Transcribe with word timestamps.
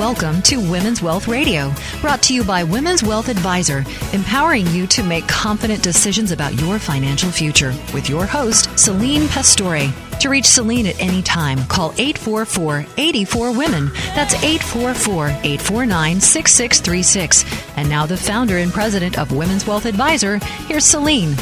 Welcome 0.00 0.40
to 0.44 0.56
Women's 0.56 1.02
Wealth 1.02 1.28
Radio, 1.28 1.74
brought 2.00 2.22
to 2.22 2.34
you 2.34 2.42
by 2.42 2.64
Women's 2.64 3.02
Wealth 3.02 3.28
Advisor, 3.28 3.84
empowering 4.14 4.66
you 4.68 4.86
to 4.86 5.02
make 5.02 5.28
confident 5.28 5.82
decisions 5.82 6.32
about 6.32 6.58
your 6.58 6.78
financial 6.78 7.30
future 7.30 7.74
with 7.92 8.08
your 8.08 8.24
host, 8.24 8.78
Celine 8.78 9.28
Pastore. 9.28 9.92
To 10.20 10.28
reach 10.30 10.46
Celine 10.46 10.86
at 10.86 10.98
any 10.98 11.20
time, 11.20 11.66
call 11.66 11.92
844 11.98 12.86
84 12.96 13.52
Women. 13.52 13.90
That's 14.14 14.32
844 14.36 15.26
849 15.26 16.18
6636. 16.18 17.44
And 17.76 17.86
now, 17.90 18.06
the 18.06 18.16
founder 18.16 18.56
and 18.56 18.72
president 18.72 19.18
of 19.18 19.32
Women's 19.32 19.66
Wealth 19.66 19.84
Advisor, 19.84 20.38
here's 20.66 20.86
Celine. 20.86 21.36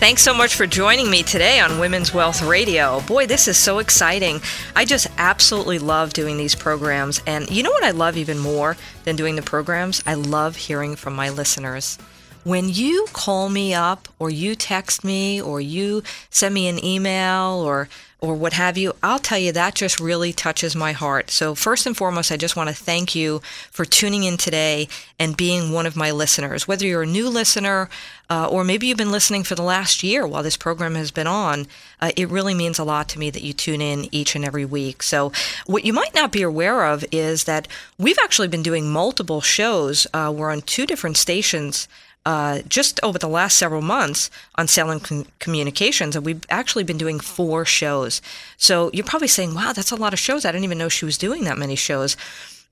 Thanks 0.00 0.22
so 0.22 0.34
much 0.34 0.54
for 0.54 0.66
joining 0.66 1.10
me 1.10 1.22
today 1.22 1.60
on 1.60 1.78
Women's 1.78 2.12
Wealth 2.12 2.42
Radio. 2.42 3.00
Boy, 3.02 3.26
this 3.26 3.48
is 3.48 3.56
so 3.56 3.78
exciting. 3.78 4.40
I 4.76 4.84
just 4.84 5.06
absolutely 5.16 5.78
love 5.78 6.12
doing 6.12 6.36
these 6.36 6.54
programs. 6.54 7.22
And 7.26 7.50
you 7.50 7.62
know 7.62 7.70
what 7.70 7.84
I 7.84 7.92
love 7.92 8.18
even 8.18 8.38
more 8.38 8.76
than 9.04 9.16
doing 9.16 9.36
the 9.36 9.42
programs? 9.42 10.02
I 10.04 10.14
love 10.14 10.56
hearing 10.56 10.94
from 10.94 11.14
my 11.14 11.30
listeners. 11.30 11.96
When 12.42 12.68
you 12.68 13.06
call 13.14 13.48
me 13.48 13.72
up 13.72 14.08
or 14.18 14.28
you 14.28 14.54
text 14.54 15.04
me 15.04 15.40
or 15.40 15.58
you 15.62 16.02
send 16.28 16.52
me 16.52 16.68
an 16.68 16.84
email 16.84 17.62
or 17.64 17.88
or 18.24 18.34
what 18.34 18.54
have 18.54 18.78
you, 18.78 18.94
I'll 19.02 19.18
tell 19.18 19.38
you 19.38 19.52
that 19.52 19.74
just 19.74 20.00
really 20.00 20.32
touches 20.32 20.74
my 20.74 20.92
heart. 20.92 21.30
So 21.30 21.54
first 21.54 21.84
and 21.84 21.94
foremost, 21.94 22.32
I 22.32 22.38
just 22.38 22.56
want 22.56 22.70
to 22.70 22.74
thank 22.74 23.14
you 23.14 23.42
for 23.70 23.84
tuning 23.84 24.24
in 24.24 24.38
today 24.38 24.88
and 25.18 25.36
being 25.36 25.72
one 25.72 25.84
of 25.84 25.94
my 25.94 26.10
listeners. 26.10 26.66
Whether 26.66 26.86
you're 26.86 27.02
a 27.02 27.06
new 27.06 27.28
listener 27.28 27.90
uh, 28.30 28.48
or 28.48 28.64
maybe 28.64 28.86
you've 28.86 28.96
been 28.96 29.12
listening 29.12 29.42
for 29.42 29.54
the 29.54 29.62
last 29.62 30.02
year 30.02 30.26
while 30.26 30.42
this 30.42 30.56
program 30.56 30.94
has 30.94 31.10
been 31.10 31.26
on, 31.26 31.66
uh, 32.00 32.12
it 32.16 32.30
really 32.30 32.54
means 32.54 32.78
a 32.78 32.84
lot 32.84 33.10
to 33.10 33.18
me 33.18 33.28
that 33.28 33.42
you 33.42 33.52
tune 33.52 33.82
in 33.82 34.08
each 34.10 34.34
and 34.34 34.44
every 34.44 34.64
week. 34.64 35.02
So 35.02 35.30
what 35.66 35.84
you 35.84 35.92
might 35.92 36.14
not 36.14 36.32
be 36.32 36.40
aware 36.40 36.86
of 36.86 37.04
is 37.12 37.44
that 37.44 37.68
we've 37.98 38.18
actually 38.22 38.48
been 38.48 38.62
doing 38.62 38.90
multiple 38.90 39.42
shows. 39.42 40.06
Uh, 40.14 40.32
we're 40.34 40.50
on 40.50 40.62
two 40.62 40.86
different 40.86 41.18
stations 41.18 41.88
uh, 42.26 42.60
just 42.68 43.00
over 43.02 43.18
the 43.18 43.28
last 43.28 43.58
several 43.58 43.82
months 43.82 44.30
on 44.54 44.66
Salem 44.66 45.00
com- 45.00 45.26
Communications, 45.38 46.16
and 46.16 46.24
we've 46.24 46.44
actually 46.48 46.84
been 46.84 46.98
doing 46.98 47.20
four 47.20 47.64
shows. 47.64 48.22
So 48.56 48.90
you're 48.92 49.04
probably 49.04 49.28
saying, 49.28 49.54
wow, 49.54 49.72
that's 49.72 49.90
a 49.90 49.96
lot 49.96 50.12
of 50.12 50.18
shows. 50.18 50.44
I 50.44 50.52
didn't 50.52 50.64
even 50.64 50.78
know 50.78 50.88
she 50.88 51.04
was 51.04 51.18
doing 51.18 51.44
that 51.44 51.58
many 51.58 51.76
shows. 51.76 52.16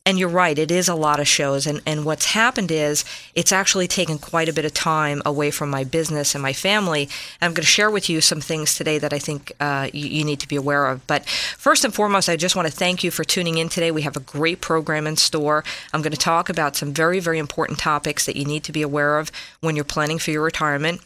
And 0.04 0.18
you're 0.18 0.28
right, 0.28 0.58
it 0.58 0.72
is 0.72 0.88
a 0.88 0.96
lot 0.96 1.20
of 1.20 1.28
shows. 1.28 1.64
And, 1.64 1.80
and 1.86 2.04
what's 2.04 2.26
happened 2.26 2.72
is 2.72 3.04
it's 3.36 3.52
actually 3.52 3.86
taken 3.86 4.18
quite 4.18 4.48
a 4.48 4.52
bit 4.52 4.64
of 4.64 4.74
time 4.74 5.22
away 5.24 5.52
from 5.52 5.70
my 5.70 5.84
business 5.84 6.34
and 6.34 6.42
my 6.42 6.52
family. 6.52 7.02
And 7.02 7.48
I'm 7.48 7.50
going 7.52 7.62
to 7.62 7.68
share 7.68 7.88
with 7.88 8.10
you 8.10 8.20
some 8.20 8.40
things 8.40 8.74
today 8.74 8.98
that 8.98 9.12
I 9.12 9.20
think 9.20 9.52
uh, 9.60 9.90
you, 9.92 10.08
you, 10.08 10.24
need 10.24 10.40
to 10.40 10.48
be 10.48 10.56
aware 10.56 10.86
of. 10.86 11.06
But 11.06 11.24
first 11.28 11.84
and 11.84 11.94
foremost, 11.94 12.28
I 12.28 12.34
just 12.34 12.56
want 12.56 12.66
to 12.66 12.76
thank 12.76 13.04
you 13.04 13.12
for 13.12 13.22
tuning 13.22 13.58
in 13.58 13.68
today. 13.68 13.92
We 13.92 14.02
have 14.02 14.16
a 14.16 14.20
great 14.20 14.60
program 14.60 15.06
in 15.06 15.16
store. 15.16 15.62
I'm 15.92 16.02
going 16.02 16.10
to 16.10 16.18
talk 16.18 16.48
about 16.48 16.74
some 16.74 16.92
very, 16.92 17.20
very 17.20 17.38
important 17.38 17.78
topics 17.78 18.26
that 18.26 18.34
you 18.34 18.44
need 18.44 18.64
to 18.64 18.72
be 18.72 18.82
aware 18.82 19.20
of 19.20 19.30
when 19.60 19.76
you're 19.76 19.84
planning 19.84 20.18
for 20.18 20.32
your 20.32 20.42
retirement 20.42 21.00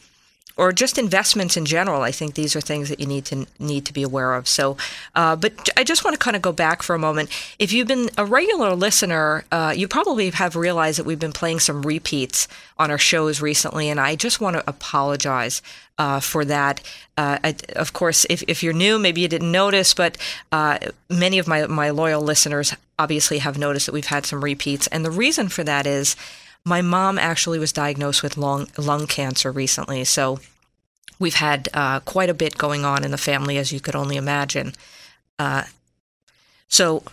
or 0.57 0.73
just 0.73 0.97
investments 0.97 1.55
in 1.55 1.65
general. 1.65 2.01
I 2.01 2.11
think 2.11 2.33
these 2.33 2.55
are 2.55 2.61
things 2.61 2.89
that 2.89 2.99
you 2.99 3.05
need 3.05 3.25
to 3.25 3.45
need 3.59 3.85
to 3.85 3.93
be 3.93 4.03
aware 4.03 4.33
of. 4.33 4.47
So, 4.47 4.75
uh, 5.15 5.35
but 5.35 5.69
I 5.77 5.83
just 5.83 6.03
want 6.03 6.15
to 6.15 6.19
kind 6.19 6.35
of 6.35 6.41
go 6.41 6.51
back 6.51 6.83
for 6.83 6.95
a 6.95 6.99
moment. 6.99 7.29
If 7.59 7.71
you've 7.71 7.87
been 7.87 8.09
a 8.17 8.25
regular 8.25 8.75
listener, 8.75 9.45
uh, 9.51 9.73
you 9.75 9.87
probably 9.87 10.29
have 10.31 10.55
realized 10.55 10.99
that 10.99 11.05
we've 11.05 11.19
been 11.19 11.31
playing 11.31 11.59
some 11.59 11.83
repeats 11.83 12.47
on 12.77 12.91
our 12.91 12.97
shows 12.97 13.41
recently, 13.41 13.89
and 13.89 13.99
I 13.99 14.15
just 14.15 14.41
want 14.41 14.55
to 14.55 14.63
apologize. 14.67 15.61
Uh, 15.99 16.19
for 16.19 16.45
that. 16.45 16.79
Uh, 17.17 17.39
I, 17.43 17.55
of 17.75 17.91
course, 17.91 18.23
if, 18.29 18.43
if 18.47 18.61
you're 18.61 18.71
new, 18.71 18.99
maybe 18.99 19.21
you 19.21 19.27
didn't 19.27 19.51
notice, 19.51 19.95
but 19.95 20.15
uh, 20.51 20.77
many 21.09 21.39
of 21.39 21.47
my, 21.47 21.65
my 21.65 21.89
loyal 21.89 22.21
listeners 22.21 22.75
obviously 22.99 23.39
have 23.39 23.57
noticed 23.57 23.87
that 23.87 23.93
we've 23.93 24.05
had 24.05 24.23
some 24.23 24.43
repeats. 24.43 24.85
And 24.85 25.03
the 25.03 25.09
reason 25.09 25.49
for 25.49 25.63
that 25.63 25.87
is 25.87 26.15
my 26.67 26.81
mom 26.81 27.17
actually 27.17 27.59
was 27.59 27.71
diagnosed 27.71 28.21
with 28.21 28.35
lung, 28.35 28.67
lung 28.77 29.07
cancer 29.07 29.51
recently. 29.51 30.03
So 30.03 30.39
we've 31.17 31.35
had 31.35 31.69
uh, 31.73 32.01
quite 32.01 32.29
a 32.29 32.33
bit 32.33 32.57
going 32.57 32.83
on 32.83 33.05
in 33.05 33.11
the 33.11 33.17
family, 33.17 33.57
as 33.57 33.71
you 33.71 33.79
could 33.79 33.95
only 33.95 34.17
imagine. 34.17 34.73
Uh, 35.39 35.63
so 36.67 37.03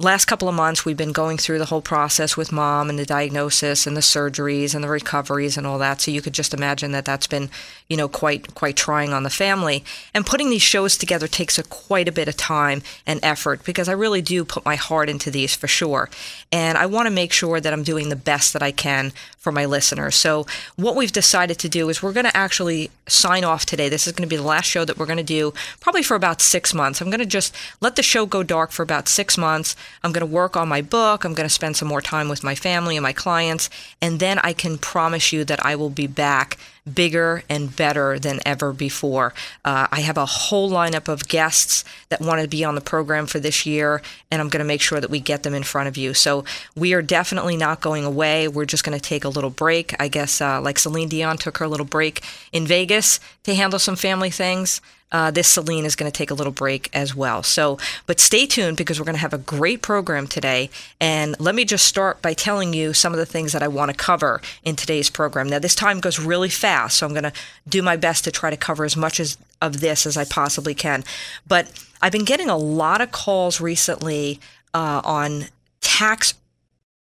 last 0.00 0.24
couple 0.24 0.48
of 0.48 0.54
months 0.56 0.84
we've 0.84 0.96
been 0.96 1.12
going 1.12 1.38
through 1.38 1.58
the 1.58 1.66
whole 1.66 1.80
process 1.80 2.36
with 2.36 2.50
mom 2.50 2.90
and 2.90 2.98
the 2.98 3.06
diagnosis 3.06 3.86
and 3.86 3.96
the 3.96 4.00
surgeries 4.00 4.74
and 4.74 4.82
the 4.82 4.88
recoveries 4.88 5.56
and 5.56 5.64
all 5.68 5.78
that. 5.78 6.00
So 6.00 6.10
you 6.10 6.20
could 6.20 6.32
just 6.32 6.52
imagine 6.52 6.90
that 6.92 7.04
that's 7.04 7.28
been 7.28 7.48
you 7.88 7.96
know 7.96 8.08
quite 8.08 8.54
quite 8.54 8.76
trying 8.76 9.12
on 9.12 9.22
the 9.22 9.30
family. 9.30 9.84
And 10.12 10.26
putting 10.26 10.50
these 10.50 10.62
shows 10.62 10.98
together 10.98 11.28
takes 11.28 11.58
a 11.58 11.62
quite 11.62 12.08
a 12.08 12.12
bit 12.12 12.26
of 12.26 12.36
time 12.36 12.82
and 13.06 13.20
effort 13.22 13.64
because 13.64 13.88
I 13.88 13.92
really 13.92 14.20
do 14.20 14.44
put 14.44 14.64
my 14.64 14.74
heart 14.74 15.08
into 15.08 15.30
these 15.30 15.54
for 15.54 15.68
sure. 15.68 16.10
And 16.50 16.76
I 16.76 16.86
want 16.86 17.06
to 17.06 17.12
make 17.12 17.32
sure 17.32 17.60
that 17.60 17.72
I'm 17.72 17.84
doing 17.84 18.08
the 18.08 18.16
best 18.16 18.52
that 18.52 18.64
I 18.64 18.72
can 18.72 19.12
for 19.38 19.52
my 19.52 19.66
listeners. 19.66 20.16
So 20.16 20.46
what 20.74 20.96
we've 20.96 21.12
decided 21.12 21.58
to 21.58 21.68
do 21.68 21.88
is 21.88 22.02
we're 22.02 22.14
going 22.14 22.24
to 22.24 22.36
actually 22.36 22.90
sign 23.06 23.44
off 23.44 23.66
today. 23.66 23.90
This 23.90 24.06
is 24.06 24.14
going 24.14 24.28
to 24.28 24.34
be 24.34 24.40
the 24.40 24.42
last 24.42 24.64
show 24.64 24.84
that 24.86 24.96
we're 24.96 25.06
going 25.06 25.18
to 25.18 25.22
do 25.22 25.52
probably 25.80 26.02
for 26.02 26.14
about 26.14 26.40
6 26.40 26.72
months. 26.72 27.00
I'm 27.00 27.10
going 27.10 27.20
to 27.20 27.26
just 27.26 27.54
let 27.82 27.96
the 27.96 28.02
show 28.02 28.24
go 28.24 28.42
dark 28.42 28.72
for 28.72 28.82
about 28.82 29.06
6 29.06 29.36
months 29.36 29.76
I'm 30.02 30.12
going 30.12 30.26
to 30.26 30.32
work 30.32 30.56
on 30.56 30.68
my 30.68 30.82
book. 30.82 31.24
I'm 31.24 31.34
going 31.34 31.48
to 31.48 31.54
spend 31.54 31.76
some 31.76 31.88
more 31.88 32.00
time 32.00 32.28
with 32.28 32.44
my 32.44 32.54
family 32.54 32.96
and 32.96 33.02
my 33.02 33.12
clients. 33.12 33.70
And 34.00 34.20
then 34.20 34.38
I 34.40 34.52
can 34.52 34.78
promise 34.78 35.32
you 35.32 35.44
that 35.44 35.64
I 35.64 35.76
will 35.76 35.90
be 35.90 36.06
back 36.06 36.58
bigger 36.92 37.42
and 37.48 37.74
better 37.74 38.18
than 38.18 38.40
ever 38.44 38.72
before. 38.72 39.32
Uh, 39.64 39.86
I 39.90 40.00
have 40.00 40.18
a 40.18 40.26
whole 40.26 40.70
lineup 40.70 41.08
of 41.08 41.28
guests 41.28 41.84
that 42.10 42.20
want 42.20 42.42
to 42.42 42.48
be 42.48 42.62
on 42.64 42.74
the 42.74 42.80
program 42.80 43.26
for 43.26 43.40
this 43.40 43.64
year, 43.64 44.02
and 44.30 44.40
I'm 44.40 44.48
going 44.48 44.60
to 44.60 44.66
make 44.66 44.82
sure 44.82 45.00
that 45.00 45.10
we 45.10 45.20
get 45.20 45.42
them 45.42 45.54
in 45.54 45.62
front 45.62 45.88
of 45.88 45.96
you. 45.96 46.12
So 46.12 46.44
we 46.76 46.92
are 46.92 47.02
definitely 47.02 47.56
not 47.56 47.80
going 47.80 48.04
away. 48.04 48.48
We're 48.48 48.66
just 48.66 48.84
going 48.84 48.98
to 48.98 49.02
take 49.02 49.24
a 49.24 49.30
little 49.30 49.50
break. 49.50 49.94
I 49.98 50.08
guess, 50.08 50.40
uh, 50.40 50.60
like 50.60 50.78
Celine 50.78 51.08
Dion 51.08 51.38
took 51.38 51.58
her 51.58 51.68
little 51.68 51.86
break 51.86 52.22
in 52.52 52.66
Vegas 52.66 53.18
to 53.44 53.54
handle 53.54 53.78
some 53.78 53.96
family 53.96 54.30
things 54.30 54.80
uh, 55.14 55.30
this 55.30 55.46
Celine 55.46 55.84
is 55.84 55.94
going 55.94 56.10
to 56.10 56.16
take 56.16 56.32
a 56.32 56.34
little 56.34 56.52
break 56.52 56.90
as 56.92 57.14
well. 57.14 57.44
So, 57.44 57.78
but 58.04 58.18
stay 58.18 58.46
tuned 58.46 58.76
because 58.76 58.98
we're 58.98 59.04
going 59.04 59.14
to 59.14 59.20
have 59.20 59.32
a 59.32 59.38
great 59.38 59.80
program 59.80 60.26
today. 60.26 60.70
And 61.00 61.38
let 61.38 61.54
me 61.54 61.64
just 61.64 61.86
start 61.86 62.20
by 62.20 62.34
telling 62.34 62.72
you 62.72 62.92
some 62.92 63.12
of 63.12 63.18
the 63.18 63.24
things 63.24 63.52
that 63.52 63.62
I 63.62 63.68
want 63.68 63.92
to 63.92 63.96
cover 63.96 64.42
in 64.64 64.74
today's 64.74 65.10
program. 65.10 65.48
Now, 65.48 65.60
this 65.60 65.76
time 65.76 66.00
goes 66.00 66.18
really 66.18 66.48
fast, 66.48 66.96
so 66.96 67.06
I'm 67.06 67.12
going 67.12 67.22
to 67.22 67.32
do 67.68 67.80
my 67.80 67.96
best 67.96 68.24
to 68.24 68.32
try 68.32 68.50
to 68.50 68.56
cover 68.56 68.84
as 68.84 68.96
much 68.96 69.20
as, 69.20 69.38
of 69.62 69.78
this 69.78 70.04
as 70.04 70.16
I 70.16 70.24
possibly 70.24 70.74
can. 70.74 71.04
But 71.46 71.70
I've 72.02 72.10
been 72.10 72.24
getting 72.24 72.50
a 72.50 72.56
lot 72.56 73.00
of 73.00 73.12
calls 73.12 73.60
recently 73.60 74.40
uh, 74.74 75.00
on 75.04 75.44
tax 75.80 76.34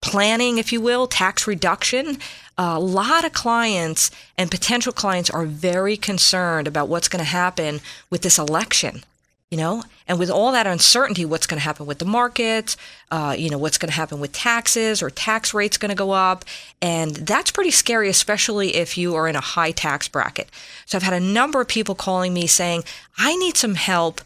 planning, 0.01 0.59
if 0.59 0.73
you 0.73 0.81
will, 0.81 1.07
tax 1.07 1.47
reduction. 1.47 2.19
a 2.57 2.81
lot 2.81 3.25
of 3.25 3.33
clients 3.33 4.11
and 4.37 4.51
potential 4.51 4.93
clients 4.93 5.31
are 5.31 5.45
very 5.45 5.97
concerned 5.97 6.67
about 6.67 6.89
what's 6.89 7.09
going 7.09 7.25
to 7.25 7.31
happen 7.31 7.81
with 8.11 8.23
this 8.23 8.39
election. 8.39 9.05
You 9.51 9.57
know, 9.57 9.83
and 10.07 10.19
with 10.19 10.29
all 10.29 10.53
that 10.53 10.67
uncertainty, 10.67 11.25
what's 11.25 11.47
going 11.47 11.59
to 11.59 11.65
happen 11.65 11.87
with 11.87 12.01
the 12.01 12.05
markets? 12.05 12.77
Uh, 13.11 13.35
you 13.39 13.49
know, 13.49 13.57
what's 13.57 13.79
going 13.79 13.89
to 13.89 13.97
happen 13.97 14.21
with 14.21 14.31
taxes 14.33 15.03
or 15.03 15.09
tax 15.09 15.55
rates 15.55 15.79
going 15.79 15.89
to 15.89 15.95
go 15.95 16.11
up? 16.11 16.45
And 16.83 17.17
that's 17.17 17.51
pretty 17.51 17.71
scary, 17.71 18.11
especially 18.11 18.77
if 18.77 18.99
you 18.99 19.15
are 19.15 19.27
in 19.27 19.37
a 19.37 19.41
high 19.41 19.71
tax 19.71 20.07
bracket. 20.07 20.51
So 20.85 20.99
I've 20.99 21.03
had 21.03 21.15
a 21.15 21.21
number 21.21 21.63
of 21.63 21.69
people 21.69 21.95
calling 21.95 22.35
me 22.35 22.47
saying, 22.47 22.85
I 23.17 23.37
need 23.37 23.57
some 23.57 23.77
help 23.77 24.21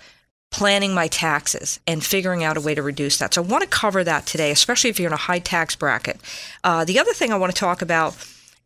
planning 0.52 0.94
my 0.94 1.08
taxes 1.08 1.80
and 1.86 2.04
figuring 2.04 2.44
out 2.44 2.56
a 2.56 2.60
way 2.60 2.74
to 2.74 2.82
reduce 2.82 3.18
that. 3.18 3.34
So 3.34 3.42
I 3.42 3.46
want 3.46 3.62
to 3.62 3.68
cover 3.68 4.04
that 4.04 4.26
today, 4.26 4.50
especially 4.50 4.90
if 4.90 5.00
you're 5.00 5.08
in 5.08 5.14
a 5.14 5.16
high 5.16 5.38
tax 5.40 5.74
bracket. 5.74 6.20
Uh, 6.62 6.84
the 6.84 6.98
other 6.98 7.12
thing 7.12 7.32
I 7.32 7.36
want 7.36 7.52
to 7.52 7.58
talk 7.58 7.82
about 7.82 8.16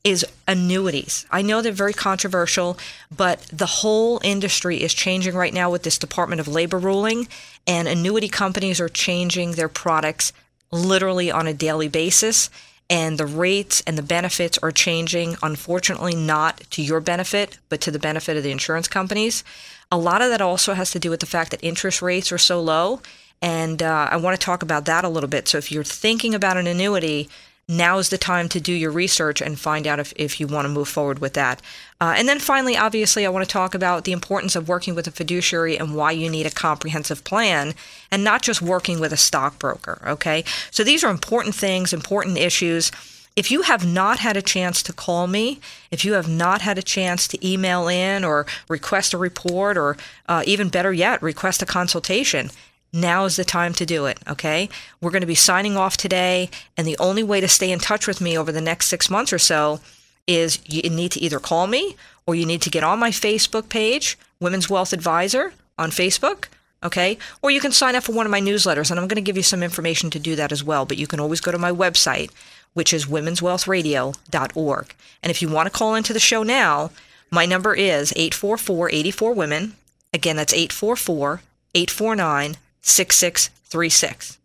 is 0.04 0.24
annuities. 0.46 1.26
I 1.32 1.42
know 1.42 1.62
they're 1.62 1.72
very 1.72 1.92
controversial, 1.92 2.78
but 3.14 3.40
the 3.52 3.66
whole 3.66 4.20
industry 4.22 4.82
is 4.82 4.94
changing 4.94 5.34
right 5.34 5.54
now 5.54 5.70
with 5.70 5.82
this 5.82 5.98
Department 5.98 6.40
of 6.40 6.46
Labor 6.46 6.78
ruling, 6.78 7.26
and 7.66 7.88
annuity 7.88 8.28
companies 8.28 8.80
are 8.80 8.88
changing 8.88 9.52
their 9.52 9.68
products 9.68 10.32
literally 10.70 11.30
on 11.30 11.48
a 11.48 11.54
daily 11.54 11.88
basis. 11.88 12.50
And 12.88 13.18
the 13.18 13.26
rates 13.26 13.82
and 13.86 13.98
the 13.98 14.02
benefits 14.02 14.58
are 14.58 14.70
changing, 14.70 15.36
unfortunately, 15.42 16.14
not 16.14 16.60
to 16.70 16.82
your 16.82 17.00
benefit, 17.00 17.58
but 17.68 17.80
to 17.80 17.90
the 17.90 17.98
benefit 17.98 18.36
of 18.36 18.44
the 18.44 18.52
insurance 18.52 18.86
companies. 18.86 19.42
A 19.90 19.98
lot 19.98 20.22
of 20.22 20.30
that 20.30 20.40
also 20.40 20.74
has 20.74 20.90
to 20.92 20.98
do 20.98 21.10
with 21.10 21.20
the 21.20 21.26
fact 21.26 21.50
that 21.50 21.64
interest 21.64 22.00
rates 22.00 22.30
are 22.30 22.38
so 22.38 22.60
low. 22.60 23.00
And 23.42 23.82
uh, 23.82 24.08
I 24.10 24.16
want 24.16 24.38
to 24.38 24.44
talk 24.44 24.62
about 24.62 24.84
that 24.86 25.04
a 25.04 25.08
little 25.08 25.28
bit. 25.28 25.48
So 25.48 25.58
if 25.58 25.70
you're 25.70 25.84
thinking 25.84 26.34
about 26.34 26.56
an 26.56 26.66
annuity, 26.66 27.28
now 27.68 27.98
is 27.98 28.10
the 28.10 28.18
time 28.18 28.48
to 28.48 28.60
do 28.60 28.72
your 28.72 28.92
research 28.92 29.40
and 29.40 29.58
find 29.58 29.86
out 29.88 29.98
if, 29.98 30.12
if 30.14 30.38
you 30.38 30.46
want 30.46 30.66
to 30.66 30.72
move 30.72 30.88
forward 30.88 31.18
with 31.18 31.32
that. 31.32 31.60
Uh, 32.00 32.14
and 32.16 32.28
then 32.28 32.38
finally, 32.38 32.76
obviously, 32.76 33.26
I 33.26 33.28
want 33.28 33.44
to 33.44 33.52
talk 33.52 33.74
about 33.74 34.04
the 34.04 34.12
importance 34.12 34.54
of 34.54 34.68
working 34.68 34.94
with 34.94 35.08
a 35.08 35.10
fiduciary 35.10 35.76
and 35.76 35.96
why 35.96 36.12
you 36.12 36.30
need 36.30 36.46
a 36.46 36.50
comprehensive 36.50 37.24
plan 37.24 37.74
and 38.10 38.22
not 38.22 38.42
just 38.42 38.62
working 38.62 39.00
with 39.00 39.12
a 39.12 39.16
stockbroker. 39.16 40.00
Okay. 40.06 40.44
So 40.70 40.84
these 40.84 41.02
are 41.02 41.10
important 41.10 41.56
things, 41.56 41.92
important 41.92 42.38
issues. 42.38 42.92
If 43.34 43.50
you 43.50 43.62
have 43.62 43.84
not 43.84 44.20
had 44.20 44.36
a 44.36 44.42
chance 44.42 44.80
to 44.84 44.92
call 44.92 45.26
me, 45.26 45.60
if 45.90 46.04
you 46.04 46.12
have 46.12 46.28
not 46.28 46.60
had 46.60 46.78
a 46.78 46.82
chance 46.82 47.26
to 47.28 47.46
email 47.46 47.88
in 47.88 48.24
or 48.24 48.46
request 48.68 49.12
a 49.12 49.18
report, 49.18 49.76
or 49.76 49.96
uh, 50.28 50.44
even 50.46 50.68
better 50.68 50.92
yet, 50.92 51.20
request 51.20 51.62
a 51.62 51.66
consultation, 51.66 52.50
now 52.92 53.24
is 53.24 53.36
the 53.36 53.44
time 53.44 53.72
to 53.74 53.86
do 53.86 54.06
it, 54.06 54.18
okay? 54.28 54.68
We're 55.00 55.10
going 55.10 55.20
to 55.20 55.26
be 55.26 55.34
signing 55.34 55.76
off 55.76 55.96
today, 55.96 56.50
and 56.76 56.86
the 56.86 56.98
only 56.98 57.22
way 57.22 57.40
to 57.40 57.48
stay 57.48 57.70
in 57.70 57.78
touch 57.78 58.06
with 58.06 58.20
me 58.20 58.36
over 58.36 58.52
the 58.52 58.60
next 58.60 58.86
six 58.86 59.10
months 59.10 59.32
or 59.32 59.38
so 59.38 59.80
is 60.26 60.58
you 60.66 60.88
need 60.90 61.12
to 61.12 61.20
either 61.20 61.38
call 61.38 61.66
me 61.66 61.96
or 62.26 62.34
you 62.34 62.46
need 62.46 62.62
to 62.62 62.70
get 62.70 62.82
on 62.82 62.98
my 62.98 63.10
Facebook 63.10 63.68
page, 63.68 64.18
Women's 64.40 64.68
Wealth 64.68 64.92
Advisor 64.92 65.52
on 65.78 65.90
Facebook, 65.90 66.46
okay? 66.82 67.18
Or 67.42 67.50
you 67.50 67.60
can 67.60 67.72
sign 67.72 67.94
up 67.94 68.04
for 68.04 68.12
one 68.12 68.26
of 68.26 68.32
my 68.32 68.40
newsletters, 68.40 68.90
and 68.90 68.98
I'm 68.98 69.08
going 69.08 69.16
to 69.16 69.20
give 69.20 69.36
you 69.36 69.42
some 69.42 69.62
information 69.62 70.10
to 70.10 70.18
do 70.18 70.34
that 70.36 70.52
as 70.52 70.64
well. 70.64 70.86
But 70.86 70.98
you 70.98 71.06
can 71.06 71.20
always 71.20 71.40
go 71.40 71.52
to 71.52 71.58
my 71.58 71.70
website, 71.70 72.30
which 72.74 72.92
is 72.92 73.06
womenswealthradio.org. 73.06 74.94
And 75.22 75.30
if 75.30 75.42
you 75.42 75.48
want 75.48 75.66
to 75.66 75.78
call 75.78 75.94
into 75.94 76.12
the 76.12 76.20
show 76.20 76.42
now, 76.42 76.90
my 77.30 77.46
number 77.46 77.74
is 77.74 78.12
844 78.16 78.90
84 78.90 79.34
Women. 79.34 79.76
Again, 80.12 80.36
that's 80.36 80.54
844 80.54 81.42
849 81.74 82.56
6636. 82.86 84.38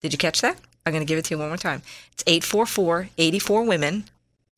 Did 0.00 0.12
you 0.12 0.18
catch 0.18 0.40
that? 0.40 0.56
I'm 0.86 0.92
going 0.92 1.04
to 1.04 1.08
give 1.08 1.18
it 1.18 1.24
to 1.26 1.34
you 1.34 1.38
one 1.38 1.48
more 1.48 1.56
time. 1.56 1.82
It's 2.12 2.24
844 2.26 3.08
84 3.18 3.64
Women 3.64 4.04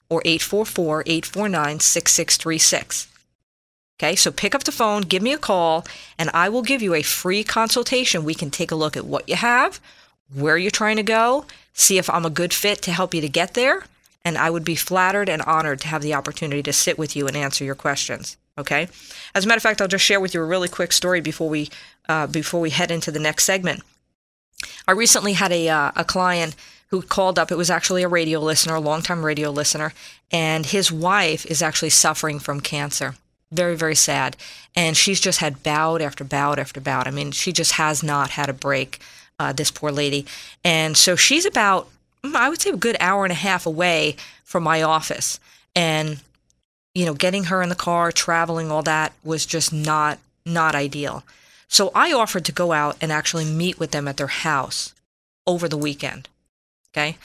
or 0.09 0.23
844 0.25 1.03
849 1.07 1.81
6636. 1.81 3.09
Okay, 3.99 4.17
so 4.17 4.31
pick 4.31 4.55
up 4.55 4.65
the 4.65 4.73
phone, 4.73 5.03
give 5.03 5.23
me 5.23 5.33
a 5.33 5.39
call, 5.39 5.87
and 6.19 6.29
I 6.35 6.49
will 6.49 6.63
give 6.63 6.83
you 6.83 6.95
a 6.95 7.03
free 7.03 7.45
consultation. 7.45 8.25
We 8.25 8.35
can 8.35 8.51
take 8.51 8.71
a 8.71 8.77
look 8.77 8.97
at 8.97 9.07
what 9.07 9.29
you 9.29 9.37
have, 9.37 9.81
where 10.33 10.59
you're 10.59 10.71
trying 10.71 10.97
to 10.97 11.03
go, 11.03 11.47
see 11.73 11.97
if 11.97 12.11
I'm 12.11 12.27
a 12.27 12.31
good 12.31 12.53
fit 12.53 12.83
to 12.83 12.93
help 12.93 13.15
you 13.15 13.21
to 13.21 13.29
get 13.29 13.55
there, 13.55 13.85
and 14.25 14.37
I 14.37 14.51
would 14.51 14.65
be 14.65 14.75
flattered 14.75 15.29
and 15.29 15.43
honored 15.43 15.81
to 15.83 15.89
have 15.89 16.03
the 16.03 16.15
opportunity 16.15 16.63
to 16.65 16.73
sit 16.73 16.99
with 16.99 17.15
you 17.15 17.27
and 17.29 17.37
answer 17.37 17.65
your 17.65 17.77
questions. 17.77 18.37
Okay, 18.57 18.89
as 19.35 19.45
a 19.45 19.49
matter 19.49 19.57
of 19.57 19.63
fact, 19.63 19.81
I'll 19.81 19.89
just 19.89 20.05
share 20.05 20.21
with 20.21 20.33
you 20.33 20.41
a 20.41 20.47
really 20.47 20.69
quick 20.69 20.93
story 20.93 21.21
before 21.21 21.49
we 21.49 21.71
uh, 22.09 22.27
before 22.27 22.61
we 22.61 22.71
head 22.71 22.91
into 22.91 23.11
the 23.11 23.19
next 23.19 23.45
segment. 23.45 23.83
I 24.87 24.93
recently 24.93 25.33
had 25.33 25.53
a 25.53 25.69
uh, 25.69 25.93
a 25.97 26.05
client 26.05 26.55
who 26.89 27.03
called 27.03 27.39
up. 27.39 27.51
It 27.51 27.57
was 27.57 27.71
actually 27.71 28.05
a 28.05 28.09
radio 28.09 28.39
listener, 28.39 28.77
a 28.77 28.81
longtime 28.81 29.25
radio 29.25 29.51
listener, 29.51 29.93
and 30.31 30.67
his 30.67 30.93
wife 30.93 31.45
is 31.47 31.63
actually 31.63 31.91
suffering 31.91 32.39
from 32.39 32.61
cancer. 32.61 33.17
Very, 33.51 33.77
very 33.77 33.95
sad. 33.95 34.37
And 34.77 34.97
she's 34.97 35.21
just 35.21 35.41
had 35.41 35.63
bout 35.63 36.01
after 36.01 36.25
bout 36.25 36.59
after 36.59 36.81
bout. 36.81 37.07
I 37.07 37.11
mean, 37.11 37.31
she 37.33 37.53
just 37.53 37.73
has 37.73 38.03
not 38.03 38.31
had 38.31 38.49
a 38.49 38.53
break, 38.53 39.01
uh, 39.39 39.53
this 39.53 39.71
poor 39.71 39.91
lady. 39.93 40.27
And 40.65 40.97
so 40.97 41.17
she's 41.17 41.47
about, 41.47 41.89
I 42.23 42.49
would 42.49 42.61
say, 42.61 42.71
a 42.71 42.77
good 42.77 42.97
hour 43.01 43.25
and 43.25 43.33
a 43.33 43.37
half 43.37 43.67
away 43.67 44.17
from 44.45 44.63
my 44.63 44.83
office. 44.83 45.39
And, 45.77 46.21
you 46.95 47.05
know, 47.05 47.15
getting 47.15 47.45
her 47.45 47.63
in 47.63 47.69
the 47.69 47.75
car, 47.75 48.13
traveling, 48.13 48.71
all 48.71 48.83
that 48.83 49.13
was 49.25 49.45
just 49.45 49.73
not, 49.73 50.19
not 50.47 50.75
ideal. 50.75 51.25
So 51.69 51.91
I 51.95 52.13
offered 52.13 52.45
to 52.47 52.53
go 52.53 52.73
out 52.73 52.97
and 53.01 53.11
actually 53.11 53.45
meet 53.45 53.79
with 53.79 53.91
them 53.91 54.07
at 54.07 54.17
their 54.17 54.29
house 54.29 54.95
over 55.47 55.69
the 55.69 55.77
weekend. 55.77 56.29
Okay. 56.93 57.17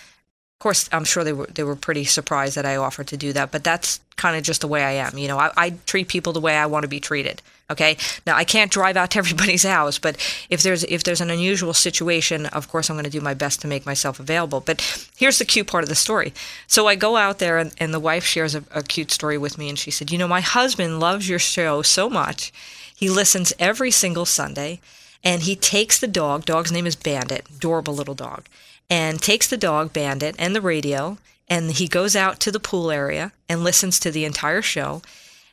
Of 0.59 0.63
course, 0.63 0.89
I'm 0.91 1.05
sure 1.05 1.23
they 1.23 1.31
were 1.31 1.47
they 1.47 1.63
were 1.63 1.77
pretty 1.77 2.03
surprised 2.03 2.55
that 2.55 2.65
I 2.65 2.75
offered 2.75 3.07
to 3.07 3.17
do 3.17 3.31
that, 3.31 3.49
but 3.49 3.63
that's 3.63 4.01
kind 4.17 4.35
of 4.35 4.43
just 4.43 4.59
the 4.59 4.67
way 4.67 4.83
I 4.83 4.91
am. 4.91 5.17
You 5.17 5.29
know, 5.29 5.39
I, 5.39 5.51
I 5.55 5.69
treat 5.85 6.09
people 6.09 6.33
the 6.33 6.41
way 6.41 6.57
I 6.57 6.65
want 6.65 6.83
to 6.83 6.89
be 6.89 6.99
treated. 6.99 7.41
Okay. 7.71 7.95
Now 8.27 8.35
I 8.35 8.43
can't 8.43 8.69
drive 8.69 8.97
out 8.97 9.11
to 9.11 9.19
everybody's 9.19 9.63
house, 9.77 9.99
but 9.99 10.17
if 10.49 10.61
there's 10.61 10.83
if 10.83 11.05
there's 11.05 11.21
an 11.21 11.29
unusual 11.29 11.73
situation, 11.73 12.45
of 12.47 12.67
course 12.67 12.89
I'm 12.89 12.97
going 12.97 13.05
to 13.05 13.09
do 13.09 13.21
my 13.21 13.33
best 13.33 13.61
to 13.61 13.69
make 13.69 13.85
myself 13.85 14.19
available. 14.19 14.59
But 14.59 14.81
here's 15.15 15.39
the 15.39 15.45
cute 15.45 15.67
part 15.67 15.85
of 15.85 15.89
the 15.89 15.95
story. 15.95 16.33
So 16.67 16.87
I 16.87 16.95
go 16.95 17.15
out 17.15 17.39
there, 17.39 17.57
and, 17.57 17.71
and 17.77 17.93
the 17.93 17.99
wife 18.01 18.25
shares 18.25 18.53
a, 18.53 18.65
a 18.71 18.83
cute 18.83 19.11
story 19.11 19.37
with 19.37 19.57
me, 19.57 19.69
and 19.69 19.79
she 19.79 19.91
said, 19.91 20.11
"You 20.11 20.17
know, 20.17 20.27
my 20.27 20.41
husband 20.41 20.99
loves 20.99 21.29
your 21.29 21.39
show 21.39 21.83
so 21.83 22.09
much. 22.09 22.51
He 22.93 23.09
listens 23.09 23.53
every 23.59 23.91
single 23.91 24.25
Sunday, 24.25 24.81
and 25.23 25.43
he 25.43 25.55
takes 25.55 25.97
the 26.01 26.07
dog. 26.07 26.43
Dog's 26.43 26.73
name 26.73 26.85
is 26.85 26.97
Bandit, 26.97 27.47
adorable 27.49 27.95
little 27.95 28.13
dog." 28.13 28.49
And 28.89 29.21
takes 29.21 29.47
the 29.47 29.57
dog, 29.57 29.93
Bandit, 29.93 30.35
and 30.39 30.55
the 30.55 30.61
radio, 30.61 31.17
and 31.47 31.71
he 31.71 31.87
goes 31.87 32.15
out 32.15 32.39
to 32.41 32.51
the 32.51 32.59
pool 32.59 32.91
area 32.91 33.31
and 33.47 33.63
listens 33.63 33.99
to 33.99 34.11
the 34.11 34.25
entire 34.25 34.61
show. 34.61 35.01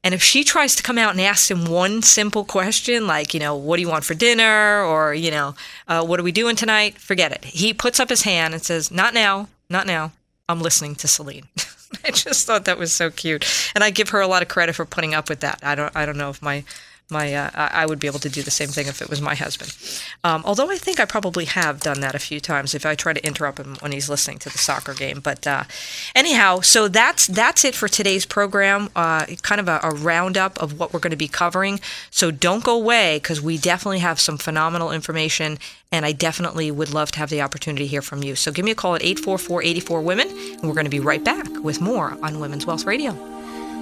And 0.04 0.14
if 0.14 0.22
she 0.22 0.44
tries 0.44 0.76
to 0.76 0.82
come 0.82 0.98
out 0.98 1.12
and 1.12 1.20
ask 1.20 1.50
him 1.50 1.64
one 1.64 2.02
simple 2.02 2.44
question, 2.44 3.06
like, 3.06 3.34
you 3.34 3.40
know, 3.40 3.56
what 3.56 3.76
do 3.76 3.82
you 3.82 3.88
want 3.88 4.04
for 4.04 4.14
dinner? 4.14 4.82
Or, 4.82 5.12
you 5.12 5.30
know, 5.30 5.54
uh, 5.88 6.04
what 6.04 6.20
are 6.20 6.22
we 6.22 6.32
doing 6.32 6.54
tonight? 6.54 6.96
Forget 6.98 7.32
it. 7.32 7.44
He 7.44 7.74
puts 7.74 7.98
up 7.98 8.08
his 8.08 8.22
hand 8.22 8.54
and 8.54 8.62
says, 8.62 8.90
not 8.90 9.14
now, 9.14 9.48
not 9.68 9.86
now. 9.86 10.12
I'm 10.48 10.60
listening 10.60 10.94
to 10.96 11.08
Celine. 11.08 11.48
I 12.04 12.12
just 12.12 12.46
thought 12.46 12.66
that 12.66 12.78
was 12.78 12.92
so 12.92 13.10
cute. 13.10 13.44
And 13.74 13.82
I 13.82 13.90
give 13.90 14.10
her 14.10 14.20
a 14.20 14.28
lot 14.28 14.42
of 14.42 14.48
credit 14.48 14.76
for 14.76 14.84
putting 14.84 15.12
up 15.12 15.28
with 15.28 15.40
that. 15.40 15.58
I 15.62 15.74
don't, 15.74 15.94
I 15.96 16.06
don't 16.06 16.16
know 16.16 16.30
if 16.30 16.40
my 16.40 16.62
my 17.10 17.32
uh, 17.32 17.50
I 17.54 17.86
would 17.86 18.00
be 18.00 18.08
able 18.08 18.18
to 18.20 18.28
do 18.28 18.42
the 18.42 18.50
same 18.50 18.68
thing 18.68 18.88
if 18.88 19.00
it 19.00 19.08
was 19.08 19.20
my 19.20 19.34
husband. 19.34 19.76
Um, 20.24 20.42
although 20.44 20.70
I 20.70 20.76
think 20.76 20.98
I 20.98 21.04
probably 21.04 21.44
have 21.44 21.80
done 21.80 22.00
that 22.00 22.14
a 22.14 22.18
few 22.18 22.40
times 22.40 22.74
if 22.74 22.84
I 22.84 22.94
try 22.96 23.12
to 23.12 23.24
interrupt 23.24 23.58
him 23.58 23.76
when 23.80 23.92
he's 23.92 24.10
listening 24.10 24.38
to 24.40 24.50
the 24.50 24.58
soccer 24.58 24.92
game. 24.92 25.20
But 25.20 25.46
uh, 25.46 25.64
anyhow, 26.14 26.60
so 26.60 26.88
that's 26.88 27.28
that's 27.28 27.64
it 27.64 27.74
for 27.76 27.86
today's 27.86 28.26
program. 28.26 28.90
Uh, 28.96 29.26
kind 29.42 29.60
of 29.60 29.68
a, 29.68 29.80
a, 29.84 29.94
roundup 29.94 30.60
of 30.60 30.78
what 30.78 30.92
we're 30.92 31.00
going 31.00 31.12
to 31.12 31.16
be 31.16 31.28
covering. 31.28 31.80
So 32.10 32.30
don't 32.30 32.64
go 32.64 32.76
away 32.76 33.18
because 33.18 33.40
we 33.40 33.56
definitely 33.56 34.00
have 34.00 34.18
some 34.18 34.36
phenomenal 34.36 34.90
information, 34.90 35.58
and 35.92 36.04
I 36.04 36.12
definitely 36.12 36.70
would 36.70 36.92
love 36.92 37.12
to 37.12 37.18
have 37.20 37.30
the 37.30 37.42
opportunity 37.42 37.84
to 37.84 37.88
hear 37.88 38.02
from 38.02 38.22
you. 38.24 38.34
So 38.34 38.50
give 38.50 38.64
me 38.64 38.72
a 38.72 38.74
call 38.74 38.94
at 38.94 39.02
844-84 39.02 40.02
Women, 40.02 40.28
and 40.28 40.62
we're 40.62 40.74
going 40.74 40.84
to 40.84 40.90
be 40.90 41.00
right 41.00 41.22
back 41.22 41.46
with 41.62 41.80
more 41.80 42.16
on 42.22 42.40
Women's 42.40 42.66
Wealth 42.66 42.84
Radio. 42.84 43.35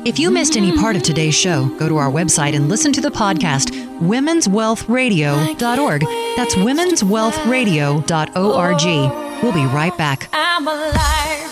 If 0.04 0.18
you 0.18 0.30
missed 0.30 0.58
any 0.58 0.76
part 0.76 0.96
of 0.96 1.02
today's 1.02 1.34
show, 1.34 1.66
go 1.78 1.88
to 1.88 1.96
our 1.96 2.10
website 2.10 2.54
and 2.54 2.68
listen 2.68 2.92
to 2.92 3.00
the 3.00 3.08
podcast, 3.08 3.70
womenswealthradio.org. 4.00 6.00
That's 6.36 6.54
womenswealthradio.org. 6.56 9.42
We'll 9.42 9.52
be 9.54 9.64
right 9.64 9.96
back. 9.96 10.28
I'm 10.34 10.68
alive. 10.68 11.50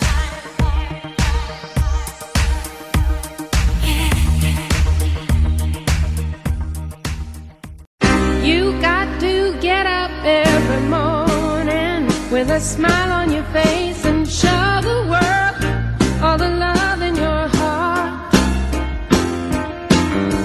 You 8.45 8.79
got 8.83 9.19
to 9.21 9.59
get 9.63 9.87
up 9.87 10.11
every 10.25 10.87
morning 10.91 12.05
with 12.31 12.51
a 12.51 12.61
smile 12.61 13.13
on 13.13 13.33
your 13.33 13.45
face 13.45 14.02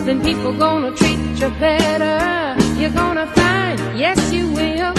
then 0.08 0.24
people 0.24 0.58
gonna 0.58 0.96
treat 0.96 1.20
you 1.38 1.50
better. 1.60 2.56
You're 2.80 2.92
gonna 2.92 3.28
find, 3.34 3.78
yes, 4.00 4.32
you 4.32 4.50
will. 4.54 4.96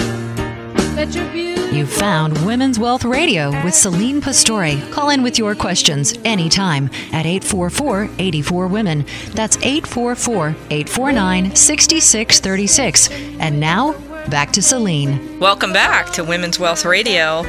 You 1.73 1.85
found 1.85 2.45
Women's 2.45 2.77
Wealth 2.77 3.05
Radio 3.05 3.51
with 3.63 3.73
Celine 3.73 4.21
Pastore. 4.21 4.75
Call 4.91 5.09
in 5.09 5.23
with 5.23 5.39
your 5.39 5.55
questions 5.55 6.13
anytime 6.25 6.89
at 7.13 7.25
844 7.25 8.09
84 8.19 8.67
Women. 8.67 9.05
That's 9.31 9.57
844 9.57 10.49
849 10.69 11.55
6636. 11.55 13.09
And 13.39 13.59
now, 13.59 13.93
back 14.29 14.51
to 14.51 14.61
Celine. 14.61 15.39
Welcome 15.39 15.71
back 15.71 16.11
to 16.13 16.23
Women's 16.23 16.59
Wealth 16.59 16.85
Radio. 16.85 17.45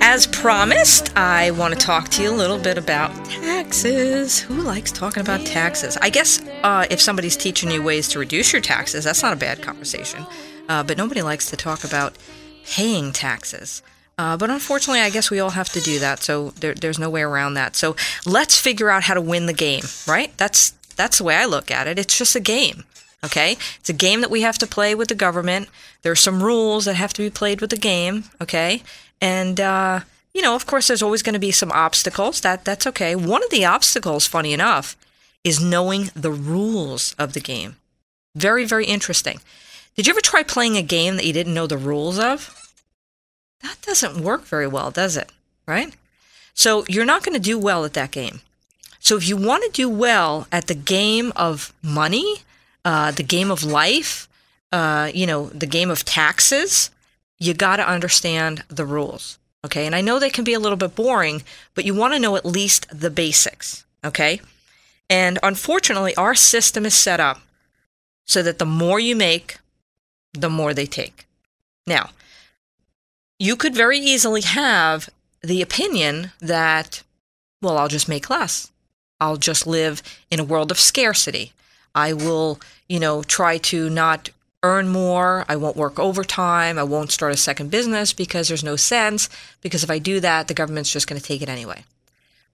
As 0.00 0.26
promised, 0.26 1.16
I 1.16 1.50
want 1.50 1.74
to 1.74 1.80
talk 1.80 2.08
to 2.10 2.22
you 2.22 2.30
a 2.30 2.34
little 2.34 2.58
bit 2.58 2.78
about 2.78 3.12
taxes. 3.24 4.38
Who 4.38 4.54
likes 4.62 4.92
talking 4.92 5.20
about 5.20 5.44
taxes? 5.44 5.96
I 6.00 6.10
guess 6.10 6.40
uh, 6.62 6.86
if 6.90 7.00
somebody's 7.00 7.36
teaching 7.36 7.70
you 7.70 7.82
ways 7.82 8.08
to 8.08 8.18
reduce 8.18 8.52
your 8.52 8.62
taxes, 8.62 9.04
that's 9.04 9.22
not 9.22 9.32
a 9.32 9.36
bad 9.36 9.62
conversation. 9.62 10.24
Uh, 10.68 10.82
but 10.82 10.96
nobody 10.96 11.22
likes 11.22 11.50
to 11.50 11.56
talk 11.56 11.84
about 11.84 12.16
paying 12.64 13.12
taxes. 13.12 13.82
Uh, 14.16 14.36
but 14.36 14.50
unfortunately, 14.50 15.00
I 15.00 15.10
guess 15.10 15.30
we 15.30 15.40
all 15.40 15.50
have 15.50 15.68
to 15.70 15.80
do 15.80 15.98
that. 15.98 16.20
So 16.20 16.50
there, 16.50 16.74
there's 16.74 16.98
no 16.98 17.10
way 17.10 17.22
around 17.22 17.54
that. 17.54 17.76
So 17.76 17.94
let's 18.26 18.58
figure 18.58 18.90
out 18.90 19.04
how 19.04 19.14
to 19.14 19.20
win 19.20 19.46
the 19.46 19.52
game, 19.52 19.84
right? 20.06 20.36
That's 20.36 20.70
that's 20.96 21.18
the 21.18 21.24
way 21.24 21.36
I 21.36 21.44
look 21.44 21.70
at 21.70 21.86
it. 21.86 21.98
It's 21.98 22.18
just 22.18 22.34
a 22.34 22.40
game. 22.40 22.84
Okay, 23.24 23.56
it's 23.80 23.88
a 23.88 23.94
game 23.94 24.20
that 24.20 24.30
we 24.30 24.42
have 24.42 24.58
to 24.58 24.66
play 24.66 24.94
with 24.94 25.08
the 25.08 25.14
government. 25.14 25.68
There 26.02 26.12
are 26.12 26.16
some 26.16 26.40
rules 26.40 26.84
that 26.84 26.94
have 26.94 27.12
to 27.14 27.22
be 27.22 27.30
played 27.30 27.60
with 27.60 27.70
the 27.70 27.76
game. 27.76 28.24
Okay, 28.40 28.82
and, 29.20 29.60
uh, 29.60 30.00
you 30.34 30.42
know, 30.42 30.54
of 30.54 30.66
course, 30.66 30.88
there's 30.88 31.02
always 31.02 31.22
going 31.22 31.34
to 31.34 31.38
be 31.38 31.50
some 31.50 31.72
obstacles. 31.72 32.40
That 32.40 32.64
That's 32.64 32.86
okay. 32.86 33.16
One 33.16 33.42
of 33.42 33.50
the 33.50 33.64
obstacles, 33.64 34.26
funny 34.26 34.52
enough, 34.52 34.96
is 35.44 35.60
knowing 35.62 36.10
the 36.14 36.30
rules 36.30 37.14
of 37.18 37.32
the 37.32 37.40
game. 37.40 37.76
Very, 38.34 38.64
very 38.64 38.86
interesting. 38.86 39.40
Did 39.96 40.06
you 40.06 40.12
ever 40.12 40.20
try 40.20 40.42
playing 40.42 40.76
a 40.76 40.82
game 40.82 41.16
that 41.16 41.24
you 41.24 41.32
didn't 41.32 41.54
know 41.54 41.66
the 41.66 41.78
rules 41.78 42.18
of? 42.18 42.72
That 43.62 43.80
doesn't 43.82 44.22
work 44.22 44.44
very 44.44 44.68
well, 44.68 44.90
does 44.90 45.16
it? 45.16 45.32
Right? 45.66 45.94
So 46.54 46.84
you're 46.88 47.04
not 47.04 47.24
going 47.24 47.34
to 47.34 47.40
do 47.40 47.58
well 47.58 47.84
at 47.84 47.94
that 47.94 48.10
game. 48.10 48.40
So 49.00 49.16
if 49.16 49.28
you 49.28 49.36
want 49.36 49.64
to 49.64 49.70
do 49.70 49.88
well 49.88 50.46
at 50.52 50.66
the 50.66 50.74
game 50.74 51.32
of 51.34 51.72
money, 51.82 52.36
uh, 52.84 53.10
the 53.10 53.22
game 53.22 53.50
of 53.50 53.64
life, 53.64 54.28
uh, 54.72 55.10
you 55.14 55.26
know, 55.26 55.48
the 55.48 55.66
game 55.66 55.90
of 55.90 56.04
taxes, 56.04 56.90
you 57.38 57.54
got 57.54 57.76
to 57.76 57.88
understand 57.88 58.64
the 58.68 58.86
rules. 58.86 59.38
Okay. 59.64 59.86
And 59.86 59.94
I 59.94 60.00
know 60.00 60.18
they 60.18 60.30
can 60.30 60.44
be 60.44 60.54
a 60.54 60.60
little 60.60 60.76
bit 60.76 60.94
boring, 60.94 61.42
but 61.74 61.84
you 61.84 61.94
want 61.94 62.14
to 62.14 62.20
know 62.20 62.36
at 62.36 62.44
least 62.44 62.86
the 62.90 63.10
basics. 63.10 63.84
Okay. 64.04 64.40
And 65.10 65.38
unfortunately, 65.42 66.14
our 66.16 66.34
system 66.34 66.84
is 66.84 66.94
set 66.94 67.20
up 67.20 67.40
so 68.24 68.42
that 68.42 68.58
the 68.58 68.66
more 68.66 69.00
you 69.00 69.16
make, 69.16 69.58
the 70.32 70.50
more 70.50 70.74
they 70.74 70.86
take. 70.86 71.26
Now, 71.86 72.10
you 73.38 73.56
could 73.56 73.74
very 73.74 73.98
easily 73.98 74.42
have 74.42 75.08
the 75.42 75.62
opinion 75.62 76.32
that, 76.40 77.02
well, 77.62 77.78
I'll 77.78 77.88
just 77.88 78.08
make 78.08 78.28
less. 78.28 78.70
I'll 79.20 79.36
just 79.36 79.66
live 79.66 80.02
in 80.30 80.40
a 80.40 80.44
world 80.44 80.70
of 80.70 80.78
scarcity. 80.78 81.52
I 81.94 82.12
will, 82.12 82.60
you 82.88 83.00
know, 83.00 83.22
try 83.22 83.58
to 83.58 83.88
not 83.88 84.30
earn 84.62 84.88
more. 84.88 85.44
I 85.48 85.56
won't 85.56 85.76
work 85.76 85.98
overtime. 85.98 86.78
I 86.78 86.82
won't 86.82 87.12
start 87.12 87.32
a 87.32 87.36
second 87.36 87.70
business 87.70 88.12
because 88.12 88.48
there's 88.48 88.64
no 88.64 88.76
sense. 88.76 89.28
Because 89.60 89.84
if 89.84 89.90
I 89.90 89.98
do 89.98 90.20
that, 90.20 90.48
the 90.48 90.54
government's 90.54 90.92
just 90.92 91.06
going 91.06 91.20
to 91.20 91.26
take 91.26 91.42
it 91.42 91.48
anyway. 91.48 91.84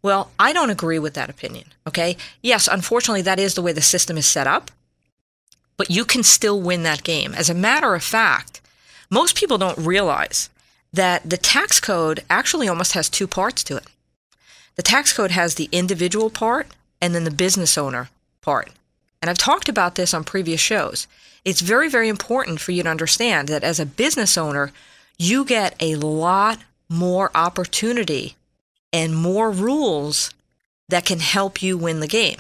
Well, 0.02 0.30
I 0.38 0.52
don't 0.52 0.70
agree 0.70 0.98
with 0.98 1.14
that 1.14 1.30
opinion. 1.30 1.66
Okay. 1.86 2.16
Yes, 2.42 2.68
unfortunately, 2.68 3.22
that 3.22 3.40
is 3.40 3.54
the 3.54 3.62
way 3.62 3.72
the 3.72 3.80
system 3.80 4.18
is 4.18 4.26
set 4.26 4.46
up, 4.46 4.70
but 5.78 5.90
you 5.90 6.04
can 6.04 6.22
still 6.22 6.60
win 6.60 6.82
that 6.82 7.04
game. 7.04 7.32
As 7.34 7.48
a 7.48 7.54
matter 7.54 7.94
of 7.94 8.02
fact, 8.02 8.60
most 9.10 9.34
people 9.34 9.56
don't 9.56 9.78
realize 9.78 10.50
that 10.92 11.28
the 11.28 11.38
tax 11.38 11.80
code 11.80 12.22
actually 12.28 12.68
almost 12.68 12.92
has 12.92 13.08
two 13.08 13.26
parts 13.26 13.64
to 13.64 13.76
it. 13.76 13.86
The 14.76 14.82
tax 14.82 15.12
code 15.12 15.30
has 15.30 15.54
the 15.54 15.68
individual 15.72 16.30
part 16.30 16.68
and 17.00 17.14
then 17.14 17.24
the 17.24 17.30
business 17.30 17.78
owner 17.78 18.10
part. 18.42 18.70
And 19.22 19.30
I've 19.30 19.38
talked 19.38 19.68
about 19.68 19.94
this 19.94 20.12
on 20.12 20.24
previous 20.24 20.60
shows. 20.60 21.06
It's 21.44 21.60
very, 21.60 21.88
very 21.88 22.08
important 22.08 22.60
for 22.60 22.72
you 22.72 22.82
to 22.82 22.88
understand 22.88 23.48
that 23.48 23.64
as 23.64 23.78
a 23.78 23.86
business 23.86 24.38
owner, 24.38 24.72
you 25.18 25.44
get 25.44 25.74
a 25.80 25.96
lot 25.96 26.58
more 26.88 27.30
opportunity 27.34 28.36
and 28.92 29.14
more 29.14 29.50
rules 29.50 30.30
that 30.88 31.04
can 31.04 31.20
help 31.20 31.62
you 31.62 31.76
win 31.76 32.00
the 32.00 32.06
game. 32.06 32.38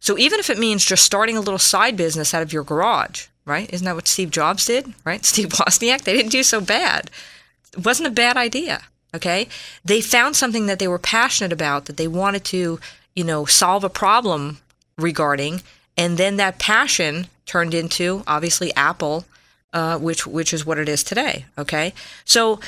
So 0.00 0.18
even 0.18 0.38
if 0.38 0.50
it 0.50 0.58
means 0.58 0.84
just 0.84 1.04
starting 1.04 1.36
a 1.36 1.40
little 1.40 1.58
side 1.58 1.96
business 1.96 2.34
out 2.34 2.42
of 2.42 2.52
your 2.52 2.62
garage, 2.62 3.26
right? 3.46 3.72
Isn't 3.72 3.84
that 3.86 3.94
what 3.94 4.08
Steve 4.08 4.30
Jobs 4.30 4.66
did, 4.66 4.92
right? 5.04 5.24
Steve 5.24 5.48
Wozniak, 5.48 6.02
they 6.02 6.12
didn't 6.12 6.32
do 6.32 6.42
so 6.42 6.60
bad. 6.60 7.10
It 7.72 7.84
wasn't 7.84 8.08
a 8.08 8.12
bad 8.12 8.36
idea, 8.36 8.82
okay? 9.14 9.48
They 9.84 10.00
found 10.00 10.36
something 10.36 10.66
that 10.66 10.78
they 10.78 10.88
were 10.88 10.98
passionate 10.98 11.52
about, 11.52 11.86
that 11.86 11.96
they 11.96 12.08
wanted 12.08 12.44
to, 12.46 12.78
you 13.16 13.24
know, 13.24 13.46
solve 13.46 13.82
a 13.82 13.88
problem 13.88 14.58
regarding, 14.98 15.62
and 15.96 16.18
then 16.18 16.36
that 16.36 16.58
passion 16.58 17.28
turned 17.46 17.74
into 17.74 18.22
obviously 18.26 18.74
Apple, 18.74 19.24
uh, 19.72 19.98
which 19.98 20.26
which 20.26 20.52
is 20.52 20.64
what 20.64 20.78
it 20.78 20.88
is 20.88 21.02
today. 21.02 21.46
Okay, 21.58 21.92
so 22.24 22.60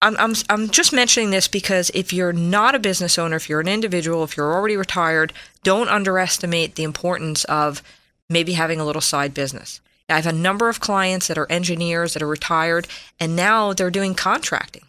I'm, 0.00 0.16
I'm, 0.16 0.34
I'm 0.48 0.68
just 0.68 0.92
mentioning 0.92 1.30
this 1.30 1.48
because 1.48 1.90
if 1.92 2.12
you're 2.12 2.32
not 2.32 2.76
a 2.76 2.78
business 2.78 3.18
owner, 3.18 3.36
if 3.36 3.48
you're 3.48 3.60
an 3.60 3.68
individual, 3.68 4.22
if 4.22 4.36
you're 4.36 4.54
already 4.54 4.76
retired, 4.76 5.32
don't 5.64 5.88
underestimate 5.88 6.76
the 6.76 6.84
importance 6.84 7.44
of 7.46 7.82
maybe 8.28 8.52
having 8.52 8.78
a 8.78 8.84
little 8.84 9.02
side 9.02 9.34
business. 9.34 9.80
I 10.08 10.16
have 10.16 10.26
a 10.26 10.32
number 10.32 10.68
of 10.68 10.80
clients 10.80 11.26
that 11.26 11.36
are 11.36 11.50
engineers 11.50 12.14
that 12.14 12.22
are 12.22 12.28
retired 12.28 12.86
and 13.20 13.36
now 13.36 13.72
they're 13.72 13.90
doing 13.90 14.14
contracting, 14.14 14.84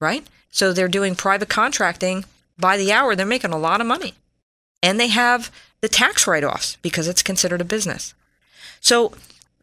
right? 0.00 0.26
So 0.50 0.72
they're 0.72 0.88
doing 0.88 1.14
private 1.14 1.48
contracting 1.48 2.24
by 2.58 2.76
the 2.76 2.92
hour. 2.92 3.14
They're 3.14 3.24
making 3.24 3.52
a 3.52 3.58
lot 3.58 3.80
of 3.80 3.86
money 3.86 4.14
and 4.82 5.00
they 5.00 5.08
have 5.08 5.50
the 5.80 5.88
tax 5.88 6.26
write 6.26 6.44
offs 6.44 6.76
because 6.82 7.08
it's 7.08 7.22
considered 7.22 7.60
a 7.60 7.64
business. 7.64 8.14
So, 8.84 9.14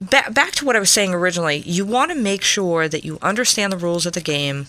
back, 0.01 0.33
back 0.33 0.51
to 0.53 0.65
what 0.65 0.75
I 0.75 0.79
was 0.79 0.89
saying 0.89 1.13
originally, 1.13 1.57
you 1.57 1.85
want 1.85 2.09
to 2.09 2.17
make 2.17 2.41
sure 2.41 2.89
that 2.89 3.05
you 3.05 3.19
understand 3.21 3.71
the 3.71 3.77
rules 3.77 4.07
of 4.07 4.13
the 4.13 4.19
game 4.19 4.65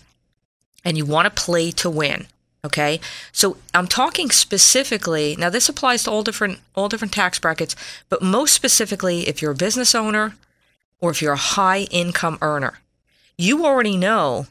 and 0.84 0.98
you 0.98 1.06
want 1.06 1.24
to 1.24 1.42
play 1.42 1.70
to 1.70 1.88
win. 1.88 2.26
Okay, 2.62 3.00
so 3.32 3.56
I'm 3.72 3.88
talking 3.88 4.30
specifically. 4.30 5.34
Now, 5.36 5.48
this 5.48 5.70
applies 5.70 6.04
to 6.04 6.10
all 6.10 6.22
different 6.22 6.60
all 6.74 6.90
different 6.90 7.14
tax 7.14 7.38
brackets, 7.38 7.74
but 8.10 8.22
most 8.22 8.52
specifically, 8.52 9.26
if 9.26 9.40
you're 9.40 9.52
a 9.52 9.66
business 9.66 9.94
owner 9.94 10.36
or 11.00 11.10
if 11.10 11.22
you're 11.22 11.32
a 11.32 11.48
high 11.56 11.84
income 11.90 12.36
earner, 12.42 12.80
you 13.38 13.64
already 13.64 13.96
know 13.96 14.46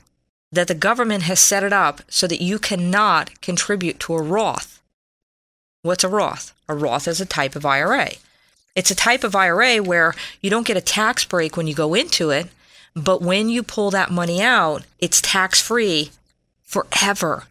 that 0.51 0.67
the 0.67 0.75
government 0.75 1.23
has 1.23 1.39
set 1.39 1.63
it 1.63 1.71
up 1.71 2.01
so 2.09 2.25
that 2.25 2.41
you 2.41 2.57
cannot 2.57 3.39
contribute 3.39 3.99
to 3.99 4.15
a 4.15 4.21
Roth. 4.21 4.81
What's 5.83 6.03
a 6.03 6.09
Roth? 6.09 6.53
A 6.67 6.73
Roth 6.73 7.07
is 7.07 7.21
a 7.21 7.25
type 7.25 7.55
of 7.55 7.67
IRA. 7.67 8.09
It's 8.75 8.91
a 8.91 8.95
type 8.95 9.23
of 9.23 9.35
IRA 9.35 9.77
where 9.77 10.13
you 10.41 10.49
don't 10.49 10.67
get 10.67 10.77
a 10.77 10.81
tax 10.81 11.25
break 11.25 11.57
when 11.57 11.67
you 11.67 11.73
go 11.75 11.93
into 11.93 12.29
it, 12.29 12.47
but 12.95 13.21
when 13.21 13.49
you 13.49 13.63
pull 13.63 13.91
that 13.91 14.11
money 14.11 14.41
out, 14.41 14.83
it's 14.99 15.21
tax 15.21 15.61
free 15.61 16.11
forever. 16.61 17.43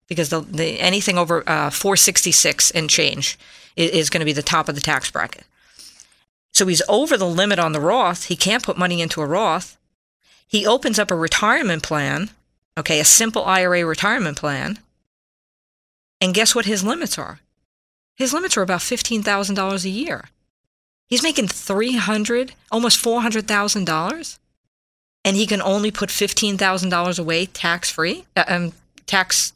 because 0.07 0.29
the, 0.29 0.41
the 0.41 0.79
anything 0.79 1.17
over 1.17 1.47
uh, 1.47 1.69
466 1.69 2.71
and 2.71 2.89
change 2.89 3.37
is, 3.75 3.91
is 3.91 4.09
going 4.09 4.19
to 4.19 4.25
be 4.25 4.33
the 4.33 4.41
top 4.41 4.67
of 4.67 4.75
the 4.75 4.81
tax 4.81 5.09
bracket. 5.09 5.45
So 6.51 6.67
he's 6.67 6.81
over 6.89 7.15
the 7.15 7.27
limit 7.27 7.59
on 7.59 7.71
the 7.71 7.79
Roth. 7.79 8.25
He 8.25 8.35
can't 8.35 8.63
put 8.63 8.77
money 8.77 9.01
into 9.01 9.21
a 9.21 9.25
Roth. 9.25 9.77
He 10.47 10.65
opens 10.65 10.97
up 10.97 11.11
a 11.11 11.15
retirement 11.15 11.83
plan, 11.83 12.31
okay, 12.77 12.99
a 12.99 13.05
simple 13.05 13.45
IRA 13.45 13.85
retirement 13.85 14.37
plan. 14.37 14.79
And 16.19 16.33
guess 16.33 16.55
what 16.55 16.65
his 16.65 16.83
limits 16.83 17.17
are? 17.17 17.39
His 18.15 18.33
limits 18.33 18.57
are 18.57 18.63
about 18.63 18.81
$15,000 18.81 19.85
a 19.85 19.89
year. 19.89 20.25
He's 21.09 21.23
making 21.23 21.47
300, 21.47 22.53
almost 22.71 23.03
$400,000 23.03 24.37
and 25.25 25.35
he 25.35 25.45
can 25.45 25.61
only 25.61 25.91
put 25.91 26.09
$15,000 26.09 27.19
away 27.19 27.45
tax 27.45 27.89
free, 27.89 28.25
uh, 28.37 28.45
um, 28.47 28.73
tax, 29.05 29.53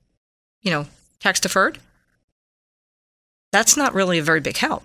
you 0.61 0.71
know, 0.71 0.87
tax 1.19 1.39
deferred. 1.39 1.79
That's 3.51 3.77
not 3.77 3.93
really 3.93 4.17
a 4.17 4.23
very 4.23 4.39
big 4.39 4.57
help. 4.57 4.83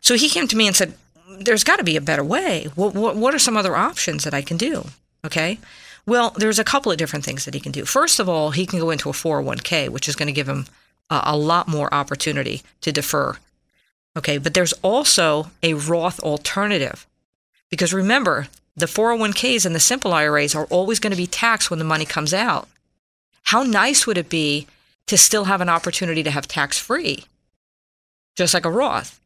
So 0.00 0.14
he 0.14 0.28
came 0.28 0.46
to 0.48 0.56
me 0.56 0.66
and 0.66 0.76
said, 0.76 0.94
there's 1.40 1.64
got 1.64 1.76
to 1.76 1.84
be 1.84 1.96
a 1.96 2.00
better 2.00 2.24
way. 2.24 2.68
What, 2.74 2.94
what, 2.94 3.16
what 3.16 3.34
are 3.34 3.38
some 3.38 3.56
other 3.56 3.76
options 3.76 4.24
that 4.24 4.34
I 4.34 4.40
can 4.40 4.56
do? 4.56 4.86
Okay. 5.24 5.58
Well, 6.06 6.30
there's 6.36 6.58
a 6.58 6.64
couple 6.64 6.90
of 6.90 6.96
different 6.96 7.24
things 7.24 7.44
that 7.44 7.54
he 7.54 7.60
can 7.60 7.72
do. 7.72 7.84
First 7.84 8.18
of 8.18 8.28
all, 8.28 8.52
he 8.52 8.64
can 8.64 8.78
go 8.78 8.90
into 8.90 9.10
a 9.10 9.12
401k, 9.12 9.90
which 9.90 10.08
is 10.08 10.16
going 10.16 10.28
to 10.28 10.32
give 10.32 10.48
him 10.48 10.66
a, 11.10 11.20
a 11.24 11.36
lot 11.36 11.68
more 11.68 11.92
opportunity 11.92 12.62
to 12.80 12.92
defer 12.92 13.36
Okay, 14.18 14.36
but 14.36 14.52
there's 14.52 14.72
also 14.82 15.52
a 15.62 15.74
Roth 15.74 16.18
alternative. 16.20 17.06
Because 17.70 17.94
remember, 17.94 18.48
the 18.76 18.86
401ks 18.86 19.64
and 19.64 19.76
the 19.76 19.80
simple 19.80 20.12
IRAs 20.12 20.56
are 20.56 20.64
always 20.66 20.98
going 20.98 21.12
to 21.12 21.16
be 21.16 21.28
taxed 21.28 21.70
when 21.70 21.78
the 21.78 21.84
money 21.84 22.04
comes 22.04 22.34
out. 22.34 22.68
How 23.44 23.62
nice 23.62 24.08
would 24.08 24.18
it 24.18 24.28
be 24.28 24.66
to 25.06 25.16
still 25.16 25.44
have 25.44 25.60
an 25.60 25.68
opportunity 25.68 26.24
to 26.24 26.32
have 26.32 26.48
tax 26.48 26.78
free, 26.78 27.26
just 28.36 28.54
like 28.54 28.66
a 28.66 28.70
Roth? 28.70 29.20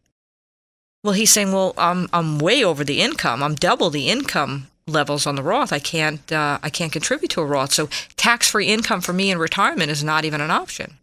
Well, 1.03 1.15
he's 1.15 1.33
saying, 1.33 1.53
well, 1.53 1.73
I'm, 1.79 2.09
I'm 2.13 2.39
way 2.39 2.63
over 2.63 2.85
the 2.85 3.01
income. 3.01 3.43
I'm 3.43 3.55
double 3.55 3.89
the 3.89 4.09
income 4.09 4.69
levels 4.87 5.27
on 5.27 5.37
the 5.37 5.43
Roth. 5.43 5.73
I 5.73 5.79
can't, 5.79 6.31
uh, 6.31 6.59
I 6.63 6.69
can't 6.69 6.93
contribute 6.93 7.31
to 7.31 7.41
a 7.41 7.47
Roth. 7.47 7.73
So 7.73 7.89
tax 8.17 8.51
free 8.51 8.67
income 8.67 9.01
for 9.01 9.15
me 9.15 9.31
in 9.31 9.39
retirement 9.39 9.91
is 9.91 10.05
not 10.05 10.27
even 10.27 10.43
an 10.43 10.51
option. 10.51 10.99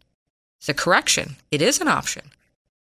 It's 0.59 0.69
a 0.69 0.75
correction. 0.75 1.37
It 1.49 1.61
is 1.61 1.81
an 1.81 1.87
option. 1.87 2.31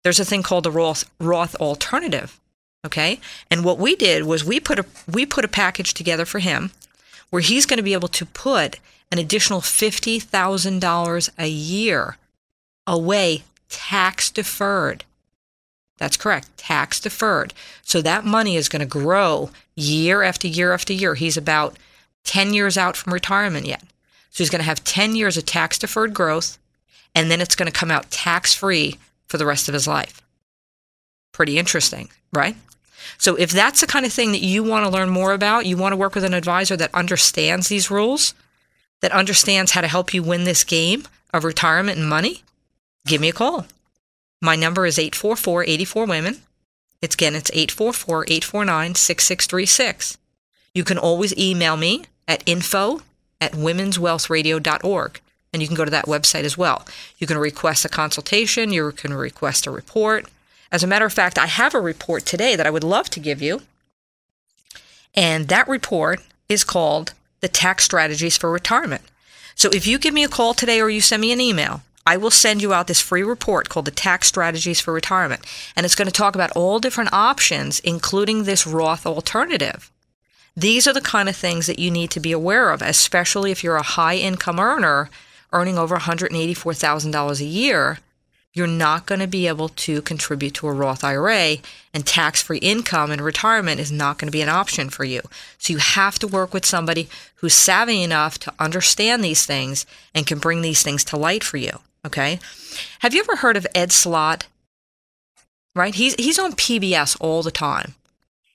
There's 0.05 0.19
a 0.19 0.25
thing 0.25 0.43
called 0.43 0.65
the 0.65 0.71
Roth, 0.71 1.09
Roth 1.19 1.55
alternative. 1.55 2.39
Okay. 2.85 3.19
And 3.50 3.65
what 3.65 3.79
we 3.79 3.95
did 3.95 4.25
was 4.25 4.45
we 4.45 4.59
put 4.59 4.77
a, 4.77 4.85
we 5.12 5.25
put 5.25 5.43
a 5.43 5.47
package 5.47 5.95
together 5.95 6.25
for 6.25 6.38
him 6.38 6.69
where 7.31 7.41
he's 7.41 7.65
going 7.65 7.77
to 7.77 7.83
be 7.83 7.93
able 7.93 8.09
to 8.09 8.24
put 8.24 8.77
an 9.12 9.17
additional 9.17 9.62
$50,000 9.62 11.29
a 11.39 11.47
year 11.47 12.17
away 12.85 13.45
tax 13.67 14.29
deferred. 14.29 15.05
That's 15.97 16.17
correct, 16.17 16.55
tax 16.55 17.00
deferred. 17.00 17.55
So 17.81 18.00
that 18.03 18.24
money 18.24 18.57
is 18.57 18.69
going 18.69 18.81
to 18.81 18.85
grow 18.85 19.50
year 19.74 20.21
after 20.21 20.47
year 20.47 20.71
after 20.71 20.93
year. 20.93 21.15
He's 21.15 21.35
about 21.35 21.77
10 22.25 22.53
years 22.53 22.77
out 22.77 22.95
from 22.95 23.12
retirement 23.12 23.65
yet. 23.65 23.81
So 24.29 24.43
he's 24.43 24.51
going 24.51 24.59
to 24.59 24.65
have 24.65 24.83
10 24.83 25.15
years 25.15 25.35
of 25.35 25.47
tax 25.47 25.79
deferred 25.79 26.13
growth. 26.13 26.59
and 27.15 27.31
then 27.31 27.41
it's 27.41 27.55
going 27.55 27.71
to 27.71 27.79
come 27.79 27.89
out 27.89 28.12
tax 28.12 28.53
free 28.53 29.00
for 29.27 29.38
the 29.38 29.46
rest 29.46 29.67
of 29.67 29.74
his 29.74 29.88
life. 29.88 30.22
Pretty 31.32 31.58
interesting, 31.58 32.10
right? 32.32 32.55
So 33.17 33.36
if 33.36 33.51
that's 33.51 33.82
the 33.82 33.88
kind 33.88 34.05
of 34.05 34.13
thing 34.13 34.32
that 34.32 34.41
you 34.41 34.63
want 34.63 34.86
to 34.86 34.91
learn 34.91 35.10
more 35.10 35.34
about, 35.34 35.65
you 35.65 35.77
want 35.77 35.94
to 35.94 35.98
work 35.98 36.15
with 36.15 36.24
an 36.24 36.34
advisor 36.34 36.75
that 36.77 36.94
understands 36.94 37.67
these 37.67 37.91
rules, 37.91 38.34
that 39.01 39.12
understands 39.12 39.72
how 39.72 39.82
to 39.82 39.88
help 39.88 40.13
you 40.13 40.24
win 40.24 40.44
this 40.44 40.63
game 40.63 41.03
of 41.34 41.44
retirement 41.44 42.00
and 42.00 42.10
money, 42.10 42.44
give 43.05 43.22
me 43.22 43.29
a 43.29 43.34
call. 43.34 43.67
My 44.41 44.55
number 44.55 44.86
is 44.86 45.00
844 45.00 45.63
84 45.63 46.05
Women. 46.05 46.41
It's 47.01 47.15
again, 47.15 47.36
it's 47.36 47.51
844 47.53 48.25
849 48.27 48.96
6636. 48.96 50.17
You 50.74 50.84
can 50.84 50.98
always 50.98 51.38
email 51.38 51.77
me 51.77 52.05
at 52.27 52.44
info 52.46 53.01
at 53.39 53.53
womenswealthradio.org. 53.53 55.22
And 55.55 55.62
you 55.62 55.69
can 55.69 55.77
go 55.77 55.85
to 55.85 55.91
that 55.91 56.05
website 56.05 56.43
as 56.43 56.57
well. 56.57 56.85
You 57.17 57.27
can 57.27 57.38
request 57.38 57.85
a 57.85 57.89
consultation, 57.89 58.74
you 58.74 58.91
can 58.91 59.13
request 59.13 59.65
a 59.65 59.71
report. 59.71 60.25
As 60.69 60.83
a 60.83 60.88
matter 60.88 61.05
of 61.05 61.13
fact, 61.13 61.39
I 61.39 61.45
have 61.45 61.74
a 61.74 61.79
report 61.79 62.25
today 62.25 62.57
that 62.57 62.67
I 62.67 62.69
would 62.69 62.83
love 62.83 63.09
to 63.12 63.21
give 63.21 63.41
you. 63.41 63.62
And 65.15 65.47
that 65.47 65.69
report 65.69 66.19
is 66.50 66.65
called 66.65 67.13
The 67.39 67.47
Tax 67.47 67.85
Strategies 67.85 68.35
for 68.35 68.51
Retirement. 68.51 69.03
So 69.55 69.69
if 69.69 69.88
you 69.88 69.97
give 69.97 70.13
me 70.13 70.25
a 70.25 70.27
call 70.27 70.53
today 70.53 70.81
or 70.81 70.89
you 70.89 71.00
send 71.00 71.21
me 71.21 71.31
an 71.31 71.39
email, 71.39 71.83
I 72.05 72.17
will 72.17 72.31
send 72.31 72.62
you 72.62 72.74
out 72.74 72.88
this 72.88 73.00
free 73.00 73.24
report 73.24 73.69
called 73.69 73.85
the 73.85 73.91
Tax 73.91 74.27
Strategies 74.27 74.81
for 74.81 74.93
Retirement. 74.93 75.45
And 75.74 75.85
it's 75.85 75.95
going 75.95 76.09
to 76.09 76.12
talk 76.12 76.35
about 76.35 76.51
all 76.51 76.79
different 76.79 77.13
options, 77.13 77.79
including 77.79 78.43
this 78.43 78.67
Roth 78.67 79.05
alternative. 79.05 79.89
These 80.57 80.85
are 80.85 80.93
the 80.93 81.00
kind 81.00 81.29
of 81.29 81.35
things 81.38 81.65
that 81.67 81.79
you 81.79 81.89
need 81.89 82.12
to 82.12 82.19
be 82.19 82.33
aware 82.33 82.71
of, 82.71 82.81
especially 82.81 83.51
if 83.51 83.63
you're 83.63 83.77
a 83.77 83.81
high 83.81 84.17
income 84.17 84.59
earner 84.59 85.09
earning 85.55 85.77
over 85.77 85.95
$184,000 85.95 87.39
a 87.39 87.45
year. 87.45 88.00
You're 88.53 88.67
not 88.67 89.05
going 89.05 89.19
to 89.19 89.27
be 89.27 89.47
able 89.47 89.69
to 89.69 90.01
contribute 90.01 90.53
to 90.55 90.67
a 90.67 90.74
Roth 90.74 91.03
IRA, 91.03 91.57
and 91.93 92.05
tax 92.05 92.41
free 92.41 92.59
income 92.59 93.12
in 93.12 93.21
retirement 93.21 93.79
is 93.79 93.91
not 93.91 94.17
going 94.17 94.27
to 94.27 94.38
be 94.38 94.41
an 94.41 94.50
option 94.50 94.89
for 94.89 95.03
you. 95.03 95.21
So 95.57 95.74
you 95.74 95.79
have 95.79 96.19
to 96.19 96.27
work 96.27 96.53
with 96.53 96.65
somebody 96.65 97.09
who's 97.35 97.53
savvy 97.53 98.03
enough 98.03 98.38
to 98.39 98.53
understand 98.59 99.24
these 99.24 99.45
things 99.45 99.85
and 100.13 100.27
can 100.27 100.39
bring 100.39 100.62
these 100.62 100.83
things 100.83 101.03
to 101.05 101.17
light 101.17 101.43
for 101.43 101.57
you. 101.57 101.79
Okay. 102.05 102.39
Have 103.00 103.13
you 103.13 103.21
ever 103.21 103.38
heard 103.38 103.57
of 103.57 103.67
Ed 103.74 103.91
Slott? 103.91 104.47
Right? 105.74 105.95
He's, 105.95 106.15
he's 106.15 106.39
on 106.39 106.53
PBS 106.53 107.17
all 107.19 107.43
the 107.43 107.51
time. 107.51 107.95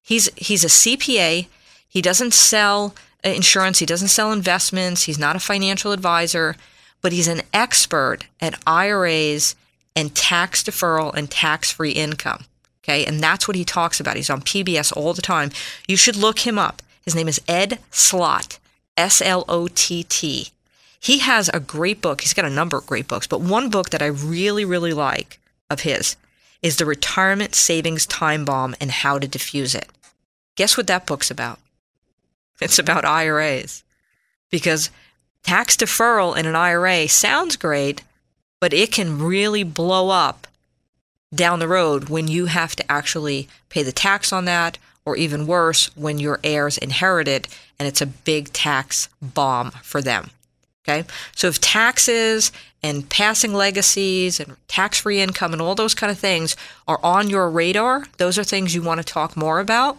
He's, 0.02 0.30
he's 0.37 0.64
a 0.64 0.69
CPA. 0.69 1.47
He 1.88 2.00
doesn't 2.00 2.33
sell 2.33 2.95
insurance. 3.23 3.80
He 3.80 3.87
doesn't 3.87 4.09
sell 4.09 4.33
investments. 4.33 5.02
He's 5.02 5.19
not 5.19 5.37
a 5.37 5.40
financial 5.40 5.92
advisor, 5.92 6.57
but 7.00 7.12
he's 7.12 7.28
an 7.28 7.42
expert 7.52 8.26
at 8.40 8.61
IRAs 8.66 9.54
and 9.97 10.14
tax 10.14 10.62
deferral 10.62 11.14
and 11.14 11.30
tax 11.30 11.71
free 11.71 11.92
income. 11.92 12.45
Okay. 12.85 13.04
And 13.04 13.21
that's 13.21 13.47
what 13.47 13.57
he 13.57 13.64
talks 13.64 14.00
about. 14.00 14.16
He's 14.16 14.30
on 14.30 14.40
PBS 14.40 14.97
all 14.97 15.14
the 15.14 15.23
time. 15.23 15.50
You 15.87 15.97
should 15.97 16.16
look 16.16 16.40
him 16.40 16.59
up. 16.59 16.83
His 17.04 17.14
name 17.14 17.28
is 17.28 17.40
Ed 17.49 17.78
Slott, 17.90 18.59
S 18.97 19.21
L 19.23 19.45
O 19.49 19.69
T 19.69 20.04
T. 20.04 20.49
He 20.99 21.19
has 21.21 21.49
a 21.49 21.61
great 21.61 22.02
book. 22.02 22.21
He's 22.21 22.35
got 22.35 22.45
a 22.45 22.50
number 22.50 22.76
of 22.76 22.87
great 22.87 23.09
books, 23.09 23.26
but 23.26 23.40
one 23.40 23.71
book 23.71 23.90
that 23.90 24.02
I 24.02 24.07
really, 24.07 24.66
really 24.66 24.92
like 24.92 25.38
of 25.71 25.80
his 25.80 26.16
is 26.61 26.76
The 26.76 26.85
Retirement 26.85 27.54
Savings 27.54 28.04
Time 28.04 28.45
Bomb 28.45 28.75
and 28.80 28.90
How 28.90 29.19
to 29.19 29.26
Defuse 29.26 29.75
It. 29.75 29.88
Guess 30.57 30.76
what 30.76 30.87
that 30.88 31.07
book's 31.07 31.30
about? 31.30 31.59
It's 32.61 32.78
about 32.78 33.07
IRAs. 33.07 33.83
Because 34.50 34.90
tax 35.42 35.76
deferral 35.76 36.37
in 36.37 36.47
an 36.47 36.56
IRA 36.56 37.09
sounds 37.09 37.56
great, 37.56 38.02
but 38.61 38.73
it 38.73 38.92
can 38.92 39.18
really 39.18 39.65
blow 39.65 40.10
up 40.10 40.47
down 41.34 41.58
the 41.58 41.69
road 41.69 42.08
when 42.08 42.28
you 42.28 42.47
have 42.47 42.75
to 42.76 42.93
actually 42.93 43.49
pay 43.69 43.82
the 43.82 43.93
tax 43.93 44.32
on 44.32 44.45
that, 44.47 44.78
or 45.04 45.17
even 45.17 45.47
worse, 45.47 45.95
when 45.97 46.19
your 46.19 46.41
heirs 46.45 46.76
inherit 46.78 47.28
it 47.28 47.49
and 47.78 47.88
it's 47.88 48.00
a 48.00 48.06
big 48.06 48.52
tax 48.52 49.08
bomb 49.23 49.71
for 49.82 50.02
them. 50.02 50.30
Okay. 50.84 51.06
So 51.34 51.47
if 51.49 51.60
taxes 51.60 52.52
and 52.82 53.08
passing 53.08 53.54
legacies 53.54 54.41
and 54.41 54.56
tax 54.67 54.99
free 54.99 55.21
income 55.21 55.52
and 55.52 55.62
all 55.62 55.75
those 55.75 55.95
kind 55.95 56.10
of 56.10 56.19
things 56.19 56.56
are 56.88 56.99
on 57.02 57.30
your 57.30 57.50
radar, 57.50 58.04
those 58.17 58.38
are 58.38 58.45
things 58.45 58.75
you 58.75 58.82
want 58.82 58.99
to 58.99 59.04
talk 59.04 59.36
more 59.36 59.60
about, 59.60 59.99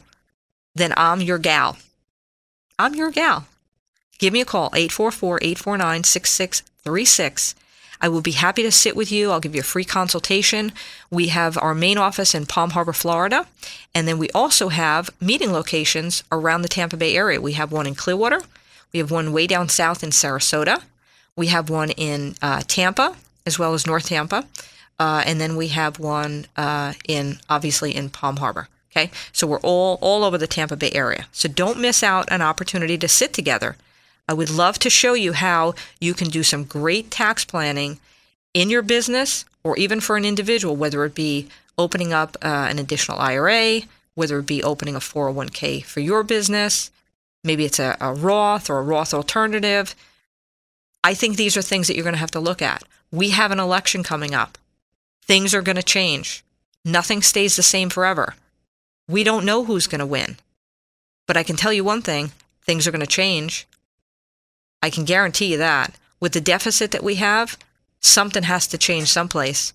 then 0.75 0.93
I'm 0.97 1.21
your 1.21 1.37
gal. 1.37 1.77
I'm 2.77 2.95
your 2.95 3.11
gal. 3.11 3.45
Give 4.21 4.33
me 4.33 4.41
a 4.41 4.45
call, 4.45 4.69
844 4.75 5.39
849 5.41 6.03
6636. 6.03 7.55
I 7.99 8.07
will 8.07 8.21
be 8.21 8.31
happy 8.31 8.61
to 8.61 8.71
sit 8.71 8.95
with 8.95 9.11
you. 9.11 9.31
I'll 9.31 9.39
give 9.39 9.55
you 9.55 9.61
a 9.61 9.63
free 9.63 9.83
consultation. 9.83 10.73
We 11.09 11.29
have 11.29 11.57
our 11.57 11.73
main 11.73 11.97
office 11.97 12.35
in 12.35 12.45
Palm 12.45 12.69
Harbor, 12.69 12.93
Florida, 12.93 13.47
and 13.95 14.07
then 14.07 14.19
we 14.19 14.29
also 14.29 14.69
have 14.69 15.09
meeting 15.19 15.51
locations 15.51 16.23
around 16.31 16.61
the 16.61 16.67
Tampa 16.67 16.97
Bay 16.97 17.15
area. 17.17 17.41
We 17.41 17.53
have 17.53 17.71
one 17.71 17.87
in 17.87 17.95
Clearwater, 17.95 18.41
we 18.93 18.99
have 18.99 19.09
one 19.09 19.33
way 19.33 19.47
down 19.47 19.69
south 19.69 20.03
in 20.03 20.11
Sarasota. 20.11 20.83
We 21.35 21.47
have 21.47 21.71
one 21.71 21.89
in 21.89 22.35
uh, 22.43 22.61
Tampa, 22.67 23.15
as 23.47 23.57
well 23.57 23.73
as 23.73 23.87
North 23.87 24.05
Tampa. 24.05 24.45
Uh, 24.99 25.23
and 25.25 25.41
then 25.41 25.55
we 25.55 25.69
have 25.69 25.97
one 25.97 26.45
uh, 26.55 26.93
in, 27.07 27.39
obviously, 27.49 27.95
in 27.95 28.11
Palm 28.11 28.37
Harbor. 28.37 28.67
Okay, 28.91 29.09
so 29.31 29.47
we're 29.47 29.61
all 29.61 29.97
all 30.01 30.23
over 30.23 30.37
the 30.37 30.45
Tampa 30.45 30.75
Bay 30.75 30.91
area. 30.91 31.25
So 31.31 31.49
don't 31.49 31.79
miss 31.79 32.03
out 32.03 32.29
on 32.29 32.35
an 32.35 32.41
opportunity 32.41 32.99
to 32.99 33.07
sit 33.07 33.33
together. 33.33 33.77
I 34.31 34.33
would 34.33 34.49
love 34.49 34.79
to 34.79 34.89
show 34.89 35.13
you 35.13 35.33
how 35.33 35.73
you 35.99 36.13
can 36.13 36.29
do 36.29 36.41
some 36.41 36.63
great 36.63 37.11
tax 37.11 37.43
planning 37.43 37.99
in 38.53 38.69
your 38.69 38.81
business 38.81 39.43
or 39.61 39.75
even 39.75 39.99
for 39.99 40.15
an 40.15 40.23
individual, 40.23 40.77
whether 40.77 41.03
it 41.03 41.13
be 41.13 41.49
opening 41.77 42.13
up 42.13 42.37
uh, 42.41 42.67
an 42.69 42.79
additional 42.79 43.19
IRA, 43.19 43.81
whether 44.15 44.39
it 44.39 44.45
be 44.45 44.63
opening 44.63 44.95
a 44.95 44.99
401k 44.99 45.83
for 45.83 45.99
your 45.99 46.23
business, 46.23 46.91
maybe 47.43 47.65
it's 47.65 47.77
a, 47.77 47.97
a 47.99 48.13
Roth 48.13 48.69
or 48.69 48.77
a 48.77 48.83
Roth 48.83 49.13
alternative. 49.13 49.95
I 51.03 51.13
think 51.13 51.35
these 51.35 51.57
are 51.57 51.61
things 51.61 51.89
that 51.89 51.95
you're 51.95 52.05
going 52.05 52.13
to 52.13 52.19
have 52.19 52.31
to 52.31 52.39
look 52.39 52.61
at. 52.61 52.83
We 53.11 53.31
have 53.31 53.51
an 53.51 53.59
election 53.59 54.01
coming 54.01 54.33
up. 54.33 54.57
Things 55.23 55.53
are 55.53 55.61
going 55.61 55.75
to 55.75 55.83
change. 55.83 56.41
Nothing 56.85 57.21
stays 57.21 57.57
the 57.57 57.63
same 57.63 57.89
forever. 57.89 58.35
We 59.09 59.25
don't 59.25 59.43
know 59.43 59.65
who's 59.65 59.87
going 59.87 59.99
to 59.99 60.05
win. 60.05 60.37
But 61.27 61.35
I 61.35 61.43
can 61.43 61.57
tell 61.57 61.73
you 61.73 61.83
one 61.83 62.01
thing 62.01 62.31
things 62.63 62.87
are 62.87 62.91
going 62.91 63.01
to 63.01 63.07
change. 63.07 63.67
I 64.81 64.89
can 64.89 65.05
guarantee 65.05 65.51
you 65.51 65.57
that. 65.57 65.95
With 66.19 66.33
the 66.33 66.41
deficit 66.41 66.91
that 66.91 67.03
we 67.03 67.15
have, 67.15 67.57
something 67.99 68.43
has 68.43 68.67
to 68.67 68.77
change 68.77 69.09
someplace. 69.09 69.73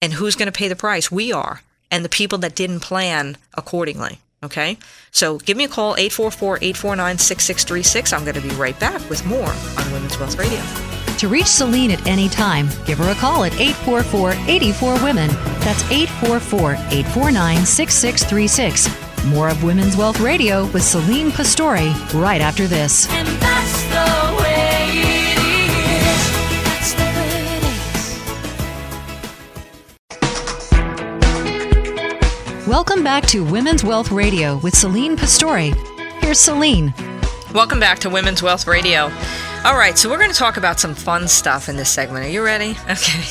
And 0.00 0.14
who's 0.14 0.36
going 0.36 0.50
to 0.50 0.58
pay 0.58 0.68
the 0.68 0.76
price? 0.76 1.10
We 1.10 1.32
are. 1.32 1.62
And 1.90 2.04
the 2.04 2.08
people 2.08 2.38
that 2.38 2.54
didn't 2.54 2.80
plan 2.80 3.36
accordingly. 3.54 4.18
Okay? 4.42 4.76
So 5.10 5.38
give 5.38 5.56
me 5.56 5.64
a 5.64 5.68
call, 5.68 5.94
844 5.96 6.56
849 6.56 7.18
6636. 7.18 8.12
I'm 8.12 8.24
going 8.24 8.34
to 8.34 8.40
be 8.40 8.54
right 8.56 8.78
back 8.80 9.08
with 9.08 9.24
more 9.24 9.48
on 9.78 9.92
Women's 9.92 10.18
Wealth 10.18 10.38
Radio. 10.38 10.60
To 11.18 11.28
reach 11.28 11.46
Celine 11.46 11.92
at 11.92 12.04
any 12.06 12.28
time, 12.28 12.68
give 12.84 12.98
her 12.98 13.12
a 13.12 13.14
call 13.14 13.44
at 13.44 13.52
844 13.52 14.32
84 14.48 14.94
Women. 15.04 15.28
That's 15.60 15.84
844 15.90 16.72
849 16.72 17.64
6636. 17.64 19.26
More 19.26 19.48
of 19.48 19.62
Women's 19.62 19.96
Wealth 19.96 20.18
Radio 20.18 20.66
with 20.72 20.82
Celine 20.82 21.30
Pastore 21.30 21.76
right 22.14 22.40
after 22.40 22.66
this. 22.66 23.06
Welcome 32.68 33.02
back 33.02 33.26
to 33.26 33.42
Women's 33.44 33.82
Wealth 33.82 34.12
Radio 34.12 34.58
with 34.58 34.76
Celine 34.76 35.16
Pastore. 35.16 35.74
Here's 36.20 36.38
Celine. 36.38 36.94
Welcome 37.52 37.80
back 37.80 37.98
to 37.98 38.08
Women's 38.08 38.40
Wealth 38.40 38.68
Radio. 38.68 39.10
All 39.64 39.76
right, 39.76 39.98
so 39.98 40.08
we're 40.08 40.18
going 40.18 40.30
to 40.30 40.36
talk 40.36 40.56
about 40.56 40.78
some 40.78 40.94
fun 40.94 41.26
stuff 41.26 41.68
in 41.68 41.74
this 41.74 41.90
segment. 41.90 42.24
Are 42.24 42.28
you 42.28 42.40
ready? 42.40 42.76
Okay. 42.84 43.22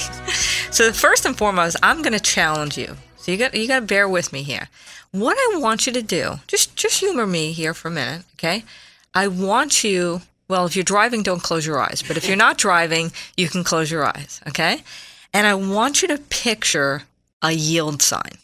So 0.71 0.85
the 0.85 0.93
first 0.93 1.25
and 1.25 1.37
foremost, 1.37 1.77
I'm 1.81 2.01
going 2.01 2.11
to 2.11 2.19
challenge 2.19 2.77
you. 2.77 2.97
So 3.15 3.31
you 3.31 3.37
got 3.37 3.55
you 3.55 3.69
got 3.69 3.79
to 3.79 3.85
bear 3.85 4.09
with 4.09 4.33
me 4.33 4.43
here. 4.43 4.67
What 5.11 5.37
I 5.37 5.59
want 5.59 5.87
you 5.87 5.93
to 5.93 6.01
do, 6.01 6.39
just 6.47 6.75
just 6.75 6.99
humor 6.99 7.25
me 7.25 7.53
here 7.53 7.73
for 7.73 7.87
a 7.87 7.91
minute, 7.91 8.25
okay? 8.33 8.65
I 9.13 9.29
want 9.29 9.81
you. 9.81 10.23
Well, 10.49 10.65
if 10.65 10.75
you're 10.75 10.83
driving, 10.83 11.23
don't 11.23 11.41
close 11.41 11.65
your 11.65 11.79
eyes. 11.79 12.03
But 12.05 12.17
if 12.17 12.27
you're 12.27 12.35
not 12.35 12.57
driving, 12.57 13.13
you 13.37 13.47
can 13.47 13.63
close 13.63 13.89
your 13.89 14.03
eyes, 14.05 14.41
okay? 14.49 14.83
And 15.33 15.47
I 15.47 15.53
want 15.53 16.01
you 16.01 16.09
to 16.09 16.17
picture 16.17 17.03
a 17.41 17.53
yield 17.53 18.01
sign. 18.01 18.37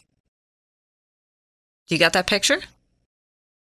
You 1.88 1.98
got 1.98 2.12
that 2.12 2.26
picture? 2.26 2.60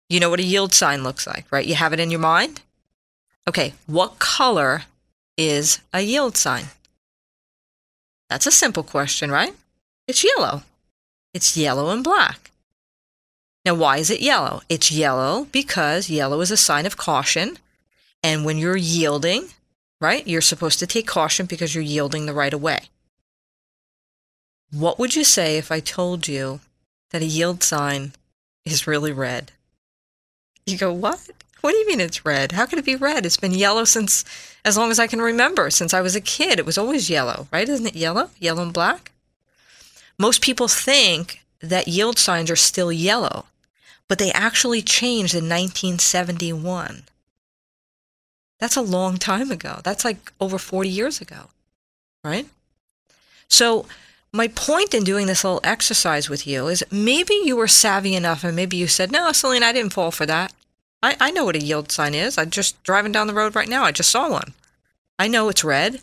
You 0.09 0.20
know 0.20 0.31
what 0.31 0.40
a 0.40 0.44
yield 0.44 0.72
sign 0.72 1.02
looks 1.02 1.26
like, 1.26 1.46
right? 1.50 1.66
You 1.66 1.74
have 1.74 1.92
it 1.92 2.00
in 2.00 2.11
your 2.11 2.20
mind? 2.20 2.61
Okay, 3.46 3.74
what 3.87 4.18
color 4.18 4.85
is 5.37 5.81
a 5.92 6.00
yield 6.00 6.37
sign? 6.37 6.66
That's 8.28 8.46
a 8.46 8.50
simple 8.50 8.83
question, 8.83 9.31
right? 9.31 9.54
It's 10.07 10.24
yellow. 10.24 10.62
It's 11.33 11.57
yellow 11.57 11.90
and 11.90 12.02
black. 12.02 12.50
Now, 13.64 13.74
why 13.74 13.98
is 13.98 14.11
it 14.11 14.20
yellow? 14.20 14.62
It's 14.68 14.90
yellow 14.90 15.46
because 15.52 16.11
yellow 16.11 16.40
is 16.40 16.50
a 16.50 16.57
sign 16.57 16.87
of 16.87 16.96
caution. 16.96 17.59
And 18.22 18.44
when 18.44 18.59
you're 18.59 18.76
yielding, 18.76 19.48
right? 20.00 20.26
You're 20.26 20.40
supposed 20.40 20.78
to 20.78 20.87
take 20.87 21.07
caution 21.07 21.46
because 21.46 21.74
you're 21.74 21.85
yielding 21.85 22.26
the 22.26 22.35
right 22.35 22.54
of 22.54 22.62
way. 22.62 22.81
What 24.70 24.98
would 24.98 25.16
you 25.16 25.24
say 25.24 25.59
if 25.59 25.70
I 25.72 25.81
told 25.81 26.28
you 26.28 26.61
that 27.11 27.23
a 27.23 27.27
yield 27.27 27.62
sign 27.62 28.12
is 28.64 28.87
really 28.87 29.12
red? 29.12 29.53
You 30.66 30.77
go, 30.77 30.92
what? 30.92 31.31
What 31.61 31.73
do 31.73 31.79
you 31.79 31.87
mean 31.87 32.01
it's 32.01 32.25
red? 32.25 32.53
How 32.53 32.66
can 32.66 32.79
it 32.79 32.85
be 32.85 32.97
red? 32.97 33.27
It's 33.27 33.37
been 33.37 33.53
yellow 33.53 33.85
since 33.85 34.25
as 34.64 34.77
long 34.77 34.90
as 34.90 34.99
I 34.99 35.07
can 35.07 35.21
remember. 35.21 35.71
Since 35.71 35.92
I 35.92 36.01
was 36.01 36.14
a 36.14 36.21
kid, 36.21 36.59
it 36.59 36.66
was 36.66 36.79
always 36.79 37.11
yellow, 37.11 37.49
right? 37.53 37.68
Isn't 37.68 37.87
it 37.87 37.97
yellow? 37.97 38.31
Yellow 38.38 38.62
and 38.62 38.73
black? 38.73 39.11
Most 40.18 40.42
people 40.42 40.68
think 40.68 41.42
that 41.61 41.88
yield 41.88 42.18
signs 42.18 42.51
are 42.51 42.57
still 42.57 42.92
yellow, 42.92 43.47
but 44.09 44.18
they 44.18 44.31
actually 44.33 44.83
changed 44.83 45.35
in 45.35 45.44
1971. 45.44 47.05
That's 48.59 48.77
a 48.77 48.83
long 48.83 49.16
time 49.16 49.51
ago. 49.51 49.81
That's 49.85 50.05
like 50.05 50.33
over 50.40 50.59
40 50.59 50.88
years 50.88 51.21
ago, 51.21 51.51
right? 52.25 52.47
So, 53.49 53.87
my 54.33 54.49
point 54.49 54.95
in 54.95 55.05
doing 55.05 55.27
this 55.27 55.45
little 55.45 55.61
exercise 55.64 56.29
with 56.29 56.47
you 56.47 56.69
is 56.69 56.85
maybe 56.91 57.35
you 57.45 57.57
were 57.57 57.69
savvy 57.69 58.14
enough 58.14 58.45
and 58.45 58.55
maybe 58.55 58.77
you 58.77 58.87
said, 58.87 59.11
No, 59.11 59.33
Celine, 59.33 59.62
I 59.62 59.73
didn't 59.73 59.93
fall 59.93 60.11
for 60.11 60.27
that. 60.27 60.53
I, 61.03 61.17
I 61.21 61.31
know 61.31 61.45
what 61.45 61.57
a 61.57 61.64
yield 61.64 61.91
sign 61.91 62.14
is. 62.14 62.37
I'm 62.37 62.51
just 62.51 62.83
driving 62.83 63.12
down 63.12 63.27
the 63.27 63.35
road 63.35 63.55
right 63.55 63.69
now. 63.69 63.85
I 63.85 63.93
just 63.93 64.11
saw 64.11 64.31
one. 64.31 64.53
I 65.19 65.29
know 65.29 65.49
it's 65.49 65.64
red. 65.64 66.01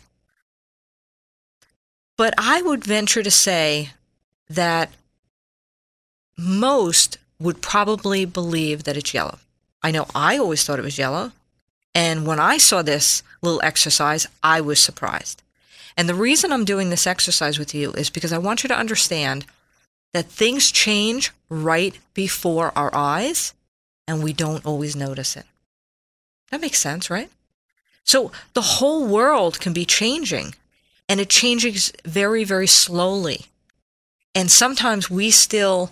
But 2.16 2.34
I 2.38 2.62
would 2.62 2.84
venture 2.84 3.22
to 3.22 3.30
say 3.30 3.90
that 4.48 4.90
most 6.38 7.18
would 7.38 7.60
probably 7.60 8.24
believe 8.24 8.84
that 8.84 8.96
it's 8.96 9.12
yellow. 9.12 9.38
I 9.82 9.90
know 9.90 10.06
I 10.14 10.38
always 10.38 10.64
thought 10.64 10.78
it 10.78 10.84
was 10.84 10.98
yellow. 10.98 11.32
And 11.94 12.26
when 12.26 12.40
I 12.40 12.58
saw 12.58 12.82
this 12.82 13.22
little 13.42 13.60
exercise, 13.62 14.26
I 14.42 14.60
was 14.60 14.80
surprised. 14.80 15.42
And 15.96 16.08
the 16.08 16.14
reason 16.14 16.52
I'm 16.52 16.64
doing 16.64 16.90
this 16.90 17.06
exercise 17.06 17.58
with 17.58 17.74
you 17.74 17.92
is 17.92 18.10
because 18.10 18.32
I 18.32 18.38
want 18.38 18.62
you 18.62 18.68
to 18.68 18.78
understand 18.78 19.46
that 20.12 20.26
things 20.26 20.70
change 20.70 21.32
right 21.48 21.98
before 22.14 22.72
our 22.76 22.94
eyes 22.94 23.54
and 24.06 24.22
we 24.22 24.32
don't 24.32 24.64
always 24.64 24.94
notice 24.94 25.36
it. 25.36 25.46
That 26.50 26.60
makes 26.60 26.78
sense, 26.78 27.10
right? 27.10 27.30
So 28.04 28.30
the 28.54 28.62
whole 28.62 29.06
world 29.06 29.58
can 29.60 29.72
be 29.72 29.84
changing 29.84 30.54
and 31.08 31.20
it 31.20 31.28
changes 31.28 31.92
very, 32.04 32.44
very 32.44 32.66
slowly. 32.66 33.46
And 34.34 34.50
sometimes 34.50 35.10
we 35.10 35.30
still 35.30 35.90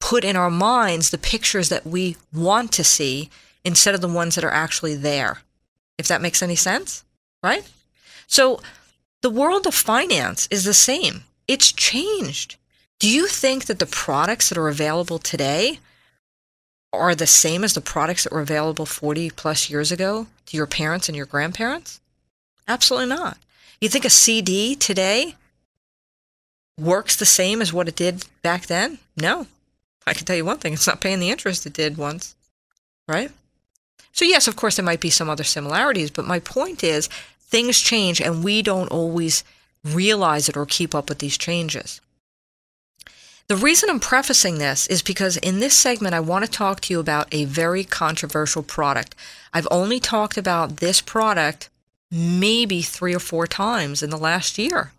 put 0.00 0.24
in 0.24 0.36
our 0.36 0.50
minds 0.50 1.10
the 1.10 1.18
pictures 1.18 1.68
that 1.68 1.86
we 1.86 2.16
want 2.32 2.72
to 2.72 2.82
see 2.84 3.30
instead 3.64 3.94
of 3.94 4.00
the 4.00 4.08
ones 4.08 4.34
that 4.34 4.44
are 4.44 4.50
actually 4.50 4.96
there. 4.96 5.42
If 5.96 6.08
that 6.08 6.22
makes 6.22 6.42
any 6.42 6.56
sense, 6.56 7.04
right? 7.42 7.70
So 8.26 8.60
the 9.22 9.30
world 9.30 9.66
of 9.66 9.74
finance 9.74 10.48
is 10.50 10.64
the 10.64 10.74
same. 10.74 11.24
It's 11.48 11.72
changed. 11.72 12.56
Do 12.98 13.08
you 13.08 13.26
think 13.26 13.64
that 13.66 13.78
the 13.78 13.86
products 13.86 14.48
that 14.48 14.58
are 14.58 14.68
available 14.68 15.18
today 15.18 15.78
are 16.92 17.14
the 17.14 17.26
same 17.26 17.64
as 17.64 17.72
the 17.74 17.80
products 17.80 18.24
that 18.24 18.32
were 18.32 18.40
available 18.40 18.84
40 18.84 19.30
plus 19.30 19.70
years 19.70 19.90
ago 19.90 20.26
to 20.46 20.56
your 20.56 20.66
parents 20.66 21.08
and 21.08 21.16
your 21.16 21.26
grandparents? 21.26 22.00
Absolutely 22.68 23.08
not. 23.08 23.38
You 23.80 23.88
think 23.88 24.04
a 24.04 24.10
CD 24.10 24.76
today 24.76 25.36
works 26.78 27.16
the 27.16 27.26
same 27.26 27.62
as 27.62 27.72
what 27.72 27.88
it 27.88 27.96
did 27.96 28.24
back 28.42 28.66
then? 28.66 28.98
No. 29.16 29.46
I 30.06 30.14
can 30.14 30.24
tell 30.24 30.36
you 30.36 30.44
one 30.44 30.58
thing 30.58 30.72
it's 30.72 30.86
not 30.86 31.00
paying 31.00 31.20
the 31.20 31.30
interest 31.30 31.66
it 31.66 31.72
did 31.72 31.96
once, 31.96 32.34
right? 33.08 33.30
So, 34.12 34.24
yes, 34.24 34.46
of 34.46 34.56
course, 34.56 34.76
there 34.76 34.84
might 34.84 35.00
be 35.00 35.10
some 35.10 35.30
other 35.30 35.44
similarities, 35.44 36.10
but 36.10 36.26
my 36.26 36.38
point 36.38 36.84
is 36.84 37.08
things 37.52 37.78
change 37.78 38.18
and 38.18 38.42
we 38.42 38.62
don't 38.62 38.88
always 38.88 39.44
realize 39.84 40.48
it 40.48 40.56
or 40.56 40.64
keep 40.64 40.94
up 40.94 41.10
with 41.10 41.18
these 41.18 41.36
changes. 41.36 42.00
The 43.46 43.56
reason 43.56 43.90
I'm 43.90 44.00
prefacing 44.00 44.56
this 44.56 44.86
is 44.86 45.02
because 45.02 45.36
in 45.36 45.60
this 45.60 45.76
segment, 45.76 46.14
I 46.14 46.20
want 46.20 46.46
to 46.46 46.50
talk 46.50 46.80
to 46.80 46.94
you 46.94 46.98
about 46.98 47.28
a 47.30 47.44
very 47.44 47.84
controversial 47.84 48.62
product. 48.62 49.14
I've 49.52 49.68
only 49.70 50.00
talked 50.00 50.38
about 50.38 50.78
this 50.78 51.02
product 51.02 51.68
maybe 52.10 52.80
three 52.80 53.14
or 53.14 53.18
four 53.18 53.46
times 53.46 54.02
in 54.02 54.08
the 54.08 54.16
last 54.16 54.56
year. 54.56 54.92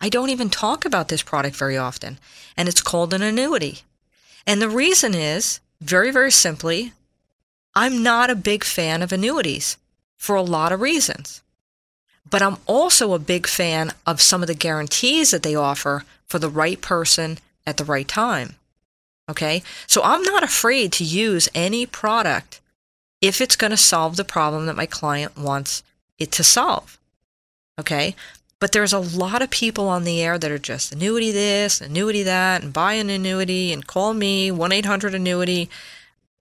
I 0.00 0.08
don't 0.08 0.30
even 0.30 0.50
talk 0.50 0.84
about 0.84 1.08
this 1.08 1.24
product 1.24 1.56
very 1.56 1.76
often, 1.76 2.20
and 2.56 2.68
it's 2.68 2.80
called 2.80 3.12
an 3.12 3.22
annuity. 3.22 3.82
And 4.46 4.62
the 4.62 4.68
reason 4.68 5.14
is 5.14 5.58
very, 5.80 6.12
very 6.12 6.30
simply, 6.30 6.92
I'm 7.74 8.04
not 8.04 8.30
a 8.30 8.36
big 8.36 8.62
fan 8.62 9.02
of 9.02 9.12
annuities 9.12 9.76
for 10.16 10.36
a 10.36 10.42
lot 10.42 10.70
of 10.70 10.80
reasons. 10.80 11.42
But 12.30 12.42
I'm 12.42 12.58
also 12.66 13.14
a 13.14 13.18
big 13.18 13.46
fan 13.46 13.92
of 14.06 14.20
some 14.20 14.42
of 14.42 14.48
the 14.48 14.54
guarantees 14.54 15.30
that 15.30 15.42
they 15.42 15.54
offer 15.54 16.04
for 16.26 16.38
the 16.38 16.50
right 16.50 16.80
person 16.80 17.38
at 17.66 17.76
the 17.76 17.84
right 17.84 18.08
time. 18.08 18.56
Okay? 19.30 19.62
So 19.86 20.02
I'm 20.02 20.22
not 20.22 20.42
afraid 20.42 20.92
to 20.92 21.04
use 21.04 21.48
any 21.54 21.86
product 21.86 22.60
if 23.20 23.40
it's 23.40 23.56
going 23.56 23.70
to 23.70 23.76
solve 23.76 24.16
the 24.16 24.24
problem 24.24 24.66
that 24.66 24.76
my 24.76 24.86
client 24.86 25.36
wants 25.36 25.82
it 26.18 26.32
to 26.32 26.44
solve. 26.44 26.98
Okay? 27.78 28.14
But 28.60 28.72
there's 28.72 28.92
a 28.92 28.98
lot 28.98 29.42
of 29.42 29.50
people 29.50 29.88
on 29.88 30.04
the 30.04 30.20
air 30.20 30.36
that 30.38 30.50
are 30.50 30.58
just 30.58 30.92
annuity 30.92 31.30
this, 31.30 31.80
annuity 31.80 32.24
that, 32.24 32.62
and 32.62 32.72
buy 32.72 32.94
an 32.94 33.08
annuity 33.08 33.72
and 33.72 33.86
call 33.86 34.14
me 34.14 34.50
1 34.50 34.72
800 34.72 35.14
annuity. 35.14 35.70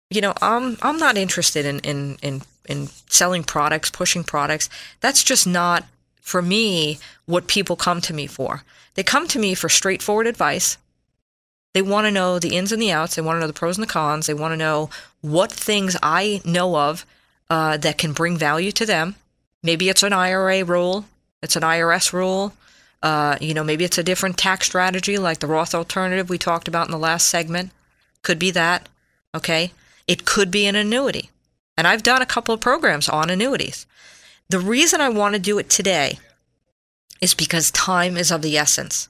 You 0.09 0.21
know, 0.21 0.33
I'm, 0.41 0.77
I'm 0.81 0.97
not 0.97 1.17
interested 1.17 1.65
in, 1.65 1.79
in, 1.79 2.17
in, 2.23 2.41
in 2.67 2.87
selling 3.09 3.43
products, 3.43 3.89
pushing 3.89 4.23
products. 4.23 4.69
That's 4.99 5.23
just 5.23 5.47
not, 5.47 5.85
for 6.21 6.41
me, 6.41 6.99
what 7.25 7.47
people 7.47 7.75
come 7.75 8.01
to 8.01 8.13
me 8.13 8.27
for. 8.27 8.63
They 8.95 9.03
come 9.03 9.27
to 9.29 9.39
me 9.39 9.53
for 9.53 9.69
straightforward 9.69 10.27
advice. 10.27 10.77
They 11.73 11.81
want 11.81 12.05
to 12.05 12.11
know 12.11 12.39
the 12.39 12.55
ins 12.55 12.71
and 12.71 12.81
the 12.81 12.91
outs. 12.91 13.15
They 13.15 13.21
want 13.21 13.37
to 13.37 13.41
know 13.41 13.47
the 13.47 13.53
pros 13.53 13.77
and 13.77 13.87
the 13.87 13.91
cons. 13.91 14.25
They 14.25 14.33
want 14.33 14.53
to 14.53 14.57
know 14.57 14.89
what 15.21 15.51
things 15.51 15.95
I 16.01 16.41
know 16.43 16.75
of 16.75 17.05
uh, 17.49 17.77
that 17.77 17.97
can 17.97 18.13
bring 18.13 18.37
value 18.37 18.71
to 18.73 18.85
them. 18.85 19.15
Maybe 19.61 19.89
it's 19.89 20.03
an 20.03 20.13
IRA 20.13 20.63
rule. 20.63 21.05
It's 21.41 21.55
an 21.55 21.63
IRS 21.63 22.13
rule. 22.13 22.53
Uh, 23.03 23.37
you 23.39 23.53
know, 23.53 23.63
maybe 23.63 23.85
it's 23.85 23.97
a 23.97 24.03
different 24.03 24.37
tax 24.37 24.65
strategy 24.65 25.17
like 25.17 25.39
the 25.39 25.47
Roth 25.47 25.75
alternative 25.75 26.29
we 26.29 26.37
talked 26.37 26.67
about 26.67 26.87
in 26.87 26.91
the 26.91 26.97
last 26.97 27.29
segment. 27.29 27.71
Could 28.23 28.39
be 28.39 28.51
that. 28.51 28.89
Okay. 29.35 29.71
It 30.07 30.25
could 30.25 30.49
be 30.49 30.65
an 30.65 30.75
annuity. 30.75 31.29
And 31.77 31.87
I've 31.87 32.03
done 32.03 32.21
a 32.21 32.25
couple 32.25 32.53
of 32.53 32.59
programs 32.59 33.07
on 33.07 33.29
annuities. 33.29 33.85
The 34.49 34.59
reason 34.59 34.99
I 34.99 35.09
want 35.09 35.35
to 35.35 35.39
do 35.39 35.59
it 35.59 35.69
today 35.69 36.19
is 37.21 37.33
because 37.33 37.71
time 37.71 38.17
is 38.17 38.31
of 38.31 38.41
the 38.41 38.57
essence. 38.57 39.09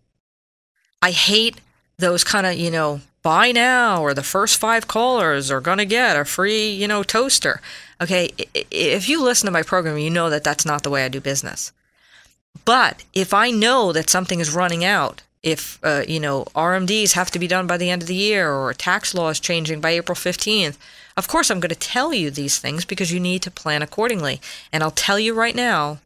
I 1.02 1.12
hate 1.12 1.62
those 1.98 2.24
kind 2.24 2.46
of, 2.46 2.56
you 2.56 2.72
know, 2.72 3.02
buy 3.24 3.52
now 3.52 4.02
or 4.02 4.14
the 4.14 4.24
first 4.24 4.58
five 4.58 4.88
callers 4.88 5.52
are 5.52 5.62
going 5.62 5.78
to 5.78 5.86
get 5.86 6.18
a 6.18 6.26
free, 6.26 6.70
you 6.70 6.88
know, 6.88 7.04
toaster. 7.04 7.62
Okay. 8.02 8.32
If 8.54 9.10
you 9.10 9.24
listen 9.24 9.46
to 9.46 9.52
my 9.52 9.64
program, 9.64 9.98
you 9.98 10.10
know 10.10 10.30
that 10.30 10.44
that's 10.44 10.66
not 10.66 10.84
the 10.84 10.90
way 10.90 11.06
I 11.06 11.10
do 11.10 11.22
business. 11.22 11.72
But 12.66 13.04
if 13.14 13.34
I 13.34 13.52
know 13.52 13.92
that 13.94 14.10
something 14.10 14.40
is 14.40 14.54
running 14.54 14.84
out, 14.84 15.24
if 15.48 15.80
uh, 15.82 16.04
you 16.06 16.20
know 16.20 16.44
RMDs 16.56 17.14
have 17.14 17.32
to 17.32 17.40
be 17.40 17.48
done 17.48 17.68
by 17.68 17.78
the 17.78 17.90
end 17.90 18.02
of 18.02 18.10
the 18.10 18.16
year 18.16 18.52
or 18.52 18.74
tax 18.74 19.14
law 19.14 19.30
is 19.30 19.40
changing 19.40 19.80
by 19.80 19.92
April 19.92 20.16
15th, 20.16 20.78
of 21.16 21.30
course 21.30 21.50
I'm 21.50 21.62
going 21.62 21.70
to 21.70 21.76
tell 21.76 22.14
you 22.14 22.30
these 22.30 22.60
things 22.60 22.84
because 22.84 23.14
you 23.14 23.20
need 23.22 23.42
to 23.44 23.52
plan 23.52 23.82
accordingly. 23.82 24.42
And 24.74 24.84
I'll 24.84 24.92
tell 24.92 25.18
you 25.18 25.34
right 25.34 25.56
now, 25.56 26.00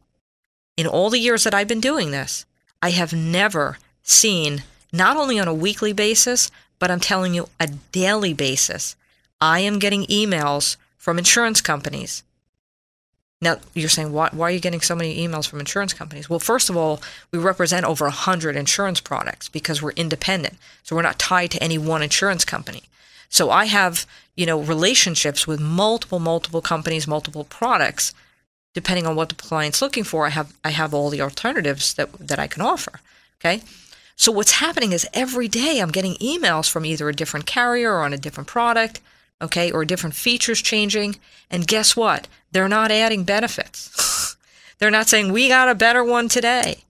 in 0.76 0.86
all 0.86 1.10
the 1.10 1.18
years 1.18 1.42
that 1.42 1.54
I've 1.54 1.66
been 1.66 1.80
doing 1.80 2.12
this, 2.12 2.46
I 2.80 2.90
have 2.90 3.12
never 3.12 3.78
seen 4.04 4.62
not 4.92 5.16
only 5.16 5.40
on 5.40 5.48
a 5.48 5.54
weekly 5.54 5.92
basis, 5.92 6.48
but 6.78 6.90
I'm 6.90 7.00
telling 7.00 7.34
you 7.34 7.48
a 7.58 7.66
daily 7.90 8.34
basis. 8.34 8.94
I 9.40 9.58
am 9.58 9.80
getting 9.80 10.04
emails 10.06 10.76
from 10.96 11.18
insurance 11.18 11.60
companies 11.60 12.22
now, 13.42 13.56
you're 13.74 13.88
saying, 13.88 14.12
why, 14.12 14.28
why 14.30 14.46
are 14.46 14.50
you 14.52 14.60
getting 14.60 14.80
so 14.80 14.94
many 14.94 15.26
emails 15.26 15.48
from 15.48 15.58
insurance 15.58 15.92
companies? 15.92 16.30
Well, 16.30 16.38
first 16.38 16.70
of 16.70 16.76
all, 16.76 17.02
we 17.32 17.40
represent 17.40 17.84
over 17.84 18.04
100 18.04 18.54
insurance 18.54 19.00
products 19.00 19.48
because 19.48 19.82
we're 19.82 19.90
independent. 19.92 20.58
So 20.84 20.94
we're 20.94 21.02
not 21.02 21.18
tied 21.18 21.50
to 21.50 21.62
any 21.62 21.76
one 21.76 22.02
insurance 22.02 22.44
company. 22.44 22.84
So 23.28 23.50
I 23.50 23.64
have, 23.64 24.06
you 24.36 24.46
know, 24.46 24.60
relationships 24.60 25.44
with 25.44 25.58
multiple, 25.58 26.20
multiple 26.20 26.62
companies, 26.62 27.08
multiple 27.08 27.42
products. 27.42 28.14
Depending 28.74 29.08
on 29.08 29.16
what 29.16 29.28
the 29.28 29.34
client's 29.34 29.82
looking 29.82 30.04
for, 30.04 30.24
I 30.24 30.30
have 30.30 30.54
I 30.64 30.70
have 30.70 30.94
all 30.94 31.10
the 31.10 31.20
alternatives 31.20 31.94
that 31.94 32.12
that 32.26 32.38
I 32.38 32.46
can 32.46 32.62
offer. 32.62 33.00
Okay. 33.40 33.62
So 34.14 34.30
what's 34.30 34.52
happening 34.52 34.92
is 34.92 35.06
every 35.12 35.48
day 35.48 35.80
I'm 35.80 35.90
getting 35.90 36.14
emails 36.14 36.70
from 36.70 36.86
either 36.86 37.08
a 37.08 37.14
different 37.14 37.44
carrier 37.44 37.92
or 37.92 38.02
on 38.02 38.12
a 38.12 38.18
different 38.18 38.46
product 38.46 39.00
okay, 39.42 39.70
or 39.70 39.84
different 39.84 40.14
features 40.14 40.62
changing. 40.62 41.16
And 41.50 41.66
guess 41.66 41.96
what? 41.96 42.28
They're 42.52 42.68
not 42.68 42.90
adding 42.90 43.24
benefits. 43.24 44.36
They're 44.78 44.90
not 44.90 45.08
saying, 45.08 45.32
we 45.32 45.48
got 45.48 45.68
a 45.68 45.74
better 45.74 46.02
one 46.02 46.28
today. 46.28 46.84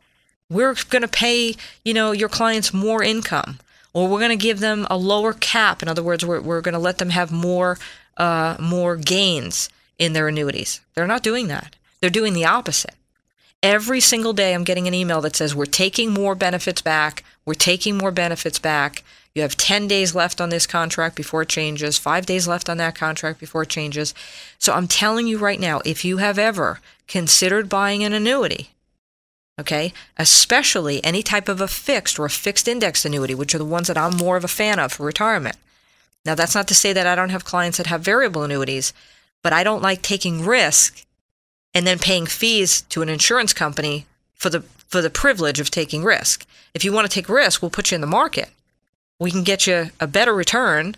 We're 0.49 0.75
going 0.91 1.03
to 1.03 1.09
pay, 1.09 1.57
you 1.85 1.95
know, 1.95 2.13
your 2.13 2.29
clients 2.29 2.75
more 2.75 3.03
income, 3.03 3.59
or 3.93 4.09
we're 4.09 4.19
going 4.19 4.37
to 4.39 4.43
give 4.43 4.61
them 4.61 4.87
a 4.91 4.97
lower 4.97 5.33
cap. 5.33 5.83
In 5.83 5.89
other 5.89 6.03
words, 6.03 6.25
we're, 6.25 6.41
we're 6.41 6.61
going 6.61 6.75
to 6.75 6.79
let 6.79 6.99
them 6.99 7.11
have 7.11 7.33
more, 7.33 7.79
uh, 8.17 8.57
more 8.61 8.97
gains 8.97 9.69
in 9.99 10.13
their 10.13 10.29
annuities. 10.29 10.81
They're 10.95 11.07
not 11.07 11.23
doing 11.23 11.49
that. 11.49 11.77
They're 12.01 12.11
doing 12.11 12.35
the 12.35 12.45
opposite. 12.45 12.95
Every 13.63 14.01
single 14.01 14.33
day, 14.33 14.55
I'm 14.55 14.65
getting 14.65 14.89
an 14.89 14.95
email 14.95 15.21
that 15.21 15.37
says, 15.37 15.55
We're 15.55 15.67
taking 15.67 16.11
more 16.11 16.35
benefits 16.35 16.83
back. 16.83 17.25
We're 17.45 17.55
taking 17.55 17.97
more 17.97 18.11
benefits 18.11 18.59
back. 18.59 19.05
You 19.35 19.43
have 19.43 19.57
10 19.57 19.89
days 19.89 20.15
left 20.15 20.41
on 20.41 20.51
this 20.51 20.67
contract 20.67 21.17
before 21.17 21.43
it 21.43 21.49
changes, 21.49 21.97
five 21.97 22.27
days 22.27 22.47
left 22.47 22.69
on 22.69 22.77
that 22.77 22.95
contract 22.95 23.41
before 23.41 23.63
it 23.63 23.71
changes. 23.71 24.15
So 24.59 24.75
I'm 24.75 24.87
telling 24.87 25.27
you 25.27 25.39
right 25.39 25.61
now, 25.61 25.81
if 25.85 26.05
you 26.05 26.19
have 26.19 26.39
ever 26.39 26.81
considered 27.09 27.69
buying 27.69 28.05
an 28.05 28.13
annuity, 28.13 28.71
okay, 29.59 29.93
especially 30.19 31.03
any 31.03 31.23
type 31.23 31.49
of 31.49 31.61
a 31.61 31.69
fixed 31.69 32.19
or 32.19 32.27
a 32.27 32.31
fixed 32.31 32.69
index 32.69 33.05
annuity, 33.05 33.35
which 33.35 33.55
are 33.55 33.59
the 33.59 33.65
ones 33.65 33.89
that 33.89 33.97
I'm 33.97 34.17
more 34.17 34.37
of 34.37 34.45
a 34.45 34.49
fan 34.49 34.79
of 34.79 34.93
for 34.93 35.07
retirement. 35.07 35.57
Now, 36.25 36.35
that's 36.35 36.55
not 36.55 36.69
to 36.69 36.75
say 36.75 36.93
that 36.93 37.07
I 37.07 37.15
don't 37.15 37.31
have 37.31 37.45
clients 37.45 37.79
that 37.79 37.87
have 37.87 38.03
variable 38.03 38.43
annuities, 38.43 38.93
but 39.43 39.53
I 39.53 39.65
don't 39.65 39.83
like 39.83 40.03
taking 40.03 40.45
risk 40.45 41.05
and 41.75 41.87
then 41.87 41.99
paying 41.99 42.27
fees 42.27 42.83
to 42.83 43.03
an 43.03 43.09
insurance 43.09 43.53
company 43.53 44.07
for 44.35 44.51
the 44.51 44.61
for 44.89 45.01
the 45.01 45.09
privilege 45.09 45.59
of 45.59 45.71
taking 45.71 46.05
risk. 46.05 46.45
If 46.75 46.85
you 46.85 46.93
want 46.93 47.11
to 47.11 47.15
take 47.15 47.29
risk, 47.29 47.63
we'll 47.63 47.71
put 47.71 47.91
you 47.91 47.95
in 47.95 48.03
the 48.03 48.07
market. 48.07 48.51
We 49.23 49.31
can 49.31 49.45
get 49.45 49.69
you 49.69 49.91
a 50.01 50.09
better 50.09 50.35
return 50.35 50.97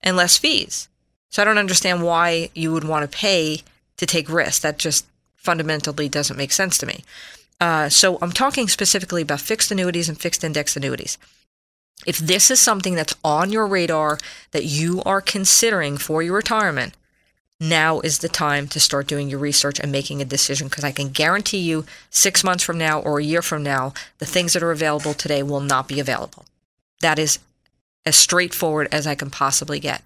and 0.00 0.16
less 0.16 0.38
fees. 0.38 0.88
So 1.28 1.42
I 1.42 1.44
don't 1.44 1.58
understand 1.58 2.02
why 2.02 2.48
you 2.54 2.72
would 2.72 2.84
want 2.84 3.02
to 3.02 3.14
pay 3.14 3.60
to 3.98 4.06
take 4.06 4.30
risk. 4.30 4.62
That 4.62 4.78
just 4.78 5.04
fundamentally 5.36 6.08
doesn't 6.08 6.38
make 6.38 6.52
sense 6.52 6.78
to 6.78 6.86
me. 6.86 7.04
Uh, 7.60 7.90
so 7.90 8.16
I'm 8.22 8.32
talking 8.32 8.68
specifically 8.68 9.20
about 9.20 9.40
fixed 9.40 9.70
annuities 9.70 10.08
and 10.08 10.18
fixed 10.18 10.42
index 10.42 10.78
annuities. 10.78 11.18
If 12.06 12.16
this 12.16 12.50
is 12.50 12.58
something 12.58 12.94
that's 12.94 13.16
on 13.22 13.52
your 13.52 13.66
radar 13.66 14.18
that 14.52 14.64
you 14.64 15.02
are 15.04 15.20
considering 15.20 15.98
for 15.98 16.22
your 16.22 16.36
retirement, 16.36 16.94
now 17.60 18.00
is 18.00 18.20
the 18.20 18.30
time 18.30 18.66
to 18.68 18.80
start 18.80 19.06
doing 19.06 19.28
your 19.28 19.38
research 19.38 19.78
and 19.78 19.92
making 19.92 20.22
a 20.22 20.24
decision 20.24 20.68
because 20.68 20.84
I 20.84 20.90
can 20.90 21.10
guarantee 21.10 21.58
you 21.58 21.84
six 22.08 22.42
months 22.42 22.64
from 22.64 22.78
now 22.78 23.00
or 23.00 23.18
a 23.18 23.24
year 23.24 23.42
from 23.42 23.62
now, 23.62 23.92
the 24.16 24.26
things 24.26 24.54
that 24.54 24.62
are 24.62 24.72
available 24.72 25.12
today 25.12 25.42
will 25.42 25.60
not 25.60 25.86
be 25.86 26.00
available. 26.00 26.46
That 27.02 27.18
is 27.18 27.38
as 28.04 28.16
straightforward 28.16 28.88
as 28.90 29.06
I 29.06 29.14
can 29.14 29.30
possibly 29.30 29.78
get. 29.78 30.02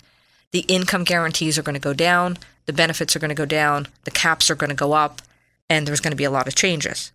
The 0.52 0.60
income 0.60 1.04
guarantees 1.04 1.58
are 1.58 1.62
going 1.62 1.74
to 1.74 1.80
go 1.80 1.94
down, 1.94 2.38
the 2.66 2.72
benefits 2.72 3.14
are 3.14 3.18
going 3.18 3.30
to 3.30 3.34
go 3.34 3.46
down, 3.46 3.88
the 4.04 4.10
caps 4.10 4.50
are 4.50 4.54
going 4.54 4.70
to 4.70 4.76
go 4.76 4.92
up, 4.92 5.22
and 5.70 5.86
there's 5.86 6.00
going 6.00 6.12
to 6.12 6.16
be 6.16 6.24
a 6.24 6.30
lot 6.30 6.46
of 6.46 6.54
changes. 6.54 7.12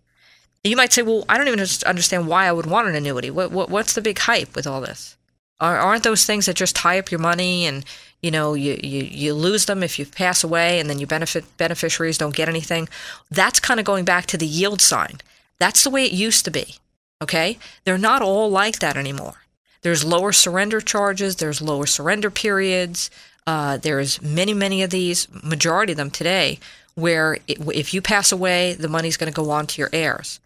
You 0.64 0.76
might 0.76 0.92
say, 0.92 1.02
well, 1.02 1.24
I 1.28 1.36
don't 1.36 1.48
even 1.48 1.66
understand 1.86 2.28
why 2.28 2.46
I 2.46 2.52
would 2.52 2.66
want 2.66 2.88
an 2.88 2.94
annuity. 2.94 3.30
What, 3.30 3.50
what, 3.50 3.68
what's 3.68 3.94
the 3.94 4.00
big 4.00 4.18
hype 4.18 4.54
with 4.54 4.66
all 4.66 4.80
this? 4.80 5.16
Aren't 5.60 6.02
those 6.02 6.24
things 6.24 6.46
that 6.46 6.56
just 6.56 6.74
tie 6.74 6.98
up 6.98 7.12
your 7.12 7.20
money 7.20 7.66
and 7.66 7.84
you 8.20 8.32
know 8.32 8.54
you, 8.54 8.80
you, 8.82 9.04
you 9.04 9.34
lose 9.34 9.66
them 9.66 9.84
if 9.84 9.96
you 9.96 10.04
pass 10.04 10.42
away 10.42 10.80
and 10.80 10.90
then 10.90 10.98
your 10.98 11.06
benefit 11.06 11.44
beneficiaries 11.56 12.18
don't 12.18 12.34
get 12.34 12.48
anything? 12.48 12.88
That's 13.30 13.60
kind 13.60 13.78
of 13.78 13.86
going 13.86 14.04
back 14.04 14.26
to 14.26 14.36
the 14.36 14.46
yield 14.46 14.80
sign. 14.80 15.20
That's 15.60 15.84
the 15.84 15.90
way 15.90 16.04
it 16.04 16.12
used 16.12 16.44
to 16.46 16.50
be. 16.50 16.76
Okay? 17.22 17.58
They're 17.84 17.96
not 17.96 18.22
all 18.22 18.50
like 18.50 18.80
that 18.80 18.96
anymore. 18.96 19.41
There's 19.82 20.04
lower 20.04 20.32
surrender 20.32 20.80
charges, 20.80 21.36
there's 21.36 21.60
lower 21.60 21.86
surrender 21.86 22.30
periods. 22.30 23.10
Uh, 23.46 23.76
there's 23.76 24.22
many, 24.22 24.54
many 24.54 24.82
of 24.82 24.90
these, 24.90 25.26
majority 25.42 25.92
of 25.92 25.96
them 25.96 26.10
today, 26.10 26.60
where 26.94 27.34
it, 27.48 27.58
if 27.74 27.92
you 27.92 28.00
pass 28.00 28.30
away, 28.30 28.74
the 28.74 28.88
money's 28.88 29.16
going 29.16 29.32
to 29.32 29.36
go 29.36 29.50
on 29.50 29.66
to 29.66 29.80
your 29.80 29.90
heirs. 29.92 30.38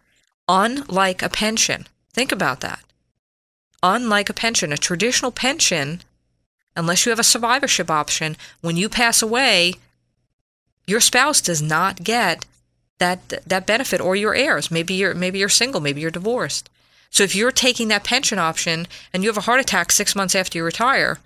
Unlike 0.49 1.21
a 1.21 1.29
pension, 1.29 1.85
think 2.13 2.31
about 2.31 2.61
that 2.61 2.81
unlike 3.83 4.29
a 4.29 4.33
pension, 4.33 4.73
a 4.73 4.77
traditional 4.77 5.31
pension, 5.31 6.01
unless 6.75 7.05
you 7.05 7.09
have 7.09 7.19
a 7.19 7.23
survivorship 7.23 7.89
option, 7.89 8.37
when 8.61 8.77
you 8.77 8.89
pass 8.89 9.21
away, 9.21 9.73
your 10.85 10.99
spouse 10.99 11.41
does 11.41 11.61
not 11.61 12.03
get 12.03 12.45
that 12.99 13.27
that 13.45 13.67
benefit 13.67 14.01
or 14.01 14.15
your 14.15 14.33
heirs. 14.33 14.71
Maybe 14.71 14.95
you're 14.95 15.13
maybe 15.13 15.39
you're 15.39 15.49
single, 15.49 15.81
maybe 15.81 16.01
you're 16.01 16.11
divorced. 16.11 16.69
So 17.09 17.23
if 17.23 17.35
you're 17.35 17.51
taking 17.51 17.87
that 17.87 18.03
pension 18.03 18.39
option 18.39 18.87
and 19.13 19.23
you 19.23 19.29
have 19.29 19.37
a 19.37 19.41
heart 19.41 19.59
attack 19.59 19.91
6 19.91 20.15
months 20.15 20.35
after 20.35 20.57
you 20.57 20.63
retire, 20.63 21.19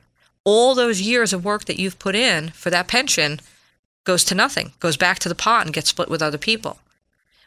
all 0.44 0.74
those 0.74 1.02
years 1.02 1.34
of 1.34 1.46
work 1.46 1.66
that 1.66 1.80
you've 1.80 2.00
put 2.00 2.16
in 2.16 2.50
for 2.50 2.70
that 2.70 2.88
pension 2.88 3.40
goes 4.04 4.24
to 4.26 4.36
nothing, 4.36 4.74
goes 4.80 4.98
back 4.98 5.20
to 5.20 5.30
the 5.30 5.36
pot 5.36 5.66
and 5.66 5.74
gets 5.74 5.90
split 5.90 6.10
with 6.10 6.22
other 6.22 6.38
people. 6.38 6.80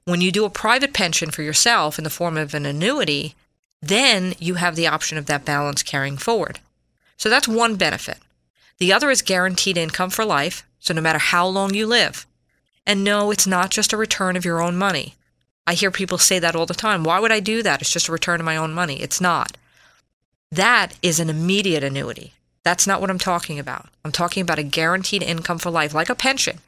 When 0.05 0.20
you 0.20 0.31
do 0.31 0.44
a 0.44 0.51
private 0.51 0.92
pension 0.92 1.31
for 1.31 1.42
yourself 1.42 1.99
in 1.99 2.05
the 2.05 2.11
form 2.11 2.37
of 2.37 2.55
an 2.55 2.66
annuity, 2.66 3.35
then 3.81 4.35
you 4.38 4.55
have 4.55 4.77
the 4.77 4.87
option 4.87 5.18
of 5.18 5.27
that 5.27 5.44
balance 5.44 5.83
carrying 5.83 6.16
forward. 6.16 6.61
So 7.16 7.29
that's 7.29 7.49
one 7.49 7.77
benefit. 7.77 8.18
The 8.79 8.92
other 8.92 9.11
is 9.11 9.23
guaranteed 9.23 9.77
income 9.77 10.11
for 10.11 10.25
life, 10.25 10.64
so 10.79 10.92
no 10.92 11.01
matter 11.01 11.18
how 11.18 11.47
long 11.47 11.75
you 11.75 11.87
live. 11.87 12.27
And 12.87 13.03
no, 13.03 13.31
it's 13.31 13.47
not 13.47 13.70
just 13.70 13.92
a 13.92 13.97
return 13.97 14.37
of 14.37 14.44
your 14.44 14.61
own 14.61 14.77
money. 14.77 15.14
I 15.66 15.74
hear 15.74 15.90
people 15.90 16.18
say 16.18 16.38
that 16.38 16.55
all 16.55 16.66
the 16.66 16.74
time. 16.74 17.05
Why 17.05 17.18
would 17.18 17.33
I 17.33 17.40
do 17.40 17.62
that? 17.62 17.81
It's 17.81 17.92
just 17.92 18.09
a 18.09 18.12
return 18.12 18.40
of 18.40 18.46
my 18.46 18.57
own 18.57 18.72
money. 18.72 19.00
It's 19.00 19.20
not. 19.20 19.57
That 20.53 20.96
is 21.03 21.18
an 21.18 21.31
immediate 21.31 21.83
annuity. 21.83 22.35
That's 22.62 22.87
not 22.87 23.00
what 23.00 23.11
I'm 23.11 23.18
talking 23.18 23.59
about. 23.59 23.88
I'm 24.05 24.12
talking 24.12 24.42
about 24.42 24.59
a 24.59 24.62
guaranteed 24.62 25.22
income 25.22 25.59
for 25.59 25.70
life, 25.70 25.94
like 25.94 26.09
a 26.09 26.14
pension. 26.14 26.59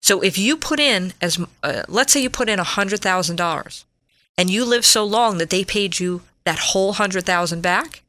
So 0.00 0.20
if 0.20 0.38
you 0.38 0.56
put 0.56 0.78
in 0.78 1.12
as, 1.20 1.38
uh, 1.62 1.82
let's 1.88 2.12
say 2.12 2.22
you 2.22 2.30
put 2.30 2.48
in 2.48 2.58
$100,000 2.58 3.84
and 4.36 4.50
you 4.50 4.64
live 4.64 4.86
so 4.86 5.04
long 5.04 5.38
that 5.38 5.50
they 5.50 5.64
paid 5.64 5.98
you 5.98 6.22
that 6.44 6.58
whole 6.58 6.94
hundred 6.94 7.26
thousand 7.26 7.60
back, 7.60 8.02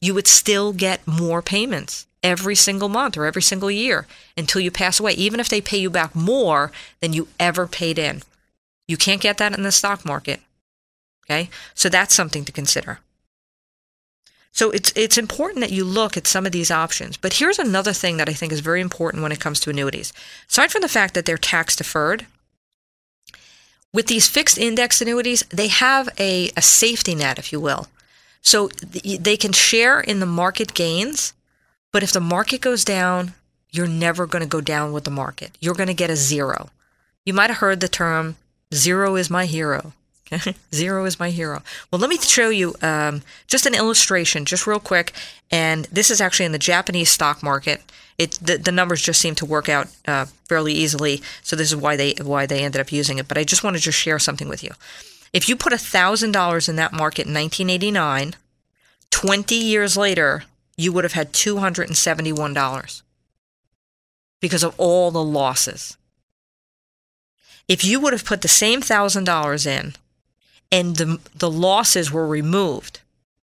you 0.00 0.14
would 0.14 0.28
still 0.28 0.72
get 0.72 1.06
more 1.06 1.42
payments 1.42 2.06
every 2.22 2.54
single 2.54 2.88
month 2.88 3.16
or 3.16 3.24
every 3.24 3.42
single 3.42 3.70
year 3.70 4.06
until 4.36 4.60
you 4.60 4.70
pass 4.70 5.00
away, 5.00 5.12
even 5.12 5.40
if 5.40 5.48
they 5.48 5.60
pay 5.60 5.78
you 5.78 5.90
back 5.90 6.14
more 6.14 6.70
than 7.00 7.12
you 7.12 7.28
ever 7.38 7.66
paid 7.66 7.98
in. 7.98 8.22
You 8.90 8.96
can't 8.96 9.20
get 9.20 9.38
that 9.38 9.56
in 9.56 9.62
the 9.62 9.70
stock 9.70 10.04
market. 10.04 10.40
Okay? 11.24 11.48
So 11.74 11.88
that's 11.88 12.12
something 12.12 12.44
to 12.44 12.50
consider. 12.50 12.98
So 14.50 14.72
it's 14.72 14.92
it's 14.96 15.16
important 15.16 15.60
that 15.60 15.70
you 15.70 15.84
look 15.84 16.16
at 16.16 16.26
some 16.26 16.44
of 16.44 16.50
these 16.50 16.72
options. 16.72 17.16
But 17.16 17.34
here's 17.34 17.60
another 17.60 17.92
thing 17.92 18.16
that 18.16 18.28
I 18.28 18.32
think 18.32 18.52
is 18.52 18.58
very 18.58 18.80
important 18.80 19.22
when 19.22 19.30
it 19.30 19.38
comes 19.38 19.60
to 19.60 19.70
annuities. 19.70 20.12
Aside 20.50 20.72
from 20.72 20.82
the 20.82 20.88
fact 20.88 21.14
that 21.14 21.24
they're 21.24 21.38
tax 21.38 21.76
deferred, 21.76 22.26
with 23.92 24.08
these 24.08 24.26
fixed 24.26 24.58
index 24.58 25.00
annuities, 25.00 25.44
they 25.50 25.68
have 25.68 26.08
a, 26.18 26.50
a 26.56 26.62
safety 26.62 27.14
net, 27.14 27.38
if 27.38 27.52
you 27.52 27.60
will. 27.60 27.86
So 28.42 28.68
they 28.68 29.36
can 29.36 29.52
share 29.52 30.00
in 30.00 30.18
the 30.18 30.26
market 30.26 30.74
gains, 30.74 31.32
but 31.92 32.02
if 32.02 32.12
the 32.12 32.20
market 32.20 32.60
goes 32.60 32.84
down, 32.84 33.34
you're 33.70 33.86
never 33.86 34.26
going 34.26 34.42
to 34.42 34.48
go 34.48 34.60
down 34.60 34.92
with 34.92 35.04
the 35.04 35.10
market. 35.10 35.52
You're 35.60 35.74
going 35.74 35.94
to 35.94 36.02
get 36.02 36.10
a 36.10 36.16
zero. 36.16 36.70
You 37.24 37.34
might 37.34 37.50
have 37.50 37.58
heard 37.58 37.80
the 37.80 37.88
term 37.88 38.36
zero 38.72 39.16
is 39.16 39.30
my 39.30 39.46
hero. 39.46 39.92
Zero 40.72 41.04
is 41.06 41.18
my 41.18 41.30
hero. 41.30 41.62
Well, 41.90 42.00
let 42.00 42.08
me 42.08 42.16
show 42.18 42.50
you 42.50 42.76
um, 42.82 43.22
just 43.48 43.66
an 43.66 43.74
illustration, 43.74 44.44
just 44.44 44.66
real 44.66 44.78
quick. 44.78 45.12
And 45.50 45.86
this 45.86 46.10
is 46.10 46.20
actually 46.20 46.46
in 46.46 46.52
the 46.52 46.58
Japanese 46.58 47.10
stock 47.10 47.42
market. 47.42 47.82
It 48.16 48.38
the, 48.40 48.56
the 48.56 48.70
numbers 48.70 49.02
just 49.02 49.20
seem 49.20 49.34
to 49.36 49.44
work 49.44 49.68
out 49.68 49.88
uh, 50.06 50.26
fairly 50.48 50.72
easily. 50.72 51.22
So 51.42 51.56
this 51.56 51.72
is 51.72 51.76
why 51.76 51.96
they 51.96 52.14
why 52.22 52.46
they 52.46 52.62
ended 52.62 52.80
up 52.80 52.92
using 52.92 53.18
it. 53.18 53.26
But 53.26 53.38
I 53.38 53.44
just 53.44 53.64
wanted 53.64 53.82
to 53.82 53.92
share 53.92 54.18
something 54.18 54.48
with 54.48 54.62
you. 54.62 54.70
If 55.32 55.48
you 55.48 55.56
put 55.56 55.72
thousand 55.80 56.32
dollars 56.32 56.68
in 56.68 56.76
that 56.76 56.92
market 56.92 57.26
in 57.26 57.34
1989, 57.34 58.36
20 59.10 59.54
years 59.54 59.96
later, 59.96 60.44
you 60.76 60.92
would 60.92 61.04
have 61.04 61.12
had 61.12 61.32
$271 61.32 63.02
because 64.40 64.62
of 64.62 64.74
all 64.78 65.10
the 65.10 65.22
losses. 65.22 65.96
If 67.70 67.84
you 67.84 68.00
would 68.00 68.12
have 68.12 68.26
put 68.26 68.42
the 68.42 68.48
same 68.48 68.82
$1,000 68.82 69.66
in 69.66 69.94
and 70.72 70.96
the 70.96 71.20
the 71.34 71.50
losses 71.50 72.12
were 72.12 72.26
removed. 72.26 73.00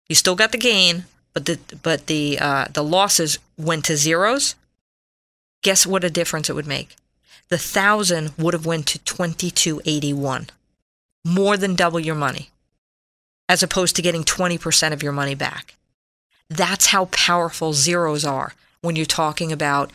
You 0.07 0.15
still 0.15 0.35
got 0.35 0.51
the 0.51 0.57
gain, 0.57 1.05
but 1.33 1.45
the 1.45 1.59
but 1.83 2.07
the 2.07 2.39
uh, 2.39 2.65
the 2.73 2.83
losses 2.83 3.39
went 3.57 3.85
to 3.85 3.97
zeros. 3.97 4.55
Guess 5.63 5.85
what 5.85 6.03
a 6.03 6.09
difference 6.09 6.49
it 6.49 6.55
would 6.55 6.67
make? 6.67 6.95
The 7.49 7.57
thousand 7.57 8.33
would 8.37 8.53
have 8.53 8.65
went 8.65 8.87
to 8.87 8.99
twenty 8.99 9.51
two 9.51 9.81
eighty 9.85 10.13
one, 10.13 10.47
more 11.25 11.57
than 11.57 11.75
double 11.75 11.99
your 11.99 12.15
money, 12.15 12.49
as 13.49 13.63
opposed 13.63 13.95
to 13.97 14.01
getting 14.01 14.23
twenty 14.23 14.57
percent 14.57 14.93
of 14.93 15.03
your 15.03 15.13
money 15.13 15.35
back. 15.35 15.75
That's 16.49 16.87
how 16.87 17.05
powerful 17.05 17.73
zeros 17.73 18.23
are 18.23 18.53
when 18.81 18.95
you're 18.95 19.05
talking 19.05 19.51
about 19.51 19.91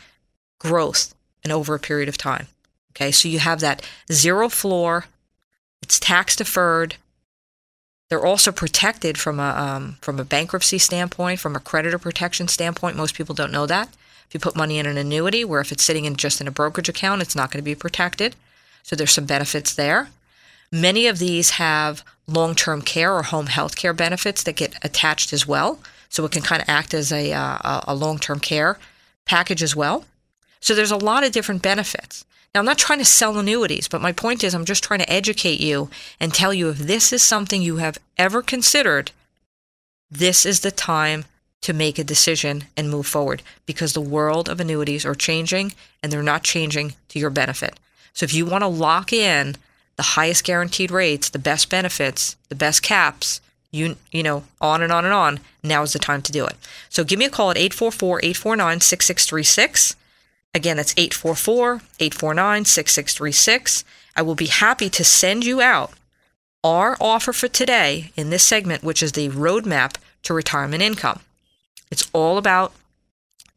growth 0.59 1.15
and 1.43 1.51
over 1.51 1.73
a 1.73 1.79
period 1.79 2.09
of 2.09 2.17
time. 2.17 2.47
Okay, 2.95 3.11
so 3.11 3.27
you 3.27 3.39
have 3.39 3.59
that 3.61 3.81
zero 4.11 4.49
floor, 4.49 5.05
it's 5.81 5.99
tax 5.99 6.35
deferred, 6.35 6.95
they're 8.13 8.23
also 8.23 8.51
protected 8.51 9.17
from 9.17 9.39
a 9.39 9.49
um, 9.57 9.97
from 10.01 10.19
a 10.19 10.23
bankruptcy 10.23 10.77
standpoint, 10.77 11.39
from 11.39 11.55
a 11.55 11.59
creditor 11.59 11.97
protection 11.97 12.47
standpoint. 12.47 12.95
Most 12.95 13.15
people 13.15 13.33
don't 13.33 13.51
know 13.51 13.65
that. 13.65 13.89
If 14.27 14.35
you 14.35 14.39
put 14.39 14.55
money 14.55 14.77
in 14.77 14.85
an 14.85 14.97
annuity, 14.97 15.43
where 15.43 15.61
if 15.61 15.71
it's 15.71 15.83
sitting 15.83 16.05
in 16.05 16.15
just 16.15 16.39
in 16.39 16.47
a 16.47 16.51
brokerage 16.51 16.89
account, 16.89 17.23
it's 17.23 17.35
not 17.35 17.49
going 17.49 17.57
to 17.57 17.63
be 17.63 17.73
protected. 17.73 18.35
So 18.83 18.95
there's 18.95 19.11
some 19.11 19.25
benefits 19.25 19.73
there. 19.73 20.09
Many 20.71 21.07
of 21.07 21.17
these 21.17 21.51
have 21.51 22.03
long-term 22.27 22.83
care 22.83 23.13
or 23.13 23.23
home 23.23 23.47
health 23.47 23.75
care 23.75 23.93
benefits 23.93 24.43
that 24.43 24.57
get 24.57 24.75
attached 24.83 25.33
as 25.33 25.47
well. 25.47 25.79
So 26.09 26.23
it 26.25 26.31
can 26.31 26.43
kind 26.43 26.61
of 26.61 26.69
act 26.69 26.93
as 26.93 27.11
a, 27.11 27.33
uh, 27.33 27.81
a 27.87 27.95
long-term 27.95 28.41
care 28.41 28.77
package 29.25 29.63
as 29.63 29.75
well. 29.75 30.05
So 30.59 30.75
there's 30.75 30.91
a 30.91 30.97
lot 30.97 31.23
of 31.23 31.31
different 31.31 31.63
benefits. 31.63 32.25
Now, 32.53 32.59
I'm 32.59 32.65
not 32.65 32.77
trying 32.77 32.99
to 32.99 33.05
sell 33.05 33.39
annuities, 33.39 33.87
but 33.87 34.01
my 34.01 34.11
point 34.11 34.43
is 34.43 34.53
I'm 34.53 34.65
just 34.65 34.83
trying 34.83 34.99
to 34.99 35.11
educate 35.11 35.59
you 35.59 35.89
and 36.19 36.31
tell 36.31 36.53
you 36.53 36.69
if 36.69 36.77
this 36.77 37.11
is 37.11 37.23
something 37.23 37.63
you 37.63 37.77
have 37.77 37.97
ever 38.15 38.43
considered, 38.43 39.11
this 40.11 40.45
is 40.45 40.59
the 40.59 40.69
time 40.69 41.25
to 41.61 41.73
make 41.73 41.97
a 41.97 42.03
decision 42.03 42.65
and 42.77 42.91
move 42.91 43.07
forward 43.07 43.41
because 43.65 43.93
the 43.93 44.01
world 44.01 44.49
of 44.49 44.59
annuities 44.59 45.05
are 45.05 45.15
changing 45.15 45.73
and 46.03 46.11
they're 46.11 46.21
not 46.21 46.43
changing 46.43 46.93
to 47.07 47.17
your 47.17 47.31
benefit. 47.31 47.79
So 48.13 48.25
if 48.25 48.35
you 48.35 48.45
want 48.45 48.61
to 48.61 48.67
lock 48.67 49.11
in 49.11 49.55
the 49.95 50.03
highest 50.03 50.43
guaranteed 50.43 50.91
rates, 50.91 51.29
the 51.29 51.39
best 51.39 51.69
benefits, 51.69 52.35
the 52.49 52.55
best 52.55 52.83
caps, 52.83 53.41
you 53.71 53.95
you 54.11 54.21
know, 54.21 54.43
on 54.61 54.83
and 54.83 54.91
on 54.91 55.05
and 55.05 55.13
on, 55.13 55.39
now 55.63 55.81
is 55.81 55.93
the 55.93 55.99
time 55.99 56.21
to 56.21 56.31
do 56.31 56.45
it. 56.45 56.55
So 56.89 57.03
give 57.03 57.17
me 57.17 57.25
a 57.25 57.31
call 57.31 57.49
at 57.49 57.57
844-849-6636. 57.57 59.95
Again, 60.53 60.77
that's 60.77 60.93
844-849-6636. 60.93 63.83
I 64.15 64.21
will 64.21 64.35
be 64.35 64.45
happy 64.45 64.91
to 64.91 65.03
send 65.03 65.43
you 65.43 65.61
out 65.61 65.91
our 66.63 66.95
offer 67.01 67.33
for 67.33 67.47
today 67.47 68.11
in 68.15 68.29
this 68.29 68.43
segment, 68.43 68.83
which 68.83 69.01
is 69.01 69.13
the 69.13 69.29
roadmap 69.29 69.95
to 70.23 70.33
retirement 70.33 70.83
income. 70.83 71.19
It's 71.91 72.09
all 72.13 72.37
about 72.37 72.73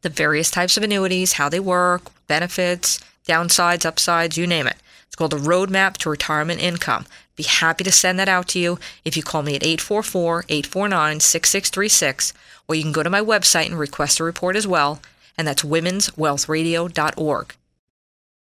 the 0.01 0.09
various 0.09 0.51
types 0.51 0.77
of 0.77 0.83
annuities, 0.83 1.33
how 1.33 1.49
they 1.49 1.59
work, 1.59 2.11
benefits, 2.27 2.99
downsides, 3.27 3.85
upsides, 3.85 4.37
you 4.37 4.47
name 4.47 4.67
it. 4.67 4.77
It's 5.05 5.15
called 5.15 5.31
the 5.31 5.37
Roadmap 5.37 5.97
to 5.97 6.09
Retirement 6.09 6.61
Income. 6.61 7.05
Be 7.35 7.43
happy 7.43 7.83
to 7.83 7.91
send 7.91 8.19
that 8.19 8.29
out 8.29 8.47
to 8.49 8.59
you 8.59 8.79
if 9.05 9.15
you 9.15 9.23
call 9.23 9.43
me 9.43 9.55
at 9.55 9.63
844 9.63 10.45
849 10.49 11.19
6636, 11.19 12.33
or 12.67 12.75
you 12.75 12.83
can 12.83 12.91
go 12.91 13.03
to 13.03 13.09
my 13.09 13.21
website 13.21 13.67
and 13.67 13.79
request 13.79 14.19
a 14.19 14.23
report 14.23 14.55
as 14.55 14.67
well, 14.67 14.99
and 15.37 15.47
that's 15.47 15.63
womenswealthradio.org. 15.63 17.55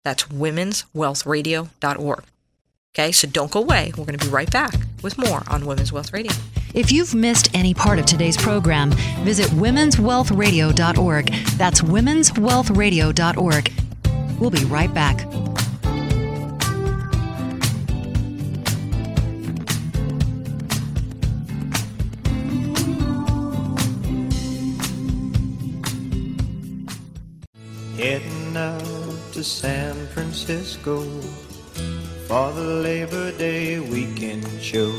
That's 0.05 0.25
womenswealthradio.org. 0.25 2.25
Okay, 2.93 3.13
so 3.13 3.29
don't 3.29 3.53
go 3.53 3.61
away. 3.61 3.93
We're 3.97 4.05
going 4.05 4.19
to 4.19 4.25
be 4.25 4.33
right 4.33 4.51
back 4.51 4.75
with 5.03 5.17
more 5.17 5.43
on 5.49 5.65
Women's 5.65 5.93
Wealth 5.93 6.13
Radio. 6.13 6.33
If 6.75 6.91
you've 6.91 7.15
missed 7.15 7.49
any 7.55 7.73
part 7.75 8.01
of 8.01 8.07
today's 8.07 8.37
program, 8.37 8.91
visit 9.25 9.47
womenswealthradio.org. 9.51 11.27
That's 11.57 11.83
womenswealthradio.org. 11.83 13.73
We'll 14.41 14.51
be 14.51 14.65
right 14.65 14.93
back. 14.93 15.25
Heading 28.01 28.57
out 28.57 28.81
to 29.35 29.45
San 29.45 29.95
Francisco 30.15 31.03
for 32.27 32.51
the 32.53 32.81
Labor 32.83 33.31
Day 33.33 33.79
weekend 33.79 34.49
show. 34.63 34.91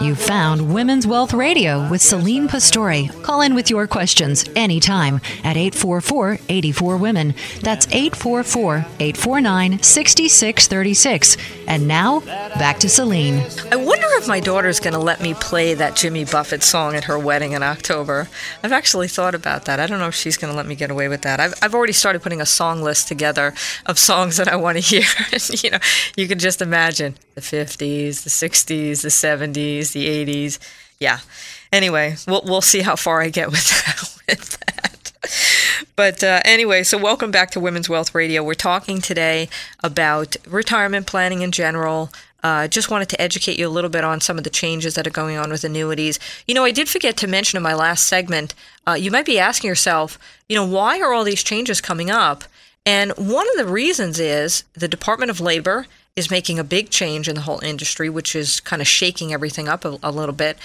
You 0.00 0.14
found 0.14 0.72
Women's 0.72 1.06
Wealth 1.06 1.32
Radio 1.32 1.88
with 1.90 2.00
Celine 2.00 2.46
Pastore. 2.46 3.08
Call 3.22 3.40
in 3.40 3.56
with 3.56 3.70
your 3.70 3.88
questions 3.88 4.48
anytime 4.54 5.20
at 5.42 5.56
844 5.56 6.38
84 6.48 6.96
Women. 6.96 7.34
That's 7.60 7.86
844 7.88 8.74
849 9.00 9.82
6636. 9.82 11.36
And 11.66 11.88
now, 11.88 12.20
back 12.20 12.78
to 12.78 12.88
Celine. 12.88 13.44
I 13.72 13.76
wonder 13.76 14.06
if 14.12 14.28
my 14.28 14.38
daughter's 14.38 14.78
going 14.78 14.94
to 14.94 15.00
let 15.00 15.20
me 15.20 15.34
play 15.34 15.74
that 15.74 15.96
Jimmy 15.96 16.24
Buffett 16.24 16.62
song 16.62 16.94
at 16.94 17.04
her 17.04 17.18
wedding 17.18 17.52
in 17.52 17.64
October. 17.64 18.28
I've 18.62 18.72
actually 18.72 19.08
thought 19.08 19.34
about 19.34 19.64
that. 19.64 19.80
I 19.80 19.86
don't 19.88 19.98
know 19.98 20.06
if 20.08 20.14
she's 20.14 20.36
going 20.36 20.52
to 20.52 20.56
let 20.56 20.66
me 20.66 20.76
get 20.76 20.90
away 20.90 21.08
with 21.08 21.22
that. 21.22 21.40
I've, 21.40 21.54
I've 21.60 21.74
already 21.74 21.92
started 21.92 22.22
putting 22.22 22.40
a 22.40 22.46
song 22.46 22.80
list 22.82 23.08
together 23.08 23.54
of 23.86 23.98
songs 23.98 24.36
that 24.36 24.46
I 24.46 24.54
want 24.54 24.76
to 24.76 24.80
hear. 24.80 25.02
you 25.50 25.70
know, 25.70 25.78
you 26.16 26.28
can 26.28 26.38
just 26.38 26.62
imagine 26.62 27.16
the 27.34 27.40
50s, 27.40 28.22
the 28.22 28.30
60s, 28.30 29.02
the 29.02 29.10
70s, 29.22 29.92
the 29.92 30.06
80s. 30.06 30.58
Yeah. 30.98 31.20
Anyway, 31.72 32.16
we'll, 32.26 32.42
we'll 32.44 32.60
see 32.60 32.80
how 32.80 32.96
far 32.96 33.20
I 33.20 33.28
get 33.28 33.50
with 33.50 33.68
that. 33.86 34.36
With 34.36 34.58
that. 34.60 34.76
But 35.96 36.22
uh, 36.22 36.40
anyway, 36.44 36.82
so 36.82 36.98
welcome 36.98 37.30
back 37.30 37.50
to 37.52 37.60
Women's 37.60 37.88
Wealth 37.88 38.14
Radio. 38.14 38.42
We're 38.42 38.54
talking 38.54 39.00
today 39.00 39.48
about 39.82 40.36
retirement 40.46 41.06
planning 41.06 41.42
in 41.42 41.52
general. 41.52 42.10
Uh, 42.42 42.68
just 42.68 42.90
wanted 42.90 43.08
to 43.08 43.20
educate 43.20 43.58
you 43.58 43.66
a 43.66 43.70
little 43.70 43.90
bit 43.90 44.04
on 44.04 44.20
some 44.20 44.38
of 44.38 44.44
the 44.44 44.50
changes 44.50 44.94
that 44.94 45.06
are 45.06 45.10
going 45.10 45.36
on 45.36 45.50
with 45.50 45.64
annuities. 45.64 46.20
You 46.46 46.54
know, 46.54 46.64
I 46.64 46.70
did 46.70 46.88
forget 46.88 47.16
to 47.18 47.26
mention 47.26 47.56
in 47.56 47.62
my 47.62 47.74
last 47.74 48.06
segment, 48.06 48.54
uh, 48.86 48.92
you 48.92 49.10
might 49.10 49.26
be 49.26 49.38
asking 49.38 49.68
yourself, 49.68 50.18
you 50.48 50.54
know, 50.54 50.64
why 50.64 51.00
are 51.00 51.12
all 51.12 51.24
these 51.24 51.42
changes 51.42 51.80
coming 51.80 52.10
up? 52.10 52.44
And 52.84 53.10
one 53.16 53.48
of 53.50 53.56
the 53.56 53.70
reasons 53.72 54.20
is 54.20 54.62
the 54.74 54.86
Department 54.86 55.30
of 55.30 55.40
Labor 55.40 55.86
is 56.16 56.30
making 56.30 56.58
a 56.58 56.64
big 56.64 56.88
change 56.88 57.28
in 57.28 57.34
the 57.34 57.42
whole 57.42 57.62
industry, 57.62 58.08
which 58.08 58.34
is 58.34 58.58
kind 58.60 58.80
of 58.80 58.88
shaking 58.88 59.32
everything 59.32 59.68
up 59.68 59.84
a, 59.84 59.98
a, 60.02 60.10
little 60.10 60.34
bit. 60.34 60.56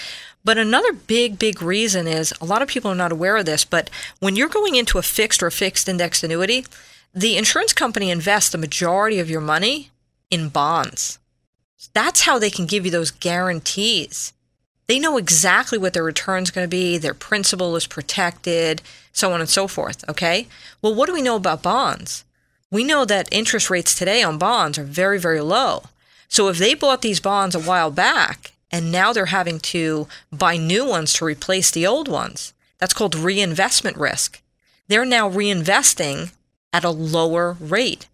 But 0.46 0.58
another 0.58 0.94
big, 0.94 1.38
big 1.38 1.62
reason 1.62 2.08
is 2.08 2.34
a 2.40 2.46
lot 2.46 2.62
of 2.62 2.70
people 2.70 2.90
are 2.90 2.96
not 2.96 3.12
aware 3.12 3.36
of 3.36 3.46
this, 3.46 3.66
but 3.66 3.90
when 4.20 4.38
you're 4.38 4.48
going 4.48 4.76
into 4.76 4.98
a 4.98 5.04
fixed 5.04 5.44
or 5.44 5.52
fixed 5.52 5.90
index 5.90 6.24
annuity, 6.24 6.66
the 7.14 7.38
insurance 7.38 7.74
company 7.74 8.10
invests 8.10 8.50
the 8.50 8.58
majority 8.58 9.20
of 9.20 9.30
your 9.30 9.42
money 9.42 9.92
in 10.32 10.48
bonds. 10.48 11.20
That's 11.94 12.22
how 12.22 12.40
they 12.40 12.50
can 12.50 12.66
give 12.66 12.86
you 12.86 12.92
those 12.92 13.12
guarantees. 13.12 14.34
They 14.88 15.00
know 15.00 15.18
exactly 15.18 15.78
what 15.78 15.94
their 15.94 16.04
return 16.04 16.44
is 16.44 16.52
going 16.52 16.66
to 16.66 16.70
be, 16.70 16.98
their 16.98 17.14
principal 17.14 17.76
is 17.76 17.88
protected, 17.88 18.82
so 19.12 19.34
on 19.34 19.42
and 19.42 19.50
so 19.50 19.68
forth. 19.68 20.08
Okay? 20.10 20.48
Well, 20.82 20.96
what 20.96 21.08
do 21.08 21.14
we 21.14 21.22
know 21.22 21.36
about 21.36 21.62
bonds? 21.62 22.24
We 22.72 22.86
know 22.86 23.04
that 23.06 23.28
interest 23.32 23.70
rates 23.70 23.94
today 23.94 24.24
on 24.24 24.38
bonds 24.38 24.78
are 24.78 24.84
very, 24.84 25.20
very 25.20 25.42
low. 25.42 25.84
So 26.30 26.48
if 26.48 26.58
they 26.58 26.74
bought 26.74 27.02
these 27.02 27.20
bonds 27.20 27.54
a 27.54 27.60
while 27.60 27.92
back 27.92 28.54
and 28.72 28.92
now 28.92 29.12
they're 29.12 29.26
having 29.26 29.60
to 29.60 30.08
buy 30.32 30.56
new 30.56 30.86
ones 30.86 31.12
to 31.14 31.26
replace 31.26 31.70
the 31.70 31.86
old 31.86 32.08
ones, 32.08 32.54
that's 32.80 32.94
called 32.94 33.14
reinvestment 33.14 33.98
risk. 33.98 34.42
They're 34.88 35.06
now 35.06 35.30
reinvesting 35.30 36.32
at 36.72 36.86
a 36.86 36.90
lower 36.90 37.58
rate. 37.60 38.08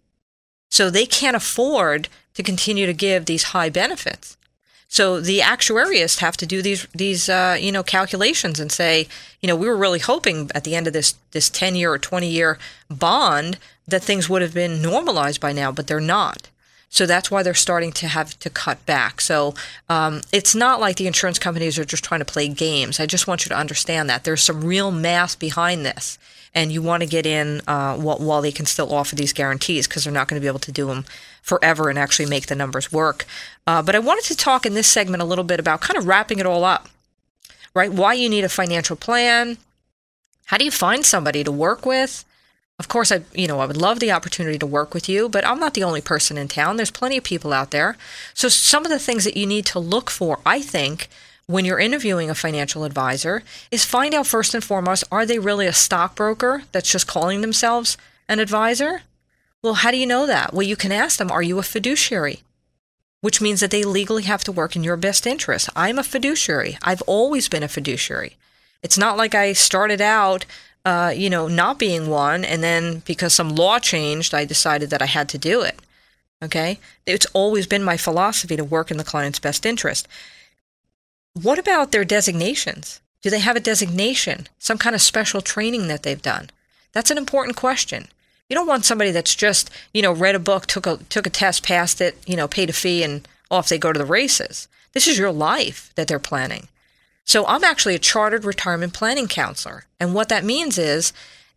So 0.70 0.90
they 0.90 1.06
can't 1.06 1.36
afford 1.36 2.08
to 2.34 2.42
continue 2.42 2.86
to 2.86 2.92
give 2.92 3.24
these 3.24 3.44
high 3.44 3.70
benefits. 3.70 4.36
So 4.88 5.20
the 5.20 5.38
actuarists 5.40 6.18
have 6.18 6.36
to 6.38 6.46
do 6.46 6.62
these 6.62 6.86
these 6.94 7.28
uh, 7.28 7.58
you 7.60 7.70
know 7.70 7.82
calculations 7.82 8.58
and 8.58 8.72
say, 8.72 9.06
you 9.40 9.46
know, 9.46 9.56
we 9.56 9.68
were 9.68 9.76
really 9.76 9.98
hoping 9.98 10.50
at 10.54 10.64
the 10.64 10.74
end 10.74 10.86
of 10.86 10.92
this 10.92 11.14
this 11.32 11.50
10 11.50 11.76
year 11.76 11.92
or 11.92 11.98
20 11.98 12.28
year 12.28 12.58
bond 12.90 13.58
that 13.88 14.02
things 14.02 14.28
would 14.28 14.42
have 14.42 14.54
been 14.54 14.80
normalized 14.82 15.40
by 15.40 15.52
now, 15.52 15.72
but 15.72 15.86
they're 15.86 16.00
not. 16.00 16.50
So 16.90 17.04
that's 17.04 17.30
why 17.30 17.42
they're 17.42 17.54
starting 17.54 17.92
to 17.92 18.08
have 18.08 18.38
to 18.38 18.48
cut 18.48 18.84
back. 18.86 19.20
So 19.20 19.54
um, 19.88 20.22
it's 20.32 20.54
not 20.54 20.80
like 20.80 20.96
the 20.96 21.06
insurance 21.06 21.38
companies 21.38 21.78
are 21.78 21.84
just 21.84 22.04
trying 22.04 22.20
to 22.20 22.24
play 22.24 22.48
games. 22.48 22.98
I 22.98 23.06
just 23.06 23.26
want 23.26 23.44
you 23.44 23.50
to 23.50 23.58
understand 23.58 24.08
that 24.08 24.24
there's 24.24 24.42
some 24.42 24.64
real 24.64 24.90
math 24.90 25.38
behind 25.38 25.84
this, 25.84 26.18
and 26.54 26.72
you 26.72 26.80
want 26.80 27.02
to 27.02 27.08
get 27.08 27.26
in 27.26 27.60
uh, 27.66 27.96
while, 27.96 28.18
while 28.18 28.40
they 28.40 28.52
can 28.52 28.64
still 28.64 28.94
offer 28.94 29.14
these 29.14 29.34
guarantees 29.34 29.86
because 29.86 30.04
they're 30.04 30.12
not 30.12 30.28
going 30.28 30.40
to 30.40 30.44
be 30.44 30.48
able 30.48 30.58
to 30.60 30.72
do 30.72 30.86
them 30.86 31.04
forever 31.42 31.90
and 31.90 31.98
actually 31.98 32.28
make 32.28 32.46
the 32.46 32.54
numbers 32.54 32.90
work. 32.90 33.26
Uh, 33.66 33.82
but 33.82 33.94
I 33.94 33.98
wanted 33.98 34.24
to 34.24 34.36
talk 34.36 34.64
in 34.64 34.74
this 34.74 34.86
segment 34.86 35.22
a 35.22 35.26
little 35.26 35.44
bit 35.44 35.60
about 35.60 35.82
kind 35.82 35.98
of 35.98 36.06
wrapping 36.06 36.38
it 36.38 36.46
all 36.46 36.64
up, 36.64 36.88
right? 37.74 37.92
Why 37.92 38.14
you 38.14 38.30
need 38.30 38.44
a 38.44 38.48
financial 38.48 38.96
plan. 38.96 39.58
How 40.46 40.56
do 40.56 40.64
you 40.64 40.70
find 40.70 41.04
somebody 41.04 41.44
to 41.44 41.52
work 41.52 41.84
with? 41.84 42.24
Of 42.78 42.86
course, 42.86 43.10
I 43.10 43.22
you 43.34 43.48
know 43.48 43.60
I 43.60 43.66
would 43.66 43.76
love 43.76 43.98
the 43.98 44.12
opportunity 44.12 44.58
to 44.58 44.66
work 44.66 44.94
with 44.94 45.08
you, 45.08 45.28
but 45.28 45.44
I'm 45.44 45.58
not 45.58 45.74
the 45.74 45.82
only 45.82 46.00
person 46.00 46.38
in 46.38 46.46
town. 46.48 46.76
There's 46.76 46.92
plenty 46.92 47.16
of 47.16 47.24
people 47.24 47.52
out 47.52 47.72
there. 47.72 47.96
So 48.34 48.48
some 48.48 48.84
of 48.84 48.90
the 48.90 49.00
things 49.00 49.24
that 49.24 49.36
you 49.36 49.46
need 49.46 49.66
to 49.66 49.80
look 49.80 50.10
for, 50.10 50.38
I 50.46 50.60
think, 50.62 51.08
when 51.46 51.64
you're 51.64 51.80
interviewing 51.80 52.30
a 52.30 52.34
financial 52.34 52.84
advisor, 52.84 53.42
is 53.70 53.84
find 53.84 54.14
out 54.14 54.26
first 54.26 54.54
and 54.54 54.62
foremost 54.62 55.02
are 55.10 55.26
they 55.26 55.38
really 55.38 55.66
a 55.66 55.72
stockbroker 55.72 56.62
that's 56.72 56.90
just 56.90 57.06
calling 57.08 57.40
themselves 57.40 57.96
an 58.28 58.38
advisor? 58.38 59.02
Well, 59.62 59.74
how 59.74 59.90
do 59.90 59.96
you 59.96 60.06
know 60.06 60.26
that? 60.26 60.52
Well, 60.52 60.62
you 60.62 60.76
can 60.76 60.92
ask 60.92 61.18
them, 61.18 61.32
are 61.32 61.42
you 61.42 61.58
a 61.58 61.64
fiduciary? 61.64 62.42
Which 63.22 63.40
means 63.40 63.58
that 63.58 63.72
they 63.72 63.82
legally 63.82 64.22
have 64.22 64.44
to 64.44 64.52
work 64.52 64.76
in 64.76 64.84
your 64.84 64.96
best 64.96 65.26
interest. 65.26 65.68
I'm 65.74 65.98
a 65.98 66.04
fiduciary. 66.04 66.78
I've 66.82 67.02
always 67.02 67.48
been 67.48 67.64
a 67.64 67.68
fiduciary. 67.68 68.36
It's 68.82 68.98
not 68.98 69.16
like 69.16 69.34
I 69.34 69.54
started 69.54 70.00
out 70.00 70.46
uh, 70.84 71.12
you 71.14 71.28
know, 71.28 71.48
not 71.48 71.78
being 71.78 72.08
one, 72.08 72.44
and 72.44 72.62
then 72.62 73.02
because 73.04 73.34
some 73.34 73.54
law 73.54 73.78
changed, 73.78 74.34
I 74.34 74.44
decided 74.44 74.90
that 74.90 75.02
I 75.02 75.06
had 75.06 75.28
to 75.30 75.38
do 75.38 75.62
it. 75.62 75.78
Okay? 76.42 76.78
It's 77.06 77.26
always 77.32 77.66
been 77.66 77.82
my 77.82 77.96
philosophy 77.96 78.56
to 78.56 78.64
work 78.64 78.90
in 78.90 78.96
the 78.96 79.04
client's 79.04 79.38
best 79.38 79.66
interest. 79.66 80.08
What 81.34 81.58
about 81.58 81.92
their 81.92 82.04
designations? 82.04 83.00
Do 83.22 83.30
they 83.30 83.40
have 83.40 83.56
a 83.56 83.60
designation, 83.60 84.46
some 84.58 84.78
kind 84.78 84.94
of 84.94 85.02
special 85.02 85.40
training 85.40 85.88
that 85.88 86.04
they've 86.04 86.22
done? 86.22 86.50
That's 86.92 87.10
an 87.10 87.18
important 87.18 87.56
question. 87.56 88.08
You 88.48 88.54
don't 88.54 88.66
want 88.66 88.84
somebody 88.84 89.10
that's 89.10 89.34
just, 89.34 89.70
you 89.92 90.00
know, 90.00 90.12
read 90.12 90.34
a 90.34 90.38
book, 90.40 90.66
took 90.66 90.86
a 90.86 90.96
took 91.10 91.26
a 91.26 91.30
test, 91.30 91.62
passed 91.62 92.00
it, 92.00 92.16
you 92.26 92.36
know, 92.36 92.48
paid 92.48 92.70
a 92.70 92.72
fee 92.72 93.02
and 93.02 93.28
off 93.50 93.68
they 93.68 93.78
go 93.78 93.92
to 93.92 93.98
the 93.98 94.06
races. 94.06 94.68
This 94.92 95.06
is 95.06 95.18
your 95.18 95.32
life 95.32 95.92
that 95.96 96.08
they're 96.08 96.18
planning. 96.18 96.68
So 97.28 97.44
I'm 97.46 97.62
actually 97.62 97.94
a 97.94 97.98
chartered 97.98 98.46
retirement 98.46 98.94
planning 98.94 99.28
counselor. 99.28 99.84
And 100.00 100.14
what 100.14 100.30
that 100.30 100.44
means 100.44 100.78
is 100.78 101.12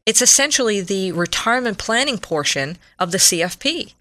It's 0.05 0.21
essentially 0.21 0.81
the 0.81 1.11
retirement 1.11 1.77
planning 1.77 2.17
portion 2.17 2.77
of 2.99 3.11
the 3.11 3.19
CFP. 3.19 3.93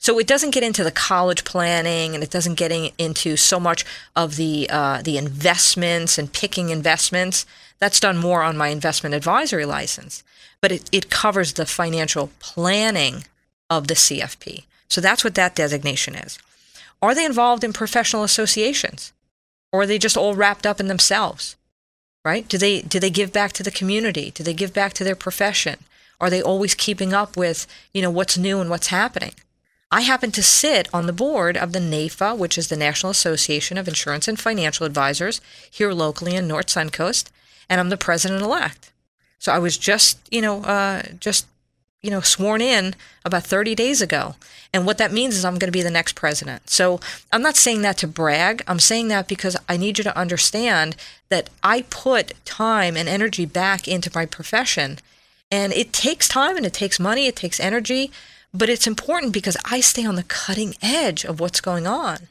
So 0.00 0.18
it 0.18 0.26
doesn't 0.26 0.50
get 0.50 0.64
into 0.64 0.84
the 0.84 0.90
college 0.90 1.44
planning, 1.44 2.14
and 2.14 2.22
it 2.22 2.30
doesn't 2.30 2.58
get 2.58 2.72
into 2.98 3.36
so 3.36 3.58
much 3.58 3.86
of 4.14 4.36
the 4.36 4.68
uh, 4.68 5.00
the 5.00 5.16
investments 5.16 6.18
and 6.18 6.30
picking 6.32 6.68
investments. 6.70 7.46
That's 7.78 8.00
done 8.00 8.18
more 8.18 8.42
on 8.42 8.56
my 8.56 8.68
investment 8.68 9.14
advisory 9.14 9.64
license, 9.64 10.24
but 10.60 10.72
it, 10.72 10.90
it 10.92 11.08
covers 11.08 11.52
the 11.52 11.64
financial 11.66 12.30
planning 12.40 13.24
of 13.70 13.86
the 13.86 13.94
CFP. 13.94 14.64
So 14.88 15.00
that's 15.00 15.24
what 15.24 15.36
that 15.36 15.54
designation 15.54 16.16
is. 16.16 16.38
Are 17.00 17.14
they 17.14 17.24
involved 17.24 17.64
in 17.64 17.72
professional 17.72 18.24
associations, 18.24 19.13
or 19.74 19.80
are 19.80 19.86
they 19.88 19.98
just 19.98 20.16
all 20.16 20.36
wrapped 20.36 20.66
up 20.66 20.78
in 20.78 20.86
themselves? 20.86 21.56
Right? 22.24 22.46
Do 22.46 22.56
they 22.56 22.82
do 22.82 23.00
they 23.00 23.10
give 23.10 23.32
back 23.32 23.52
to 23.54 23.64
the 23.64 23.72
community? 23.72 24.30
Do 24.30 24.44
they 24.44 24.54
give 24.54 24.72
back 24.72 24.92
to 24.92 25.02
their 25.02 25.16
profession? 25.16 25.80
Are 26.20 26.30
they 26.30 26.40
always 26.40 26.76
keeping 26.76 27.12
up 27.12 27.36
with 27.36 27.66
you 27.92 28.00
know 28.00 28.10
what's 28.10 28.38
new 28.38 28.60
and 28.60 28.70
what's 28.70 28.86
happening? 28.86 29.32
I 29.90 30.02
happen 30.02 30.30
to 30.30 30.44
sit 30.44 30.88
on 30.94 31.06
the 31.06 31.12
board 31.12 31.56
of 31.56 31.72
the 31.72 31.80
NAIFA 31.80 32.38
which 32.38 32.56
is 32.56 32.68
the 32.68 32.76
National 32.76 33.10
Association 33.10 33.76
of 33.76 33.88
Insurance 33.88 34.28
and 34.28 34.38
Financial 34.38 34.86
Advisors 34.86 35.40
here 35.68 35.92
locally 35.92 36.36
in 36.36 36.46
North 36.46 36.68
Suncoast, 36.68 37.30
and 37.68 37.80
I'm 37.80 37.90
the 37.90 37.96
president 37.96 38.42
elect. 38.42 38.92
So 39.40 39.50
I 39.52 39.58
was 39.58 39.76
just, 39.76 40.20
you 40.30 40.40
know, 40.40 40.62
uh, 40.62 41.02
just, 41.18 41.48
you 42.04 42.10
know, 42.10 42.20
sworn 42.20 42.60
in 42.60 42.94
about 43.24 43.44
30 43.44 43.74
days 43.74 44.02
ago. 44.02 44.34
And 44.74 44.84
what 44.84 44.98
that 44.98 45.10
means 45.10 45.34
is 45.34 45.44
I'm 45.44 45.54
going 45.54 45.72
to 45.72 45.78
be 45.78 45.80
the 45.80 45.90
next 45.90 46.14
president. 46.14 46.68
So 46.68 47.00
I'm 47.32 47.40
not 47.40 47.56
saying 47.56 47.80
that 47.80 47.96
to 47.98 48.06
brag. 48.06 48.62
I'm 48.68 48.78
saying 48.78 49.08
that 49.08 49.26
because 49.26 49.56
I 49.70 49.78
need 49.78 49.96
you 49.96 50.04
to 50.04 50.18
understand 50.18 50.96
that 51.30 51.48
I 51.62 51.86
put 51.88 52.34
time 52.44 52.94
and 52.94 53.08
energy 53.08 53.46
back 53.46 53.88
into 53.88 54.10
my 54.14 54.26
profession. 54.26 54.98
And 55.50 55.72
it 55.72 55.94
takes 55.94 56.28
time 56.28 56.58
and 56.58 56.66
it 56.66 56.74
takes 56.74 57.00
money, 57.00 57.26
it 57.26 57.36
takes 57.36 57.58
energy. 57.58 58.10
But 58.52 58.68
it's 58.68 58.86
important 58.86 59.32
because 59.32 59.56
I 59.64 59.80
stay 59.80 60.04
on 60.04 60.16
the 60.16 60.24
cutting 60.24 60.74
edge 60.82 61.24
of 61.24 61.40
what's 61.40 61.62
going 61.62 61.86
on. 61.86 62.28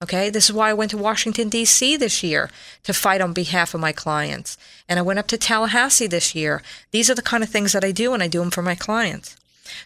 Okay, 0.00 0.30
this 0.30 0.44
is 0.44 0.52
why 0.52 0.70
I 0.70 0.74
went 0.74 0.92
to 0.92 0.96
Washington, 0.96 1.48
D.C. 1.48 1.96
this 1.96 2.22
year 2.22 2.50
to 2.84 2.92
fight 2.92 3.20
on 3.20 3.32
behalf 3.32 3.74
of 3.74 3.80
my 3.80 3.90
clients. 3.90 4.56
And 4.88 4.96
I 4.96 5.02
went 5.02 5.18
up 5.18 5.26
to 5.28 5.36
Tallahassee 5.36 6.06
this 6.06 6.36
year. 6.36 6.62
These 6.92 7.10
are 7.10 7.16
the 7.16 7.22
kind 7.22 7.42
of 7.42 7.50
things 7.50 7.72
that 7.72 7.82
I 7.82 7.90
do, 7.90 8.14
and 8.14 8.22
I 8.22 8.28
do 8.28 8.38
them 8.38 8.52
for 8.52 8.62
my 8.62 8.76
clients. 8.76 9.36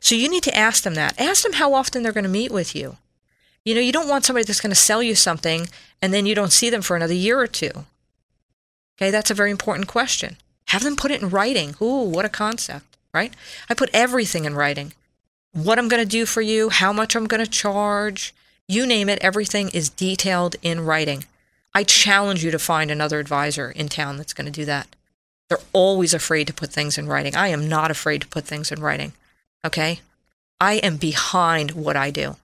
So 0.00 0.14
you 0.14 0.28
need 0.28 0.42
to 0.42 0.56
ask 0.56 0.82
them 0.82 0.94
that. 0.94 1.18
Ask 1.18 1.42
them 1.42 1.54
how 1.54 1.72
often 1.72 2.02
they're 2.02 2.12
going 2.12 2.24
to 2.24 2.30
meet 2.30 2.52
with 2.52 2.76
you. 2.76 2.98
You 3.64 3.74
know, 3.74 3.80
you 3.80 3.92
don't 3.92 4.08
want 4.08 4.26
somebody 4.26 4.44
that's 4.44 4.60
going 4.60 4.70
to 4.70 4.76
sell 4.76 5.02
you 5.02 5.14
something 5.14 5.68
and 6.02 6.12
then 6.12 6.26
you 6.26 6.34
don't 6.34 6.52
see 6.52 6.68
them 6.68 6.82
for 6.82 6.96
another 6.96 7.14
year 7.14 7.38
or 7.38 7.46
two. 7.46 7.86
Okay, 8.96 9.10
that's 9.10 9.30
a 9.30 9.34
very 9.34 9.50
important 9.50 9.86
question. 9.86 10.36
Have 10.68 10.82
them 10.82 10.96
put 10.96 11.10
it 11.10 11.22
in 11.22 11.30
writing. 11.30 11.74
Ooh, 11.80 12.02
what 12.02 12.24
a 12.24 12.28
concept, 12.28 12.96
right? 13.14 13.32
I 13.70 13.74
put 13.74 13.90
everything 13.92 14.44
in 14.44 14.54
writing 14.54 14.92
what 15.52 15.78
I'm 15.78 15.88
going 15.88 16.02
to 16.02 16.08
do 16.08 16.24
for 16.26 16.40
you, 16.40 16.70
how 16.70 16.92
much 16.92 17.14
I'm 17.14 17.26
going 17.26 17.44
to 17.44 17.50
charge, 17.50 18.34
you 18.68 18.86
name 18.86 19.08
it, 19.08 19.18
everything 19.22 19.68
is 19.70 19.88
detailed 19.88 20.56
in 20.62 20.84
writing. 20.84 21.24
I 21.74 21.84
challenge 21.84 22.44
you 22.44 22.50
to 22.50 22.58
find 22.58 22.90
another 22.90 23.18
advisor 23.18 23.70
in 23.70 23.88
town 23.88 24.16
that's 24.16 24.34
going 24.34 24.46
to 24.46 24.50
do 24.50 24.64
that. 24.66 24.88
They're 25.48 25.58
always 25.72 26.14
afraid 26.14 26.46
to 26.46 26.54
put 26.54 26.70
things 26.70 26.96
in 26.96 27.06
writing. 27.06 27.34
I 27.36 27.48
am 27.48 27.68
not 27.68 27.90
afraid 27.90 28.22
to 28.22 28.28
put 28.28 28.44
things 28.44 28.72
in 28.72 28.80
writing. 28.80 29.12
Okay? 29.64 30.00
I 30.60 30.74
am 30.74 30.96
behind 30.96 31.72
what 31.72 31.96
I 31.96 32.10
do. 32.10 32.36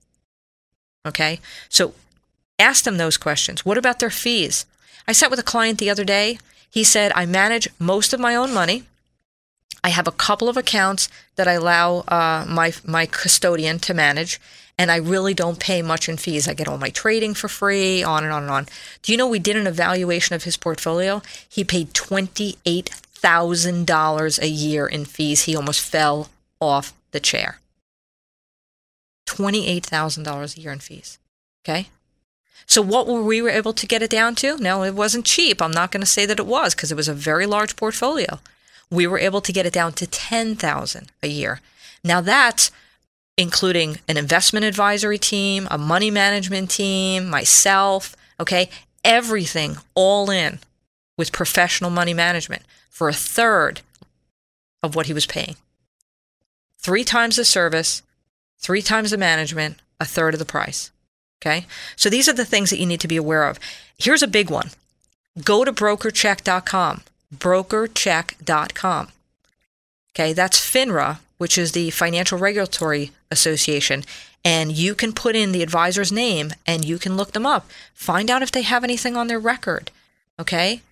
Okay? 1.06 1.40
So 1.68 1.94
ask 2.58 2.84
them 2.84 2.96
those 2.96 3.16
questions. 3.16 3.64
What 3.64 3.78
about 3.78 3.98
their 3.98 4.10
fees? 4.10 4.66
I 5.06 5.12
sat 5.12 5.30
with 5.30 5.38
a 5.38 5.44
client 5.44 5.78
the 5.78 5.90
other 5.90 6.04
day. 6.04 6.38
He 6.70 6.84
said, 6.84 7.12
I 7.14 7.24
manage 7.26 7.68
most 7.78 8.12
of 8.12 8.20
my 8.20 8.34
own 8.34 8.52
money. 8.52 8.84
I 9.82 9.90
have 9.90 10.08
a 10.08 10.12
couple 10.12 10.48
of 10.48 10.56
accounts 10.56 11.08
that 11.36 11.48
I 11.48 11.52
allow 11.52 12.00
uh, 12.08 12.44
my 12.48 12.72
my 12.84 13.06
custodian 13.06 13.78
to 13.80 13.94
manage, 13.94 14.40
and 14.78 14.90
I 14.90 14.96
really 14.96 15.34
don't 15.34 15.58
pay 15.58 15.82
much 15.82 16.08
in 16.08 16.16
fees. 16.16 16.48
I 16.48 16.54
get 16.54 16.68
all 16.68 16.78
my 16.78 16.90
trading 16.90 17.34
for 17.34 17.48
free, 17.48 18.02
on 18.02 18.24
and 18.24 18.32
on 18.32 18.42
and 18.44 18.50
on. 18.50 18.66
Do 19.02 19.12
you 19.12 19.18
know 19.18 19.28
we 19.28 19.38
did 19.38 19.56
an 19.56 19.66
evaluation 19.66 20.34
of 20.34 20.44
his 20.44 20.56
portfolio? 20.56 21.20
He 21.48 21.64
paid 21.64 21.92
twenty 21.94 22.56
eight 22.64 22.88
thousand 22.88 23.86
dollars 23.86 24.38
a 24.38 24.48
year 24.48 24.86
in 24.86 25.04
fees. 25.04 25.44
He 25.44 25.56
almost 25.56 25.80
fell 25.80 26.30
off 26.60 26.94
the 27.10 27.20
chair. 27.20 27.58
Twenty 29.26 29.66
eight 29.66 29.84
thousand 29.84 30.22
dollars 30.22 30.56
a 30.56 30.60
year 30.60 30.72
in 30.72 30.78
fees. 30.78 31.18
Okay. 31.64 31.88
So 32.66 32.82
what 32.82 33.06
were 33.06 33.22
we 33.22 33.40
were 33.40 33.48
able 33.48 33.72
to 33.72 33.86
get 33.86 34.02
it 34.02 34.10
down 34.10 34.34
to? 34.36 34.58
No, 34.58 34.82
it 34.82 34.94
wasn't 34.94 35.24
cheap. 35.24 35.60
I'm 35.60 35.70
not 35.72 35.90
going 35.90 36.02
to 36.02 36.06
say 36.06 36.26
that 36.26 36.38
it 36.38 36.46
was 36.46 36.74
because 36.74 36.92
it 36.92 36.96
was 36.96 37.08
a 37.08 37.14
very 37.14 37.46
large 37.46 37.76
portfolio 37.76 38.40
we 38.90 39.06
were 39.06 39.18
able 39.18 39.40
to 39.40 39.52
get 39.52 39.66
it 39.66 39.72
down 39.72 39.92
to 39.94 40.06
10,000 40.06 41.12
a 41.22 41.28
year. 41.28 41.60
Now 42.02 42.20
that's 42.20 42.70
including 43.38 44.00
an 44.06 44.18
investment 44.18 44.66
advisory 44.66 45.16
team, 45.16 45.66
a 45.70 45.78
money 45.78 46.10
management 46.10 46.70
team, 46.70 47.30
myself, 47.30 48.14
okay? 48.38 48.68
Everything 49.02 49.78
all 49.94 50.30
in 50.30 50.58
with 51.16 51.32
professional 51.32 51.90
money 51.90 52.12
management 52.12 52.62
for 52.90 53.08
a 53.08 53.14
third 53.14 53.80
of 54.82 54.94
what 54.94 55.06
he 55.06 55.14
was 55.14 55.24
paying. 55.24 55.56
Three 56.78 57.04
times 57.04 57.36
the 57.36 57.44
service, 57.44 58.02
three 58.58 58.82
times 58.82 59.10
the 59.10 59.16
management, 59.16 59.78
a 59.98 60.04
third 60.04 60.34
of 60.34 60.40
the 60.40 60.44
price. 60.44 60.90
Okay? 61.40 61.66
So 61.96 62.10
these 62.10 62.28
are 62.28 62.34
the 62.34 62.44
things 62.44 62.68
that 62.68 62.78
you 62.78 62.86
need 62.86 63.00
to 63.00 63.08
be 63.08 63.16
aware 63.16 63.44
of. 63.44 63.58
Here's 63.96 64.22
a 64.22 64.28
big 64.28 64.50
one. 64.50 64.70
Go 65.42 65.64
to 65.64 65.72
brokercheck.com 65.72 67.02
brokercheck.com. 67.34 69.08
Okay, 70.14 70.32
that's 70.32 70.58
FINRA, 70.58 71.18
which 71.38 71.56
is 71.56 71.72
the 71.72 71.90
Financial 71.90 72.38
Regulatory 72.38 73.12
Association. 73.30 74.04
And 74.44 74.72
you 74.72 74.94
can 74.94 75.12
put 75.12 75.36
in 75.36 75.52
the 75.52 75.62
advisor's 75.62 76.12
name 76.12 76.52
and 76.66 76.84
you 76.84 76.98
can 76.98 77.16
look 77.16 77.32
them 77.32 77.46
up. 77.46 77.68
Find 77.94 78.30
out 78.30 78.42
if 78.42 78.52
they 78.52 78.62
have 78.62 78.84
anything 78.84 79.16
on 79.16 79.26
their 79.26 79.38
record. 79.38 79.90
Okay? 80.38 80.82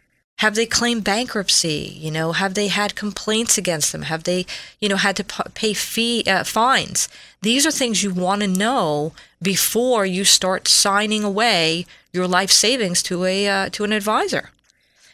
Have 0.41 0.55
they 0.55 0.67
claimed 0.67 1.05
bankruptcy? 1.05 1.97
You 1.99 2.11
know, 2.11 2.33
have 2.33 2.55
they 2.55 2.69
had 2.69 2.95
complaints 2.95 3.57
against 3.57 3.93
them? 3.93 4.03
Have 4.03 4.25
they, 4.25 4.45
you 4.81 4.89
know, 4.89 4.97
had 4.97 5.17
to 5.17 5.25
pay 5.25 5.73
fee 5.73 6.25
uh, 6.27 6.45
fines? 6.45 7.09
These 7.41 7.65
are 7.65 7.71
things 7.71 8.03
you 8.03 8.13
want 8.13 8.43
to 8.43 8.49
know 8.49 9.13
before 9.41 10.05
you 10.05 10.25
start 10.25 10.69
signing 10.69 11.25
away 11.25 11.87
your 12.13 12.27
life 12.27 12.51
savings 12.51 13.03
to 13.05 13.25
a 13.25 13.49
uh, 13.49 13.69
to 13.71 13.85
an 13.85 13.93
advisor. 13.93 14.51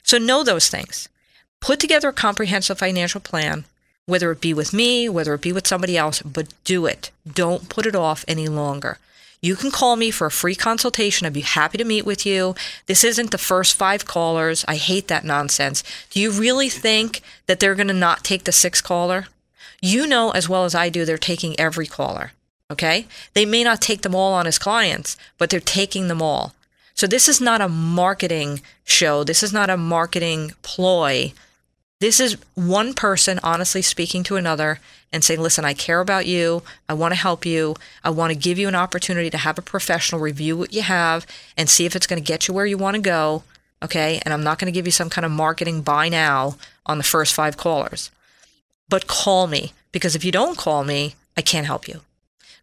So 0.02 0.18
know 0.18 0.42
those 0.42 0.68
things. 0.68 1.08
Put 1.60 1.78
together 1.78 2.08
a 2.08 2.12
comprehensive 2.12 2.78
financial 2.78 3.20
plan, 3.20 3.64
whether 4.06 4.30
it 4.32 4.40
be 4.40 4.52
with 4.52 4.72
me, 4.72 5.08
whether 5.08 5.34
it 5.34 5.40
be 5.40 5.52
with 5.52 5.66
somebody 5.66 5.96
else, 5.96 6.22
but 6.22 6.52
do 6.64 6.86
it. 6.86 7.10
Don't 7.30 7.68
put 7.68 7.86
it 7.86 7.94
off 7.94 8.24
any 8.26 8.48
longer. 8.48 8.98
You 9.40 9.56
can 9.56 9.72
call 9.72 9.96
me 9.96 10.12
for 10.12 10.28
a 10.28 10.30
free 10.30 10.54
consultation. 10.54 11.26
I'd 11.26 11.32
be 11.32 11.40
happy 11.40 11.76
to 11.78 11.84
meet 11.84 12.06
with 12.06 12.24
you. 12.24 12.54
This 12.86 13.02
isn't 13.02 13.32
the 13.32 13.38
first 13.38 13.74
five 13.74 14.06
callers. 14.06 14.64
I 14.68 14.76
hate 14.76 15.08
that 15.08 15.24
nonsense. 15.24 15.82
Do 16.10 16.20
you 16.20 16.30
really 16.30 16.68
think 16.68 17.22
that 17.46 17.58
they're 17.58 17.74
going 17.74 17.88
to 17.88 17.94
not 17.94 18.22
take 18.22 18.44
the 18.44 18.52
sixth 18.52 18.84
caller? 18.84 19.26
You 19.80 20.06
know 20.06 20.30
as 20.30 20.48
well 20.48 20.64
as 20.64 20.76
I 20.76 20.88
do, 20.88 21.04
they're 21.04 21.18
taking 21.18 21.58
every 21.58 21.86
caller. 21.86 22.32
Okay? 22.70 23.06
They 23.34 23.44
may 23.44 23.64
not 23.64 23.80
take 23.80 24.02
them 24.02 24.14
all 24.14 24.32
on 24.32 24.46
as 24.46 24.60
clients, 24.60 25.16
but 25.38 25.50
they're 25.50 25.58
taking 25.58 26.06
them 26.06 26.22
all. 26.22 26.54
So 26.94 27.08
this 27.08 27.28
is 27.28 27.40
not 27.40 27.60
a 27.60 27.68
marketing 27.68 28.60
show. 28.84 29.24
This 29.24 29.42
is 29.42 29.52
not 29.52 29.70
a 29.70 29.76
marketing 29.76 30.52
ploy. 30.62 31.32
This 32.02 32.18
is 32.18 32.36
one 32.56 32.94
person 32.94 33.38
honestly 33.44 33.80
speaking 33.80 34.24
to 34.24 34.34
another 34.34 34.80
and 35.12 35.22
saying, 35.22 35.40
listen, 35.40 35.64
I 35.64 35.72
care 35.72 36.00
about 36.00 36.26
you. 36.26 36.64
I 36.88 36.94
want 36.94 37.12
to 37.12 37.20
help 37.20 37.46
you. 37.46 37.76
I 38.02 38.10
want 38.10 38.32
to 38.32 38.36
give 38.36 38.58
you 38.58 38.66
an 38.66 38.74
opportunity 38.74 39.30
to 39.30 39.38
have 39.38 39.56
a 39.56 39.62
professional 39.62 40.20
review 40.20 40.56
what 40.56 40.72
you 40.72 40.82
have 40.82 41.24
and 41.56 41.70
see 41.70 41.86
if 41.86 41.94
it's 41.94 42.08
going 42.08 42.20
to 42.20 42.26
get 42.26 42.48
you 42.48 42.54
where 42.54 42.66
you 42.66 42.76
want 42.76 42.96
to 42.96 43.00
go. 43.00 43.44
Okay. 43.84 44.20
And 44.24 44.34
I'm 44.34 44.42
not 44.42 44.58
going 44.58 44.66
to 44.66 44.76
give 44.76 44.84
you 44.84 44.90
some 44.90 45.10
kind 45.10 45.24
of 45.24 45.30
marketing 45.30 45.82
buy 45.82 46.08
now 46.08 46.56
on 46.86 46.98
the 46.98 47.04
first 47.04 47.34
five 47.34 47.56
callers. 47.56 48.10
But 48.88 49.06
call 49.06 49.46
me 49.46 49.72
because 49.92 50.16
if 50.16 50.24
you 50.24 50.32
don't 50.32 50.58
call 50.58 50.82
me, 50.82 51.14
I 51.36 51.40
can't 51.40 51.66
help 51.66 51.86
you. 51.86 52.00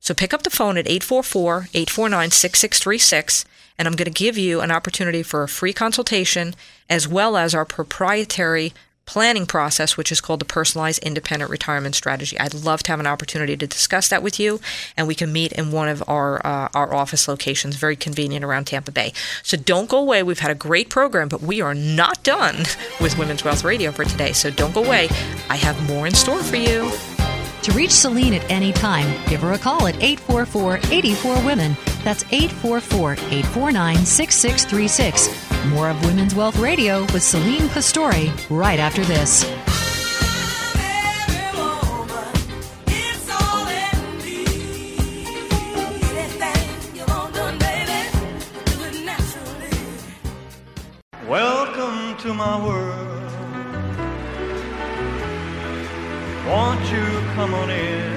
So 0.02 0.14
pick 0.14 0.34
up 0.34 0.44
the 0.44 0.50
phone 0.50 0.78
at 0.78 0.86
844 0.86 1.70
849 1.74 2.32
6636 2.32 3.46
and 3.78 3.88
I'm 3.88 3.96
going 3.96 4.12
to 4.12 4.24
give 4.24 4.38
you 4.38 4.60
an 4.60 4.70
opportunity 4.70 5.24
for 5.24 5.44
a 5.44 5.48
free 5.48 5.72
consultation 5.72 6.56
as 6.90 7.08
well 7.08 7.38
as 7.38 7.56
our 7.56 7.64
proprietary 7.64 8.74
planning 9.10 9.48
process, 9.48 9.98
which 9.98 10.12
is 10.12 10.22
called 10.22 10.40
the 10.40 10.46
Personalized 10.46 11.02
Independent 11.02 11.50
Retirement 11.50 11.96
Strategy. 11.96 12.40
I'd 12.40 12.54
love 12.54 12.84
to 12.84 12.92
have 12.92 13.00
an 13.00 13.08
opportunity 13.08 13.58
to 13.58 13.66
discuss 13.66 14.08
that 14.10 14.22
with 14.22 14.40
you, 14.40 14.62
and 14.96 15.08
we 15.08 15.16
can 15.16 15.34
meet 15.34 15.52
in 15.54 15.72
one 15.72 15.90
of 15.90 16.04
our 16.08 16.46
uh, 16.46 16.70
our 16.76 16.94
office 16.94 17.28
locations, 17.28 17.76
very 17.76 17.96
convenient 17.96 18.46
around 18.46 18.66
Tampa 18.66 18.92
Bay. 18.92 19.12
So 19.42 19.58
don't 19.58 19.90
go 19.90 19.98
away. 19.98 20.22
We've 20.22 20.38
had 20.38 20.52
a 20.52 20.56
great 20.56 20.92
program, 20.92 21.28
but 21.28 21.42
we 21.42 21.60
are 21.60 21.74
not 21.74 22.22
done 22.22 22.58
with 23.02 23.18
Women's 23.18 23.44
Wealth 23.44 23.64
Radio 23.64 23.92
for 23.92 24.06
today. 24.06 24.32
So 24.32 24.52
don't 24.52 24.76
go 24.76 24.86
away. 24.86 25.10
I 25.50 25.56
have 25.56 25.82
more 25.90 26.06
in 26.06 26.14
store 26.14 26.44
for 26.44 26.58
you. 26.58 26.92
To 27.70 27.76
reach 27.76 27.92
Celine 27.92 28.34
at 28.34 28.50
any 28.50 28.74
time, 28.74 29.06
give 29.28 29.42
her 29.42 29.54
a 29.54 29.58
call 29.58 29.86
at 29.86 29.96
844 30.02 30.80
84 30.92 31.46
Women. 31.46 31.78
That's 32.04 32.24
844 32.32 33.12
849 33.14 33.98
6636. 33.98 35.66
More 35.68 35.90
of 35.90 36.04
Women's 36.04 36.34
Wealth 36.34 36.58
Radio 36.58 37.02
with 37.14 37.22
Celine 37.22 37.70
Pastore 37.70 38.12
right 38.50 38.80
after 38.80 39.06
this. 39.06 39.46
Welcome 51.28 52.18
to 52.18 52.34
my 52.34 52.66
world. 52.66 53.09
Won't 56.50 56.82
you 56.92 57.06
come 57.36 57.54
on 57.54 57.70
in? 57.70 58.10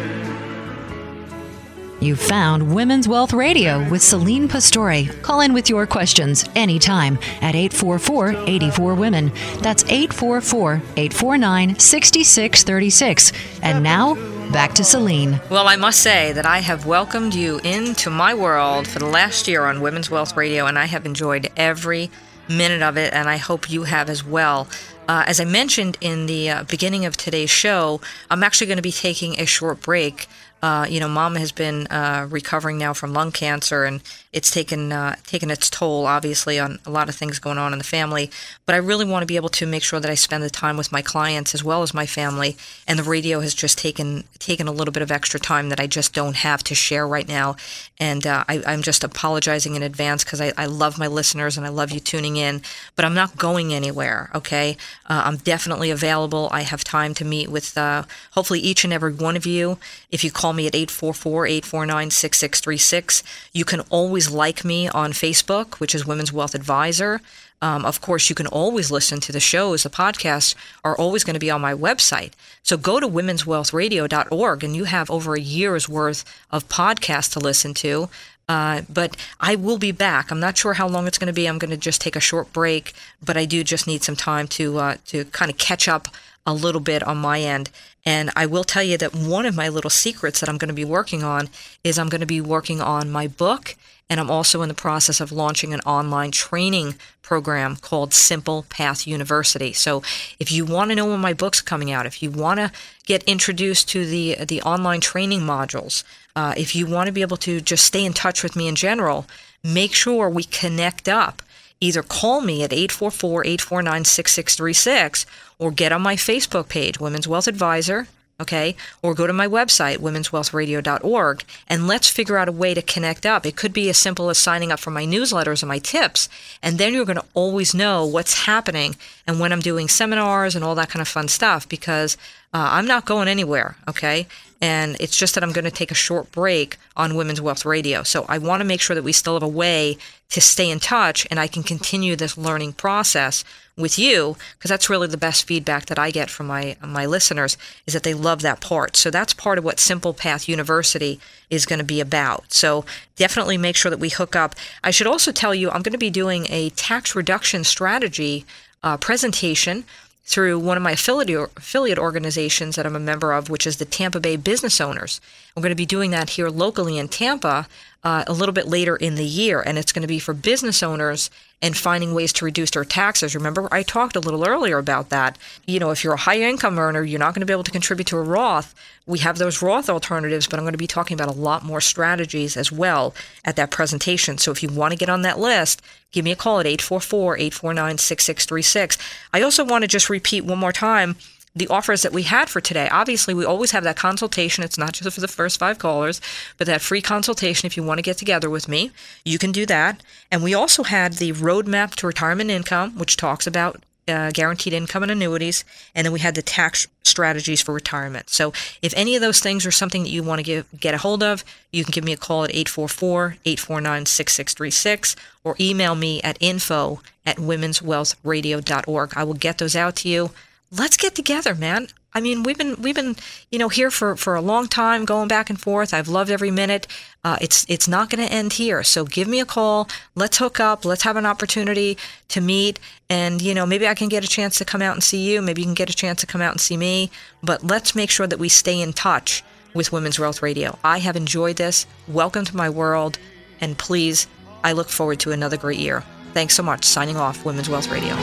You 2.01 2.17
found 2.17 2.75
Women's 2.75 3.07
Wealth 3.07 3.35
Radio 3.35 3.87
with 3.91 4.03
Celine 4.03 4.49
Pastore. 4.49 5.05
Call 5.21 5.43
in 5.43 5.53
with 5.53 5.69
your 5.69 5.87
questions 5.87 6.49
anytime 6.57 7.19
at 7.43 7.55
844 7.55 8.49
84 8.49 8.95
Women. 8.95 9.33
That's 9.61 9.85
844 9.85 10.83
849 10.97 11.79
6636. 11.79 13.33
And 13.63 13.85
now, 13.85 14.15
back 14.51 14.73
to 14.77 14.83
Celine. 14.83 15.39
Well, 15.51 15.69
I 15.69 15.77
must 15.77 16.01
say 16.01 16.33
that 16.33 16.47
I 16.47 16.61
have 16.61 16.87
welcomed 16.87 17.35
you 17.35 17.59
into 17.59 18.09
my 18.09 18.33
world 18.33 18.89
for 18.89 18.99
the 18.99 19.05
last 19.07 19.47
year 19.47 19.67
on 19.67 19.83
Women's 19.83 20.11
Wealth 20.11 20.35
Radio, 20.37 20.65
and 20.65 20.79
I 20.79 20.87
have 20.87 21.05
enjoyed 21.05 21.51
every 21.57 22.11
minute 22.49 22.83
of 22.83 22.97
it, 22.97 23.13
and 23.13 23.29
I 23.29 23.37
hope 23.37 23.71
you 23.71 23.85
have 23.85 24.09
as 24.09 24.25
well. 24.25 24.69
Uh, 25.09 25.25
as 25.27 25.41
I 25.41 25.45
mentioned 25.45 25.99
in 26.01 26.27
the 26.27 26.51
uh, 26.51 26.65
beginning 26.65 27.05
of 27.05 27.17
today's 27.17 27.51
show, 27.51 28.01
I'm 28.31 28.43
actually 28.43 28.69
going 28.69 28.77
to 28.77 28.83
be 28.83 28.93
taking 28.93 29.39
a 29.39 29.47
short 29.47 29.81
break 29.81 30.29
uh, 30.63 30.87
you 30.89 31.01
know, 31.01 31.09
mom 31.09 31.35
has 31.35 31.51
been 31.51 31.89
uh, 31.89 32.27
recovering 32.31 32.79
now 32.79 32.93
from 32.93 33.13
lung 33.13 33.33
cancer, 33.33 33.83
and 33.83 34.01
it's 34.33 34.51
taken 34.51 34.93
uh, 34.93 35.17
taken 35.27 35.51
its 35.51 35.69
toll, 35.69 36.07
obviously, 36.07 36.61
on 36.61 36.79
a 36.87 36.91
lot 36.91 37.09
of 37.09 37.17
things 37.17 37.41
going 37.41 37.59
on 37.59 37.73
in 37.73 37.79
the 37.79 37.85
family. 37.85 38.31
But 38.65 38.77
I 38.77 38.79
really 38.79 39.05
want 39.05 39.23
to 39.23 39.27
be 39.27 39.35
able 39.35 39.49
to 39.51 39.67
make 39.67 39.83
sure 39.83 39.99
that 39.99 40.11
I 40.11 40.15
spend 40.15 40.45
the 40.45 40.51
time 40.51 40.77
with 40.77 40.93
my 40.93 41.03
clients 41.03 41.53
as 41.53 41.65
well 41.65 41.83
as 41.83 41.93
my 41.93 42.07
family. 42.07 42.57
And 42.87 42.97
the 42.97 43.03
radio 43.03 43.41
has 43.41 43.55
just 43.55 43.77
taken 43.77 44.23
taken 44.39 44.69
a 44.69 44.73
little 44.73 44.93
bit 44.93 45.03
of 45.03 45.11
extra 45.11 45.41
time 45.41 45.69
that 45.69 45.81
I 45.81 45.89
just 45.89 46.15
don't 46.15 46.37
have 46.37 46.63
to 46.65 46.77
share 46.77 47.09
right 47.09 47.27
now. 47.27 47.57
And 47.99 48.25
uh, 48.25 48.45
I, 48.49 48.73
am 48.73 48.83
just 48.83 49.03
apologizing 49.03 49.75
in 49.75 49.83
advance 49.83 50.23
because 50.23 50.41
I, 50.41 50.53
I, 50.57 50.67
love 50.67 50.99
my 50.99 51.07
listeners 51.07 51.57
and 51.57 51.67
I 51.67 51.69
love 51.69 51.93
you 51.93 52.01
tuning 52.01 52.37
in. 52.37 52.63
But 52.97 53.05
I'm 53.05 53.15
not 53.15 53.37
going 53.37 53.75
anywhere. 53.75 54.31
Okay, 54.35 54.77
uh, 55.07 55.23
I'm 55.25 55.37
definitely 55.37 55.91
available. 55.91 56.49
I 56.53 56.63
have 56.63 56.85
time 56.85 57.15
to 57.15 57.25
meet 57.25 57.49
with 57.49 57.77
uh, 57.77 58.05
hopefully 58.33 58.61
each 58.61 58.85
and 58.85 58.93
every 58.93 59.13
one 59.13 59.37
of 59.37 59.47
you. 59.47 59.79
If 60.11 60.25
you 60.25 60.31
call 60.31 60.52
me 60.53 60.67
at 60.67 60.75
844 60.75 61.47
849 61.47 62.11
6636, 62.11 63.23
you 63.53 63.65
can 63.65 63.81
always 63.91 64.31
like 64.31 64.65
me 64.65 64.89
on 64.89 65.13
Facebook, 65.13 65.81
which 65.81 65.95
is 65.95 66.07
Women's 66.07 66.33
Wealth 66.33 66.55
Advisor. 66.55 67.21
Um, 67.63 67.85
of 67.87 68.01
course, 68.01 68.29
you 68.29 68.35
can 68.35 68.49
always 68.49 68.91
listen 68.91 69.21
to 69.21 69.31
the 69.31 69.39
shows. 69.39 69.85
The 69.85 69.91
podcasts 69.91 70.57
are 70.83 70.97
always 70.97 71.23
going 71.23 71.35
to 71.35 71.41
be 71.41 71.51
on 71.51 71.61
my 71.61 71.73
website. 71.73 72.33
So 72.65 72.77
go 72.77 72.99
to 72.99 73.09
womenswealthradio.org 73.09 74.65
and 74.65 74.75
you 74.75 74.85
have 74.85 75.11
over 75.11 75.35
a 75.35 75.41
year's 75.41 75.89
worth 75.89 76.25
of 76.51 76.69
podcasts 76.69 77.33
to 77.35 77.39
listen 77.39 77.73
to. 77.75 78.09
Uh, 78.49 78.83
but 78.93 79.17
I 79.41 79.55
will 79.55 79.79
be 79.79 79.93
back. 79.93 80.31
I'm 80.31 80.41
not 80.41 80.59
sure 80.59 80.75
how 80.75 80.89
long 80.89 81.07
it's 81.07 81.19
going 81.19 81.29
to 81.29 81.33
be. 81.33 81.47
I'm 81.47 81.59
going 81.59 81.71
to 81.71 81.77
just 81.77 82.01
take 82.01 82.17
a 82.17 82.21
short 82.21 82.53
break, 82.53 82.93
but 83.25 83.37
I 83.37 83.45
do 83.45 83.63
just 83.63 83.87
need 83.87 84.03
some 84.03 84.17
time 84.17 84.49
to 84.49 84.79
uh, 84.79 84.97
to 85.07 85.25
kind 85.27 85.51
of 85.51 85.57
catch 85.57 85.87
up 85.87 86.09
a 86.45 86.53
little 86.53 86.81
bit 86.81 87.05
on 87.05 87.17
my 87.17 87.41
end. 87.41 87.71
And 88.05 88.31
I 88.35 88.47
will 88.47 88.65
tell 88.65 88.83
you 88.83 88.99
that 88.99 89.15
one 89.15 89.47
of 89.47 89.55
my 89.55 89.69
little 89.69 89.91
secrets 89.91 90.41
that 90.41 90.49
I'm 90.49 90.59
going 90.59 90.69
to 90.69 90.75
be 90.75 90.85
working 90.85 91.23
on 91.23 91.49
is 91.85 91.99
I'm 91.99 92.09
going 92.09 92.21
to 92.21 92.27
be 92.27 92.41
working 92.41 92.81
on 92.81 93.11
my 93.11 93.29
book 93.29 93.77
and 94.13 94.21
I'm 94.21 94.31
also 94.31 94.61
in 94.61 94.69
the 94.69 94.75
process 94.75 95.21
of 95.21 95.33
launching 95.33 95.73
an 95.73 95.81
online 95.81 96.33
training 96.33 96.97
program 97.23 97.77
called 97.77 98.13
Simple 98.13 98.65
Path 98.69 99.07
University. 99.07 99.73
So 99.73 100.03
if 100.39 100.53
you 100.53 100.67
want 100.67 100.91
to 100.91 100.95
know 100.95 101.07
when 101.07 101.21
my 101.21 101.33
book's 101.33 101.63
coming 101.63 101.91
out, 101.91 102.05
if 102.05 102.23
you 102.23 102.31
want 102.31 102.61
to 102.61 102.71
get 103.07 103.23
introduced 103.23 103.89
to 103.91 104.05
the 104.05 104.37
the 104.45 104.61
online 104.63 105.01
training 105.01 105.41
modules, 105.41 106.05
uh, 106.37 106.53
if 106.59 106.77
you 106.77 106.87
want 106.87 107.07
to 107.07 107.13
be 107.13 107.23
able 107.23 107.39
to 107.39 107.63
just 107.63 107.87
stay 107.87 108.05
in 108.05 108.13
touch 108.13 108.43
with 108.43 108.55
me 108.55 108.69
in 108.69 108.75
general, 108.75 109.25
make 109.65 109.95
sure 109.95 110.29
we 110.29 110.45
connect 110.45 111.09
up. 111.09 111.41
Either 111.83 112.03
call 112.03 112.41
me 112.41 112.63
at 112.63 112.73
844 112.73 113.45
849 113.45 114.05
6636 114.05 115.27
or 115.59 115.71
get 115.71 115.93
on 115.93 116.01
my 116.01 116.17
Facebook 116.17 116.69
page, 116.69 117.01
Women's 117.01 117.29
Wealth 117.29 117.49
Advisor 117.49 118.07
okay? 118.43 118.75
Or 119.03 119.15
go 119.15 119.27
to 119.27 119.33
my 119.33 119.47
website, 119.47 119.99
womenswealthradio.org, 119.99 121.45
and 121.69 121.87
let's 121.87 122.09
figure 122.09 122.37
out 122.37 122.49
a 122.49 122.53
way 122.53 122.75
to 122.75 122.83
connect 122.83 123.25
up. 123.25 123.47
It 123.47 123.57
could 123.57 123.73
be 123.73 123.89
as 123.89 123.97
simple 123.97 124.29
as 124.31 124.39
signing 124.39 124.73
up 124.73 124.81
for 124.81 124.91
my 124.91 125.07
newsletters 125.07 125.63
and 125.63 125.69
my 125.69 125.79
tips, 125.79 126.29
and 126.61 126.77
then 126.77 126.93
you're 126.93 127.07
going 127.07 127.17
to 127.17 127.25
always 127.35 127.73
know 127.73 128.05
what's 128.05 128.45
happening 128.47 128.97
and 129.27 129.39
when 129.39 129.53
I'm 129.53 129.61
doing 129.61 129.89
seminars 129.89 130.55
and 130.57 130.65
all 130.65 130.75
that 130.75 130.91
kind 130.91 131.01
of 131.01 131.09
fun 131.09 131.29
stuff 131.29 131.69
because 131.69 132.17
uh, 132.53 132.69
I'm 132.73 132.87
not 132.87 133.07
going 133.07 133.29
anywhere, 133.29 133.77
okay? 133.89 134.27
And 134.63 134.97
it's 135.01 135.17
just 135.17 135.35
that 135.35 135.43
I'm 135.43 135.53
going 135.53 135.65
to 135.65 135.73
take 135.73 135.91
a 135.91 135.95
short 135.95 136.31
break 136.31 136.79
on 136.97 137.17
Women's 137.17 137.41
Wealth 137.41 137.65
Radio. 137.65 138.05
So 138.05 138.25
I 138.29 138.39
want 138.39 138.61
to 138.61 138.65
make 138.65 138.81
sure 138.81 138.95
that 138.95 139.03
we 139.03 139.11
still 139.11 139.35
have 139.35 139.43
a 139.43 139.49
way 139.49 139.99
to 140.31 140.41
stay 140.41 140.71
in 140.71 140.79
touch 140.79 141.27
and 141.31 141.41
I 141.41 141.49
can 141.49 141.65
continue 141.65 142.15
this 142.15 142.39
learning 142.39 142.75
process 142.75 143.45
with 143.77 143.99
you 143.99 144.37
because 144.57 144.69
that's 144.69 144.89
really 144.89 145.09
the 145.09 145.17
best 145.17 145.47
feedback 145.47 145.87
that 145.87 145.99
I 145.99 146.11
get 146.11 146.31
from 146.31 146.47
my 146.47 146.77
my 146.81 147.07
listeners 147.07 147.59
is 147.87 147.95
that 147.95 148.05
they 148.05 148.15
love 148.15 148.41
that 148.43 148.61
part. 148.61 148.97
So 148.97 149.11
that's 149.11 149.35
part 149.35 149.59
of 149.59 149.65
what 149.65 149.81
Simple 149.81 150.15
Path 150.15 150.49
University 150.49 151.19
is 151.51 151.67
going 151.67 151.81
to 151.81 151.85
be 151.85 152.01
about. 152.01 152.53
So 152.53 152.85
definitely 153.17 153.59
make 153.59 153.77
sure 153.77 153.91
that 153.91 154.01
we 154.01 154.11
hook 154.11 154.37
up. 154.37 154.55
I 154.85 154.91
should 154.93 155.07
also 155.09 155.33
tell 155.33 155.55
you 155.55 155.71
I'm 155.71 155.83
going 155.83 155.93
to 155.93 155.99
be 155.99 156.11
doing 156.11 156.47
a 156.49 156.71
tax 156.71 157.17
reduction 157.17 157.65
strategy 157.65 158.47
uh, 158.83 158.97
presentation 158.97 159.85
through 160.25 160.59
one 160.59 160.77
of 160.77 160.83
my 160.83 160.93
affiliate 160.93 161.51
affiliate 161.57 161.99
organizations 161.99 162.77
that 162.77 162.87
I'm 162.87 162.97
a 162.97 163.01
member 163.01 163.33
of, 163.33 163.51
which 163.51 163.67
is 163.67 163.77
the 163.77 163.85
Tampa 163.85 164.21
Bay 164.21 164.37
Business 164.37 164.81
Owners. 164.81 165.21
We're 165.57 165.63
going 165.63 165.71
to 165.71 165.77
be 165.77 165.87
doing 165.87 166.11
that 166.13 166.31
here 166.31 166.49
locally 166.49 166.99
in 166.99 167.09
Tampa 167.09 167.67
uh, 168.05 168.25
a 168.27 168.33
little 168.33 168.53
bit 168.53 168.67
later 168.67 168.97
in 168.97 169.15
the 169.15 169.25
year, 169.25 169.61
and 169.61 169.79
it's 169.79 169.93
going 169.93 170.03
to 170.03 170.09
be 170.09 170.19
for 170.19 170.35
business 170.35 170.83
owners 170.83 171.31
and 171.61 171.77
finding 171.77 172.13
ways 172.13 172.33
to 172.33 172.45
reduce 172.45 172.73
their 172.73 172.85
taxes. 172.85 173.37
Remember, 173.37 173.69
I 173.71 173.85
talked 173.85 174.17
a 174.17 174.21
little 174.21 174.45
earlier 174.45 174.79
about 174.79 175.11
that. 175.11 175.39
You 175.67 175.79
know, 175.79 175.93
if 175.93 176.03
you're 176.03 176.15
a 176.15 176.19
high 176.19 176.41
income 176.41 176.79
earner, 176.79 177.05
you're 177.05 177.21
not 177.21 177.35
going 177.35 177.41
to 177.41 177.47
be 177.47 177.53
able 177.53 177.63
to 177.63 177.71
contribute 177.71 178.07
to 178.09 178.17
a 178.19 178.23
Roth. 178.23 178.75
We 179.07 179.21
have 179.21 179.39
those 179.39 179.63
Roth 179.63 179.89
alternatives, 179.89 180.49
but 180.49 180.59
I'm 180.59 180.65
going 180.65 180.73
to 180.73 180.79
be 180.79 180.89
talking 180.89 181.15
about 181.15 181.29
a 181.29 181.39
lot 181.39 181.65
more 181.65 181.81
strategies 181.81 182.57
as 182.57 182.73
well 182.73 183.15
at 183.45 183.55
that 183.55 183.71
presentation. 183.71 184.39
So 184.39 184.51
if 184.51 184.63
you 184.63 184.69
want 184.69 184.91
to 184.91 184.99
get 184.99 185.09
on 185.09 185.23
that 185.23 185.39
list, 185.39 185.81
give 186.11 186.25
me 186.25 186.33
a 186.33 186.37
call 186.37 186.59
at 186.59 186.67
844 186.67 187.37
849 187.37 187.99
6636. 187.99 188.99
I 189.33 189.43
also 189.43 189.65
want 189.65 189.83
to 189.83 189.89
just 189.89 190.11
repeat 190.11 190.45
one 190.45 190.59
more 190.59 190.73
time 190.73 191.15
the 191.55 191.69
offers 191.69 192.03
that 192.03 192.13
we 192.13 192.23
had 192.23 192.49
for 192.49 192.61
today. 192.61 192.89
Obviously, 192.91 193.35
we 193.35 193.45
always 193.45 193.73
have 193.73 193.85
that 193.85 193.97
consultation. 193.97 194.65
It's 194.65 194.79
not 194.79 194.93
just 194.93 195.15
for 195.15 195.21
the 195.21 195.29
first 195.29 195.59
five 195.59 195.79
callers, 195.79 196.21
but 196.57 196.67
that 196.67 196.81
free 196.81 197.03
consultation 197.03 197.67
if 197.67 197.77
you 197.77 197.83
want 197.83 197.99
to 197.99 198.03
get 198.03 198.17
together 198.17 198.49
with 198.49 198.69
me, 198.69 198.91
you 199.25 199.39
can 199.39 199.53
do 199.53 199.67
that. 199.67 200.03
And 200.31 200.43
we 200.43 200.55
also 200.55 200.83
had 200.83 201.15
the 201.15 201.33
roadmap 201.33 201.95
to 201.97 202.07
retirement 202.07 202.51
income, 202.51 202.99
which 202.99 203.17
talks 203.17 203.47
about 203.47 203.83
uh, 204.09 204.31
guaranteed 204.33 204.73
income 204.73 205.05
and 205.05 205.13
annuities, 205.13 205.65
and 205.95 206.05
then 206.05 206.13
we 206.13 206.19
had 206.21 206.35
the 206.35 206.43
tax 206.43 206.89
strategies 207.05 207.63
for 207.63 207.73
retirement. 207.73 208.29
So 208.31 208.53
if 208.81 208.93
any 208.97 209.15
of 209.15 209.21
those 209.21 209.39
things 209.41 209.67
are 209.67 209.71
something 209.71 210.03
that 210.03 210.11
you 210.11 210.25
want 210.25 210.41
to 210.41 210.43
get, 210.43 210.81
get 210.81 210.95
a 210.95 210.99
hold 210.99 211.23
of, 211.23 211.45
you 211.71 211.85
can 211.85 211.93
give 211.93 212.05
me 212.05 212.13
a 212.13 212.17
call 212.17 212.43
at 212.45 212.51
844-849-6636 212.51 215.15
or 215.45 215.55
email 215.61 215.95
me 215.95 216.21
at 216.23 216.37
info 216.41 217.01
at 217.25 217.37
womenswealthradio.org. 217.37 219.13
I 219.15 219.25
will 219.25 219.35
get 219.35 219.59
those 219.59 219.77
out 219.77 219.95
to 219.97 220.09
you 220.09 220.31
let's 220.73 220.97
get 220.97 221.15
together, 221.15 221.55
man. 221.55 221.89
I 222.15 222.21
mean, 222.21 222.43
we've 222.43 222.59
been 222.59 222.81
we've 222.81 222.95
been 222.95 223.17
you 223.51 223.59
know 223.59 223.69
here 223.69 223.91
for, 223.91 224.17
for 224.17 224.35
a 224.35 224.41
long 224.41 224.69
time, 224.69 225.05
going 225.05 225.29
back 225.29 225.49
and 225.49 225.61
forth. 225.61 225.95
I've 225.95 226.09
loved 226.09 226.31
every 226.31 226.51
minute. 226.51 226.87
Uh, 227.25 227.39
it's 227.41 227.65
it's 227.69 227.89
not 227.89 228.11
going 228.11 228.27
to 228.27 228.33
end 228.33 228.55
here. 228.55 228.83
So 228.83 229.05
give 229.05 229.29
me 229.29 229.41
a 229.41 229.47
call. 229.47 229.89
Let's 230.15 230.39
hook 230.39 230.61
up. 230.61 230.85
Let's 230.85 231.05
have 231.05 231.17
an 231.17 231.25
opportunity 231.25 231.97
to 232.29 232.41
meet. 232.41 232.79
And 233.09 233.41
you 233.41 233.55
know, 233.55 233.65
maybe 233.65 233.87
I 233.87 233.95
can 233.95 234.09
get 234.09 234.25
a 234.25 234.29
chance 234.29 234.59
to 234.59 234.65
come 234.65 234.83
out 234.83 234.95
and 234.95 235.03
see 235.03 235.31
you. 235.31 235.41
Maybe 235.41 235.63
you 235.63 235.67
can 235.67 235.75
get 235.75 235.91
a 235.91 235.95
chance 235.95 236.21
to 236.21 236.27
come 236.27 236.43
out 236.43 236.53
and 236.53 236.61
see 236.61 236.77
me. 236.77 237.11
But 237.43 237.65
let's 237.65 237.95
make 237.95 238.11
sure 238.11 238.27
that 238.27 238.39
we 238.39 238.49
stay 238.49 238.81
in 238.81 238.93
touch 238.93 239.43
with 239.75 239.93
Women's 239.93 240.19
Wealth 240.19 240.43
Radio. 240.43 240.79
I 240.85 240.99
have 240.99 241.17
enjoyed 241.17 241.57
this. 241.57 241.87
Welcome 242.09 242.45
to 242.45 242.57
my 242.57 242.69
world, 242.69 243.19
and 243.61 243.79
please, 243.79 244.27
I 244.63 244.73
look 244.73 244.91
forward 244.91 245.21
to 245.21 245.33
another 245.33 245.57
great 245.57 245.79
year. 245.79 246.05
Thanks 246.35 246.55
so 246.55 246.63
much. 246.63 246.85
Signing 246.85 247.17
off, 247.17 247.47
Women's 247.47 247.71
Wealth 247.71 247.91
Radio. 247.91 248.15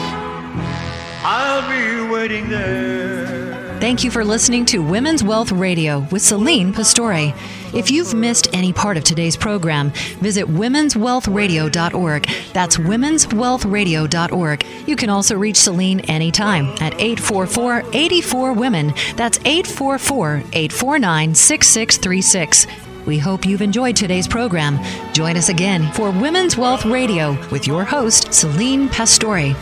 I'll 1.22 1.68
be 1.68 2.10
waiting 2.12 2.48
there. 2.48 3.78
Thank 3.80 4.04
you 4.04 4.10
for 4.10 4.24
listening 4.24 4.66
to 4.66 4.82
Women's 4.82 5.24
Wealth 5.24 5.52
Radio 5.52 6.00
with 6.10 6.20
Celine 6.20 6.72
Pastore. 6.72 7.32
If 7.72 7.90
you've 7.90 8.12
missed 8.12 8.48
any 8.52 8.74
part 8.74 8.96
of 8.98 9.04
today's 9.04 9.36
program, 9.38 9.90
visit 10.20 10.46
womenswealthradio.org. 10.46 12.28
That's 12.52 12.76
womenswealthradio.org. 12.76 14.66
You 14.86 14.96
can 14.96 15.08
also 15.08 15.36
reach 15.36 15.56
Celine 15.56 16.00
anytime 16.00 16.66
at 16.80 16.92
844 17.00 17.84
84 17.92 18.52
Women. 18.52 18.92
That's 19.16 19.38
844 19.38 20.28
849 20.52 21.34
6636. 21.34 22.66
We 23.06 23.18
hope 23.18 23.46
you've 23.46 23.62
enjoyed 23.62 23.96
today's 23.96 24.28
program. 24.28 24.78
Join 25.14 25.38
us 25.38 25.48
again 25.48 25.90
for 25.92 26.10
Women's 26.10 26.58
Wealth 26.58 26.84
Radio 26.84 27.32
with 27.50 27.66
your 27.66 27.84
host, 27.84 28.34
Celine 28.34 28.88
Pastore. 28.90 29.54